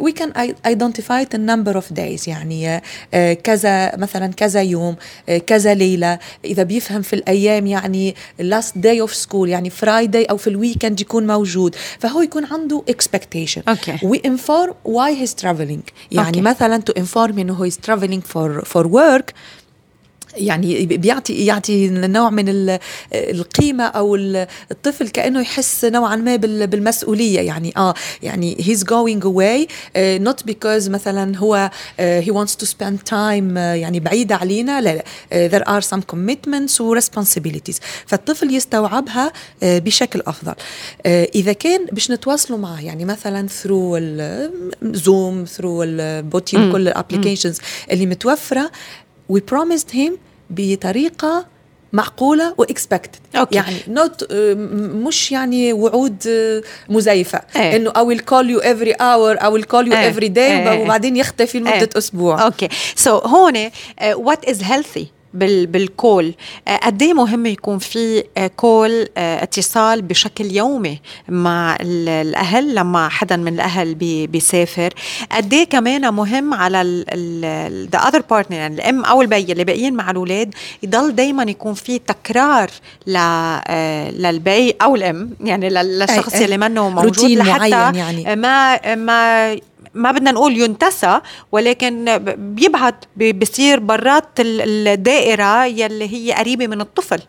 we 0.00 0.12
can 0.12 0.30
identify 0.66 1.24
the 1.34 1.38
number 1.38 1.76
of 1.76 1.96
days. 1.96 2.28
يعني 2.28 2.82
آه، 3.14 3.32
كذا 3.32 3.96
مثلا 3.96 4.32
كذا 4.32 4.62
يوم 4.62 4.96
آه، 5.28 5.38
كذا 5.38 5.74
ليلة. 5.74 6.18
إذا 6.44 6.62
بيفهم 6.62 7.02
في 7.02 7.12
الأيام 7.12 7.66
يعني 7.66 8.14
last 8.40 8.72
day 8.80 9.08
of 9.08 9.12
school 9.26 9.48
يعني 9.48 9.70
Friday 9.70 10.24
أو 10.24 10.36
في 10.36 10.46
ال 10.46 10.53
weekend 10.53 11.00
يكون 11.00 11.26
موجود. 11.26 11.74
فهو 11.98 12.22
يكون 12.22 12.44
عنده 12.44 12.82
expectation. 12.90 13.62
okay. 13.70 13.98
we 14.06 14.18
inform 14.18 14.70
why 14.84 15.10
he's 15.22 15.42
traveling. 15.44 15.92
يعني 16.12 16.36
okay. 16.36 16.46
مثلا 16.46 16.82
to 16.90 17.02
inform 17.02 17.38
إنه 17.38 17.70
he's 17.70 17.74
traveling 17.74 18.22
for 18.32 18.64
for 18.64 18.85
work 18.86 19.32
يعني 20.36 20.86
بيعطي 20.86 21.46
يعطي 21.46 21.88
نوع 21.88 22.30
من 22.30 22.78
القيمة 23.14 23.84
أو 23.84 24.14
الطفل 24.70 25.08
كأنه 25.08 25.40
يحس 25.40 25.84
نوعا 25.84 26.16
ما 26.16 26.36
بالمسؤولية. 26.36 27.40
يعني 27.40 27.72
آه 27.76 27.94
يعني 28.22 28.56
he's 28.56 28.80
going 28.80 29.22
away 29.24 29.66
uh, 29.66 30.28
not 30.28 30.46
because 30.46 30.88
مثلا 30.88 31.36
هو 31.36 31.70
uh, 31.70 32.02
he 32.24 32.30
wants 32.30 32.54
to 32.54 32.66
spend 32.66 32.98
time 33.10 33.54
uh, 33.54 33.58
يعني 33.58 34.00
بعيده 34.00 34.36
علينا. 34.36 34.80
لا 34.80 34.94
لا. 34.94 35.02
Uh, 35.02 35.52
there 35.52 35.68
are 35.68 35.82
some 35.86 36.00
commitments 36.14 36.80
و 36.80 37.00
responsibilities. 37.00 37.76
فالطفل 38.06 38.54
يستوعبها 38.54 39.28
uh, 39.28 39.32
بشكل 39.62 40.22
أفضل. 40.26 40.52
Uh, 40.52 41.06
إذا 41.06 41.52
كان 41.52 41.86
باش 41.92 42.10
نتواصلوا 42.10 42.58
معه 42.58 42.80
يعني 42.80 43.04
مثلا 43.04 43.48
through 43.48 43.96
ال 44.82 44.95
Zoom 44.95 45.46
through 45.46 45.64
البوتين 45.64 46.72
كل 46.72 46.88
ال 46.88 46.93
applications 46.93 47.58
اللي 47.90 48.06
متوفرة 48.06 48.70
we 49.32 49.36
promised 49.36 49.90
him 49.90 50.12
بطريقة 50.50 51.46
معقولة 51.92 52.54
و 52.58 52.65
expected 52.65 53.20
يعني 53.52 53.76
not 53.88 54.32
مش 55.06 55.32
يعني 55.32 55.72
وعود 55.72 56.22
مزيفة 56.88 57.40
إيه. 57.56 57.76
إنه 57.76 57.90
I 57.90 57.94
will 57.94 58.20
call 58.20 58.46
you 58.50 58.62
every 58.62 58.94
hour 58.94 59.42
I 59.42 59.48
will 59.48 59.66
call 59.72 59.86
you 59.88 59.94
إيه. 59.94 60.12
every 60.12 60.28
day 60.28 60.38
إيه. 60.38 60.82
وبعدين 60.82 61.16
يختفي 61.16 61.58
لمدة 61.58 61.72
إيه. 61.72 61.88
أسبوع 61.96 62.44
okay 62.44 62.68
so 62.96 63.20
so, 63.20 63.26
هون 63.26 63.70
what 64.14 64.44
is 64.44 64.62
healthy 64.62 65.15
بال 65.38 65.65
call. 65.65 66.34
آه، 66.68 66.76
قد 66.76 67.02
إيه 67.02 67.14
مهم 67.14 67.46
يكون 67.46 67.78
في 67.78 68.24
call 68.56 68.90
آه، 68.90 69.06
آه، 69.16 69.42
اتصال 69.42 70.02
بشكل 70.02 70.56
يومي 70.56 71.00
مع 71.28 71.76
الأهل 71.80 72.74
لما 72.74 73.08
حدا 73.08 73.36
من 73.36 73.54
الأهل 73.54 73.94
بيسافر؟ 74.26 74.94
قد 75.32 75.54
إيه 75.54 75.64
كمان 75.64 76.14
مهم 76.14 76.54
على 76.54 77.04
the 77.92 77.98
other 77.98 78.22
partner 78.30 78.56
يعني 78.56 78.74
الأم 78.74 79.04
أو 79.04 79.22
البي 79.22 79.52
اللي 79.52 79.64
باقيين 79.64 79.94
مع 79.94 80.10
الأولاد 80.10 80.54
يضل 80.82 81.14
دائما 81.14 81.42
يكون 81.42 81.74
في 81.74 81.98
تكرار 81.98 82.70
ل 83.06 83.18
للبي 84.22 84.74
أو 84.82 84.96
الأم 84.96 85.30
يعني 85.40 85.68
للشخص 85.68 86.34
اللي 86.34 86.58
منه 86.58 86.88
موجود 86.88 87.30
لحتى 87.30 87.68
يعني. 87.68 88.36
ما 88.36 88.94
ما 88.94 89.56
ما 89.96 90.12
بدنا 90.12 90.32
نقول 90.32 90.60
ينتسى 90.60 91.20
ولكن 91.52 92.18
بيبعد 92.36 92.94
بيصير 93.16 93.80
برات 93.80 94.28
الدائرة 94.40 95.64
يلي 95.64 96.08
هي 96.14 96.32
قريبة 96.32 96.66
من 96.66 96.80
الطفل. 96.80 97.20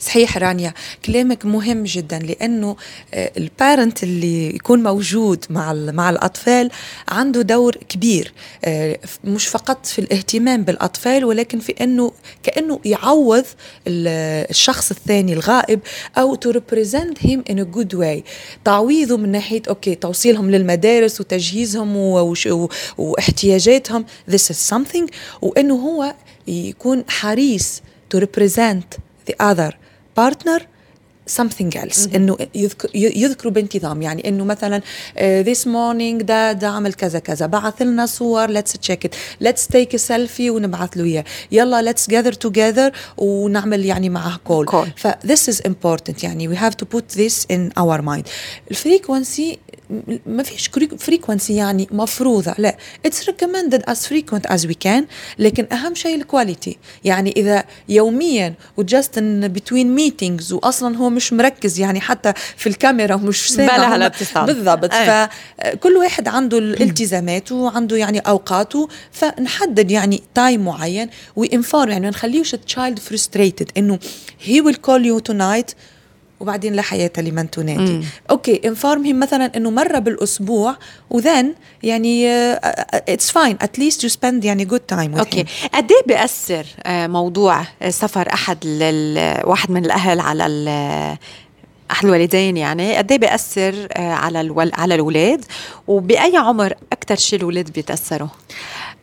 صحيح 0.00 0.38
رانيا 0.38 0.74
كلامك 1.04 1.44
مهم 1.46 1.84
جدا 1.84 2.18
لأنه 2.18 2.76
آه، 3.14 3.32
ال 3.36 3.45
parent 3.45 4.02
اللي 4.02 4.54
يكون 4.54 4.82
موجود 4.82 5.44
مع 5.50 5.72
مع 5.72 6.10
الأطفال 6.10 6.70
عنده 7.08 7.42
دور 7.42 7.76
كبير 7.88 8.32
آه، 8.64 8.98
مش 9.24 9.46
فقط 9.46 9.86
في 9.86 9.98
الاهتمام 9.98 10.62
بالأطفال 10.62 11.24
ولكن 11.24 11.58
في 11.58 11.72
أنه 11.72 12.12
كأنه 12.42 12.80
يعوض 12.84 13.44
الشخص 13.86 14.90
الثاني 14.90 15.32
الغائب 15.32 15.80
أو 16.18 16.34
to 16.34 16.50
represent 16.50 17.18
him 17.20 17.44
in 17.50 17.58
a 17.58 17.62
good 17.62 17.94
way 17.94 18.24
تعويضه 18.64 19.16
من 19.16 19.32
ناحية 19.32 19.62
okay 19.68 19.94
توصيلهم 19.94 20.50
للمدارس 20.50 21.20
وتجهيزهم 21.20 21.96
واحتياجاتهم 22.98 24.04
this 24.30 24.52
is 24.52 24.74
something 24.74 25.06
وأنه 25.42 25.74
هو 25.74 26.14
يكون 26.46 27.04
حريص 27.08 27.82
to 28.14 28.18
represent 28.20 28.98
the 29.29 29.35
other 29.39 29.71
partner 30.19 30.61
something 31.41 31.71
else 31.75 32.15
انه 32.15 32.37
يذكروا 32.95 33.53
بانتظام 33.53 34.01
يعني 34.01 34.29
انه 34.29 34.45
مثلا 34.45 34.81
uh, 34.81 35.19
this 35.47 35.59
morning 35.65 36.23
ده 36.23 36.51
ده 36.51 36.67
عمل 36.67 36.93
كذا 36.93 37.19
كذا 37.19 37.45
بعث 37.45 37.81
لنا 37.81 38.05
صور 38.05 38.61
let's 38.61 38.73
check 38.89 39.07
it 39.07 39.11
let's 39.43 39.67
take 39.75 39.93
a 39.93 39.99
selfie 40.07 40.39
ونبعث 40.49 40.97
له 40.97 41.03
اياه 41.03 41.23
يلا 41.51 41.93
let's 41.93 42.11
gather 42.11 42.33
together 42.47 42.93
ونعمل 43.17 43.85
يعني 43.85 44.09
معه 44.09 44.37
كول 44.43 44.69
call. 44.69 44.87
ف 44.95 45.07
this 45.07 45.53
is 45.53 45.57
important 45.67 46.23
يعني 46.23 46.55
we 46.55 46.59
have 46.59 46.73
to 46.73 46.85
put 46.97 47.17
this 47.17 47.45
in 47.53 47.81
our 47.83 48.01
mind 48.01 48.29
الفريكونسي 48.71 49.59
ما 50.26 50.42
فيش 50.42 50.70
frequency 50.98 51.56
يعني 51.56 51.88
مفروضة. 51.90 52.54
لا 52.58 52.76
it's 53.08 53.20
recommended 53.24 53.82
as 53.90 54.06
frequent 54.06 54.52
as 54.52 54.66
we 54.66 54.74
can 54.86 55.02
لكن 55.38 55.66
أهم 55.72 55.94
شيء 55.94 56.16
ال 56.16 56.24
quality 56.24 56.78
يعني 57.04 57.34
إذا 57.36 57.64
يوميا 57.88 58.54
و 58.76 58.84
just 58.84 59.18
in 59.18 59.48
between 59.58 59.98
meetings 59.98 60.52
وأصلا 60.52 60.96
هو 60.96 61.10
مش 61.10 61.32
مركز 61.32 61.80
يعني 61.80 62.00
حتى 62.00 62.32
في 62.56 62.68
الكاميرا 62.68 63.14
ومش 63.14 63.52
سامع 63.52 63.76
بالضبط. 64.46 64.94
أي. 64.94 65.28
فكل 65.62 65.96
واحد 65.96 66.28
عنده 66.28 66.58
الالتزاماته 66.58 67.54
وعنده 67.62 67.96
يعني 67.96 68.18
أوقاته. 68.18 68.88
فنحدد 69.12 69.90
يعني 69.90 70.22
time 70.34 70.64
معين 70.64 71.08
و 71.36 71.43
inform 71.43 71.88
يعني 71.88 72.04
ما 72.04 72.10
نخليوش 72.10 72.50
child 72.50 72.98
frustrated 72.98 73.70
إنه 73.76 73.98
he 74.46 74.62
will 74.62 74.76
call 74.76 75.02
you 75.04 75.32
tonight 75.32 75.74
وبعدين 76.42 76.72
لا 76.72 76.82
حياة 76.82 77.10
لمن 77.18 77.50
تنادي. 77.50 78.06
okay 78.30 78.60
inform 78.64 79.18
مثلا 79.18 79.56
إنه 79.56 79.70
مرة 79.70 79.98
بالأسبوع 79.98 80.76
و 81.10 81.19
then 81.19 81.54
يعني 81.82 82.28
it's 82.28 83.30
fine 83.30 83.56
at 83.60 83.73
least 83.73 84.04
you 84.04 84.10
spend 84.10 84.44
يعني 84.44 84.64
good 84.64 84.80
time 84.80 85.14
okay. 85.14 85.44
قد 85.74 85.92
إيه 85.92 86.06
بيأثر 86.06 86.66
آه، 86.86 87.06
موضوع 87.06 87.64
سفر 87.88 88.28
أحد 88.32 88.58
واحد 89.44 89.70
من 89.70 89.84
الأهل 89.84 90.20
على 90.20 90.46
أحد 91.90 92.04
الوالدين 92.04 92.56
يعني؟ 92.56 92.96
قد 92.96 93.12
إيه 93.12 93.18
بيأثر 93.18 93.88
آه، 93.92 94.12
على 94.12 94.40
الول... 94.40 94.70
على 94.74 94.94
الاولاد 94.94 95.44
وبأي 95.86 96.36
عمر 96.36 96.74
أكثر 96.92 97.16
شيء 97.16 97.38
الاولاد 97.38 97.72
بيتأثروا؟ 97.72 98.28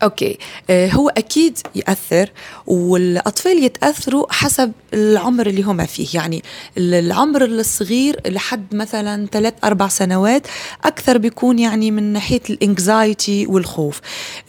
okay. 0.03 0.37
آه 0.69 0.87
هو 0.89 1.09
أكيد 1.09 1.57
يأثر 1.75 2.29
والأطفال 2.67 3.63
يتأثروا 3.63 4.25
حسب 4.33 4.71
العمر 4.93 5.47
اللي 5.47 5.61
هم 5.63 5.85
فيه. 5.85 6.07
يعني 6.13 6.43
العمر 6.77 7.45
الصغير 7.45 8.19
لحد 8.27 8.75
مثلا 8.75 9.27
ثلاث 9.31 9.53
أربع 9.63 9.87
سنوات 9.87 10.47
أكثر 10.85 11.17
بيكون 11.17 11.59
يعني 11.59 11.91
من 11.91 12.03
ناحية 12.13 12.41
ال 12.49 12.61
anxiety 12.61 13.45
والخوف. 13.47 14.01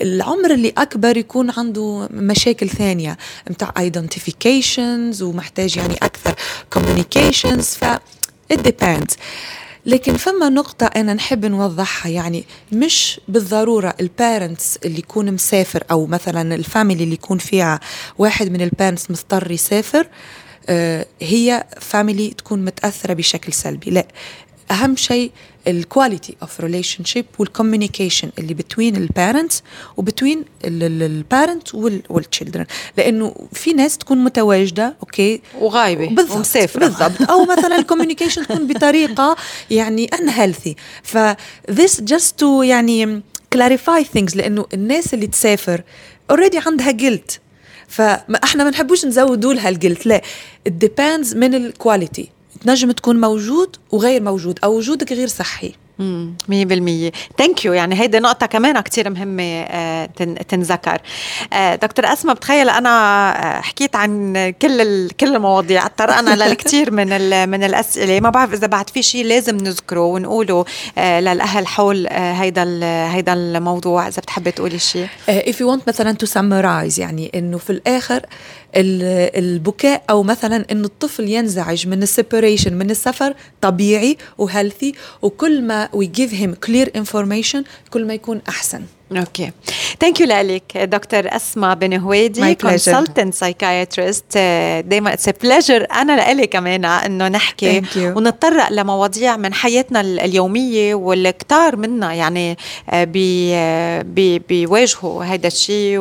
العمر 0.02 0.50
اللي 0.50 0.72
أكبر 0.78 1.16
يكون 1.16 1.50
عنده 1.50 2.08
مشاكل 2.10 2.68
ثانية 2.68 3.18
متاع 3.50 3.72
identifications 3.78 5.22
ومحتاج 5.22 5.76
يعني 5.76 5.94
أكثر 5.94 6.34
communications 6.72 7.66
ف 7.66 7.84
it 8.52 8.56
depends. 8.56 9.14
لكن 9.86 10.16
فما 10.16 10.48
نقطة 10.48 10.86
أنا 10.86 11.14
نحب 11.14 11.44
نوضحها 11.46 12.10
يعني 12.12 12.44
مش 12.72 13.20
بالضرورة 13.28 13.94
ال 14.00 14.10
parents 14.10 14.78
اللي 14.84 14.98
يكون 14.98 15.32
مسافر 15.32 15.84
أو 15.90 16.06
مثلا 16.06 16.54
ال 16.54 16.61
family 16.61 17.04
اللي 17.04 17.14
يكون 17.14 17.38
فيها 17.38 17.80
واحد 18.18 18.50
من 18.50 18.60
ال 18.60 18.66
parents 18.66 19.10
مضطر 19.10 19.50
يسافر 19.50 20.06
آه، 20.68 21.06
هي 21.20 21.64
family 21.80 22.30
تكون 22.30 22.64
متأثرة 22.64 23.12
بشكل 23.12 23.52
سلبي. 23.52 23.90
لا 23.90 24.06
أهم 24.70 24.96
شيء 24.96 25.30
ال 25.68 25.77
quality 25.77 26.36
of 26.42 26.60
relationship 26.60 27.26
وال 27.38 27.51
communication 27.51 28.30
اللي 28.38 28.54
بتوين 28.54 28.96
البارنتس 28.96 29.62
وبتوين 29.96 30.44
البارنت 30.64 31.74
والتشيلدرن 32.10 32.66
لأنه 32.96 33.34
في 33.52 33.72
ناس 33.72 33.98
تكون 33.98 34.24
متواجدة 34.24 34.96
okay؟ 35.00 35.40
وغايبة 35.60 36.06
بالضبط 36.08 36.36
ومسافرة. 36.36 36.86
بالضبط. 36.86 37.30
أو 37.30 37.44
مثلا 37.44 37.78
ال 37.78 37.83
communication 37.83 38.42
تكون 38.46 38.66
بطريقة 38.66 39.36
يعني 39.70 40.04
unhealthy 40.04 40.76
ف 41.02 41.18
this 41.70 42.00
just 42.12 42.32
to 42.42 42.62
يعني 42.62 43.20
clarify 43.56 44.04
things 44.16 44.36
لأنه 44.36 44.66
الناس 44.74 45.14
اللي 45.14 45.26
تسافر 45.26 45.82
already 46.30 46.58
عندها 46.66 46.90
guilt 46.90 47.30
فاحنا 47.88 48.64
ما 48.64 48.70
نحبوش 48.70 49.04
نزودوا 49.04 49.54
لها 49.54 49.68
ال 49.68 49.73
guilt 49.73 49.98
لا. 50.04 50.22
It 50.68 50.72
depends 50.84 51.36
من 51.36 51.54
ال 51.54 51.63
quality 51.64 52.28
تنجم 52.60 52.90
تكون 52.92 53.20
موجود 53.20 53.76
وغير 53.90 54.22
موجود 54.22 54.58
أو 54.64 54.76
وجودك 54.76 55.12
غير 55.12 55.28
صحي. 55.28 55.72
مية 56.48 56.64
بالمية. 56.64 57.12
thank 57.38 57.64
you 57.64 57.72
يعني 57.72 58.00
هيدي 58.00 58.18
نقطة 58.18 58.46
كمان 58.46 58.80
كتير 58.80 59.10
مهمة 59.10 59.42
آه، 59.42 60.06
تنذكر. 60.48 61.00
آه، 61.52 61.74
دكتور 61.74 62.12
أسماء 62.12 62.34
بتخيل 62.34 62.68
أنا 62.68 62.90
آه، 63.30 63.60
حكيت 63.60 63.96
عن 63.96 64.34
كل 64.62 65.08
كل 65.10 65.36
المواضيع 65.36 65.86
طرقنا 65.86 66.44
للكثير 66.48 66.90
من 66.98 67.08
من 67.48 67.64
الأسئلة. 67.64 68.20
ما 68.20 68.30
بعرف 68.30 68.52
إذا 68.52 68.66
بعد 68.66 68.90
في 68.90 69.02
شيء 69.02 69.24
لازم 69.24 69.56
نذكره 69.56 70.04
ونقوله 70.04 70.64
للأهل 70.96 71.66
حول 71.66 72.06
هيدا 72.10 72.64
هيدا 72.84 73.32
الموضوع. 73.32 74.08
إذا 74.08 74.20
بتحبي 74.20 74.50
تقولي 74.50 74.78
شيء. 74.78 75.06
if 75.28 75.54
you 75.54 75.66
want 75.66 75.88
مثلا 75.88 76.16
to 76.24 76.26
summarize 76.26 76.98
يعني 76.98 77.30
إنه 77.34 77.58
في 77.58 77.70
الآخر 77.70 78.26
البكاء 78.76 80.02
أو 80.10 80.22
مثلا 80.22 80.64
إنه 80.70 80.84
الطفل 80.84 81.28
ينزعج 81.28 81.86
من 81.86 82.02
ال 82.02 82.09
separation 82.09 82.74
من 82.74 82.90
السفر 82.90 83.34
طبيعي 83.60 84.16
و 84.38 84.45
healthy 84.45 84.94
وكل 85.22 85.62
ما 85.62 85.88
we 85.92 86.06
give 86.06 86.34
him 86.34 86.54
clear 86.54 86.90
information 86.96 87.64
كل 87.90 88.06
ما 88.06 88.14
يكون 88.14 88.40
أحسن. 88.48 88.82
okay 89.16 89.50
thank 90.00 90.20
you 90.20 90.26
لك 90.26 90.76
دكتور 90.76 91.22
اسماء 91.26 91.74
بن 91.74 91.98
هويدي 91.98 92.54
consultant 92.54 93.34
psychiatrist 93.34 94.38
دائما 94.86 95.12
it's 95.12 95.28
pleasure 95.28 95.86
أنا 95.92 96.16
لإلي 96.16 96.46
كمان 96.46 96.84
إنه 96.84 97.28
نحكي 97.28 97.82
ونتطرق 97.98 98.72
لمواضيع 98.72 99.36
من 99.36 99.54
حياتنا 99.54 100.00
اليومية 100.00 100.94
والكتار 100.94 101.76
منا 101.76 102.14
يعني 102.14 102.56
آه، 102.90 103.04
بي 103.04 103.54
آه، 103.54 104.02
بي 104.02 104.38
بيواجهوا 104.38 105.24
هذا 105.24 105.46
الشيء 105.46 105.98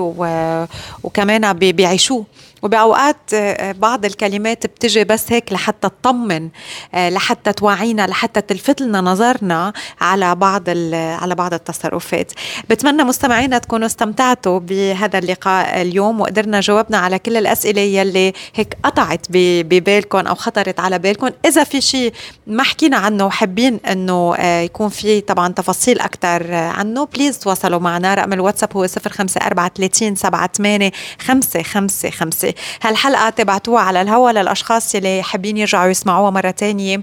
وكمان 1.04 1.54
بيعيشوه. 1.54 2.26
وبأوقات 2.62 3.34
آه، 3.34 3.72
بعض 3.72 4.06
الكلمات 4.06 4.66
بتجي 4.66 5.04
بس 5.04 5.32
هيك 5.32 5.54
لحتى 5.54 5.90
تطمن 5.90 6.50
آه، 6.94 7.10
لحتى 7.10 7.54
توعينا 7.54 8.08
لحتى 8.08 8.42
تلفت 8.42 8.82
لنا 8.82 9.02
نظرنا 9.02 9.74
على 10.02 10.36
بعض 10.36 10.70
على 10.94 11.36
بعض 11.36 11.54
التصرفات. 11.54 12.32
بتمنى 12.70 13.04
مستمعينا 13.04 13.58
تكونوا 13.58 13.86
استمتعتوا 13.86 14.60
بهذا 14.60 15.20
اللقاء 15.20 15.82
اليوم 15.82 16.22
وقدرنا 16.22 16.60
جاوبنا 16.60 16.98
على 16.98 17.20
كل 17.20 17.38
الأسئلة 17.38 17.82
يلي 17.82 18.34
هيك 18.56 18.78
قطعت 18.84 19.26
ببالكم 19.30 20.28
أو 20.28 20.36
خطرت 20.36 20.80
على 20.80 21.00
بالكم. 21.00 21.30
إذا 21.46 21.64
في 21.64 21.82
شيء 21.82 22.14
ما 22.48 22.64
حكينا 22.64 22.98
عنه 22.98 23.26
وحابين 23.26 23.80
أنه 23.92 24.36
آه، 24.36 24.62
يكون 24.62 24.90
في 24.90 25.22
طبعا 25.22 25.54
تفاصيل 25.54 26.00
أكثر 26.00 26.54
عنه 26.54 27.06
بليز 27.06 27.40
تواصلوا 27.40 27.80
معنا. 27.80 28.14
رقم 28.14 28.34
الواتساب 28.34 28.78
هو 28.78 28.86
054 28.86 30.16
78 30.16 30.92
555 31.20 32.49
هالحلقة 32.82 33.30
تبعتوها 33.30 33.82
على 33.82 34.02
الهوا 34.02 34.32
للأشخاص 34.32 34.96
اللي 34.96 35.24
حابين 35.24 35.58
يرجعوا 35.58 35.90
يسمعوها 35.90 36.30
مرة 36.32 36.52
تانية. 36.52 37.02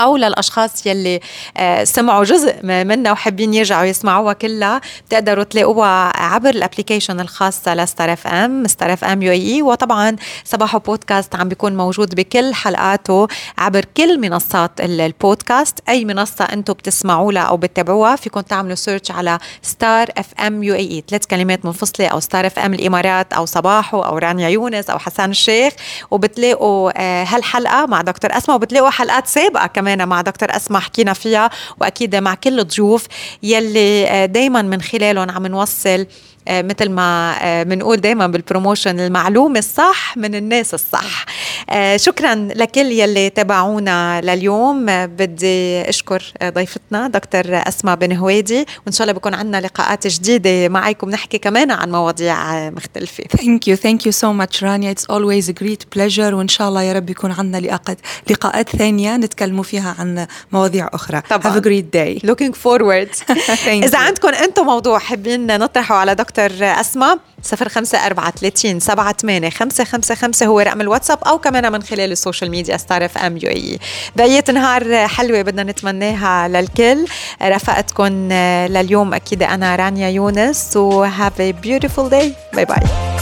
أو 0.00 0.16
للأشخاص 0.16 0.86
يلي 0.86 1.20
آه، 1.56 1.84
سمعوا 1.84 2.24
جزء 2.24 2.54
منها 2.62 3.12
وحابين 3.12 3.54
يرجعوا 3.54 3.84
يسمعوها 3.84 4.32
كلها 4.32 4.80
بتقدروا 5.06 5.44
تلاقوها 5.44 6.12
عبر 6.22 6.50
ال 6.50 6.56
application 6.56 7.20
الخاصة 7.20 7.74
لستار 7.74 8.12
اف 8.12 8.26
إم 8.26 8.66
ستار 8.66 8.92
اف 8.92 9.04
إم 9.04 9.22
يو 9.22 9.32
إي 9.32 9.62
وطبعا 9.62 10.16
صباحو 10.44 10.78
بودكاست 10.78 11.34
عم 11.34 11.48
بيكون 11.48 11.76
موجود 11.76 12.14
بكل 12.14 12.54
حلقاته 12.54 13.28
عبر 13.58 13.84
كل 13.96 14.20
منصات 14.20 14.70
البودكاست. 14.80 15.78
أي 15.88 16.04
منصة 16.04 16.44
أنتم 16.44 16.72
بتسمعوا 16.72 17.32
لها 17.32 17.42
أو 17.42 17.56
بتتابعوها 17.56 18.16
فيكم 18.16 18.40
تعملوا 18.40 18.74
search 18.74 19.10
على 19.10 19.38
ستار 19.62 20.08
اف 20.18 20.26
إم 20.40 20.62
يو 20.62 20.74
إي 20.74 21.04
ثلاث 21.08 21.26
كلمات 21.26 21.64
منفصله 21.64 22.06
أو 22.06 22.20
ستار 22.20 22.46
اف 22.46 22.58
إم 22.58 22.74
الإمارات 22.74 23.32
أو 23.32 23.46
صباحو 23.46 24.00
أو 24.00 24.18
رانيا 24.18 24.48
يونس 24.48 24.90
أو 24.90 24.98
حسان 24.98 25.30
الشيخ 25.30 25.72
وبتلاقوا 26.10 26.90
آه، 26.96 27.24
هالحلقة 27.24 27.86
مع 27.86 28.02
دكتور 28.02 28.36
أسماء 28.36 28.56
وبتلاقوا 28.56 28.90
حلقات 28.90 29.26
سابقة 29.26 29.67
كمان 29.68 30.08
مع 30.08 30.20
دكتور 30.20 30.56
أسماء 30.56 30.82
حكينا 30.82 31.12
فيها 31.12 31.50
وأكيد 31.80 32.16
مع 32.16 32.34
كل 32.34 32.60
الضيوف 32.60 33.06
يلي 33.42 34.08
آه، 34.08 34.26
دايما 34.26 34.62
من 34.62 34.82
خلالهم 34.82 35.30
عم 35.30 35.46
نوصل 35.46 36.06
مثل 36.50 36.90
ما 36.90 37.62
بنقول 37.62 37.96
آه، 37.96 38.00
دائما 38.00 38.26
بالبروموشن 38.26 39.00
المعلومة 39.00 39.58
الصح 39.58 40.16
من 40.16 40.34
الناس 40.34 40.74
الصح. 40.74 41.26
آه، 41.70 41.96
شكرا 41.96 42.34
لكل 42.34 42.86
يلي 42.86 43.30
تابعونا 43.30 44.20
لليوم. 44.20 44.86
بدي 45.06 45.80
أشكر 45.80 46.32
ضيفتنا 46.44 47.08
دكتور 47.08 47.42
أسماء 47.46 47.96
بن 47.96 48.16
هويدي 48.16 48.66
وإن 48.86 48.92
شاء 48.92 49.02
الله 49.02 49.12
بكون 49.12 49.34
عندنا 49.34 49.60
لقاءات 49.60 50.06
جديدة 50.06 50.68
معكم 50.68 51.10
نحكي 51.10 51.38
كمان 51.38 51.70
عن 51.70 51.90
مواضيع 51.90 52.70
مختلفة. 52.70 53.24
Thank 53.24 53.60
you. 53.68 53.76
Thank 53.76 54.06
you 54.06 54.12
so 54.12 54.32
much 54.42 54.62
رانيا 54.62 54.94
It's 54.94 55.04
always 55.04 55.48
a 55.48 55.52
great 55.52 55.84
pleasure. 55.96 56.32
وإن 56.34 56.48
شاء 56.48 56.68
الله 56.68 56.82
يا 56.82 56.92
رب 56.92 57.10
يكون 57.10 57.32
عندنا 57.32 57.66
لقاءات 57.66 57.98
لقاءات 58.30 58.68
ثانية 58.68 59.16
نتكلموا 59.16 59.64
فيها 59.64 59.96
عن 59.98 60.26
مواضيع 60.52 60.88
أخرى. 60.92 61.22
طبعا. 61.30 61.42
Have 61.42 61.56
a 61.56 61.64
great 61.64 61.90
day. 61.96 62.28
Looking 62.28 62.52
forward. 62.52 63.08
إذا 63.86 63.98
عندكم 63.98 64.28
أنتم 64.28 64.66
موضوع 64.66 64.98
حابين 64.98 65.58
نطرحه 65.58 65.94
على 65.94 66.14
دكتور 66.14 66.37
دكتور 66.38 66.80
أسماء 66.80 67.18
صفر 67.42 67.68
خمسة 67.68 68.06
أربعة 68.06 68.30
ثلاثين 68.30 68.80
سبعة 68.80 69.12
ثمانية 69.12 69.50
خمسة 69.50 69.84
خمسة 69.84 70.14
خمسة 70.14 70.46
هو 70.46 70.60
رقم 70.60 70.80
الواتساب 70.80 71.18
أو 71.26 71.38
كمان 71.38 71.72
من 71.72 71.82
خلال 71.82 72.12
ال 72.12 72.17
social 72.17 72.50
media 72.50 72.76
ستار 72.76 73.10
إم 73.26 73.36
يو 73.36 73.50
إي. 73.50 73.78
بقية 74.16 74.44
نهار 74.52 75.08
حلوة 75.08 75.42
بدنا 75.42 75.62
نتمناها 75.62 76.48
للكل. 76.48 77.06
رفقتكم 77.42 78.32
لليوم 78.68 79.14
أكيد 79.14 79.42
أنا 79.42 79.76
رانيا 79.76 80.08
يونس 80.08 80.76
و 80.76 81.06
have 81.06 81.40
a 81.40 81.52
beautiful 81.66 82.10
day. 82.10 82.54
bye 82.54 82.64
bye 82.64 83.17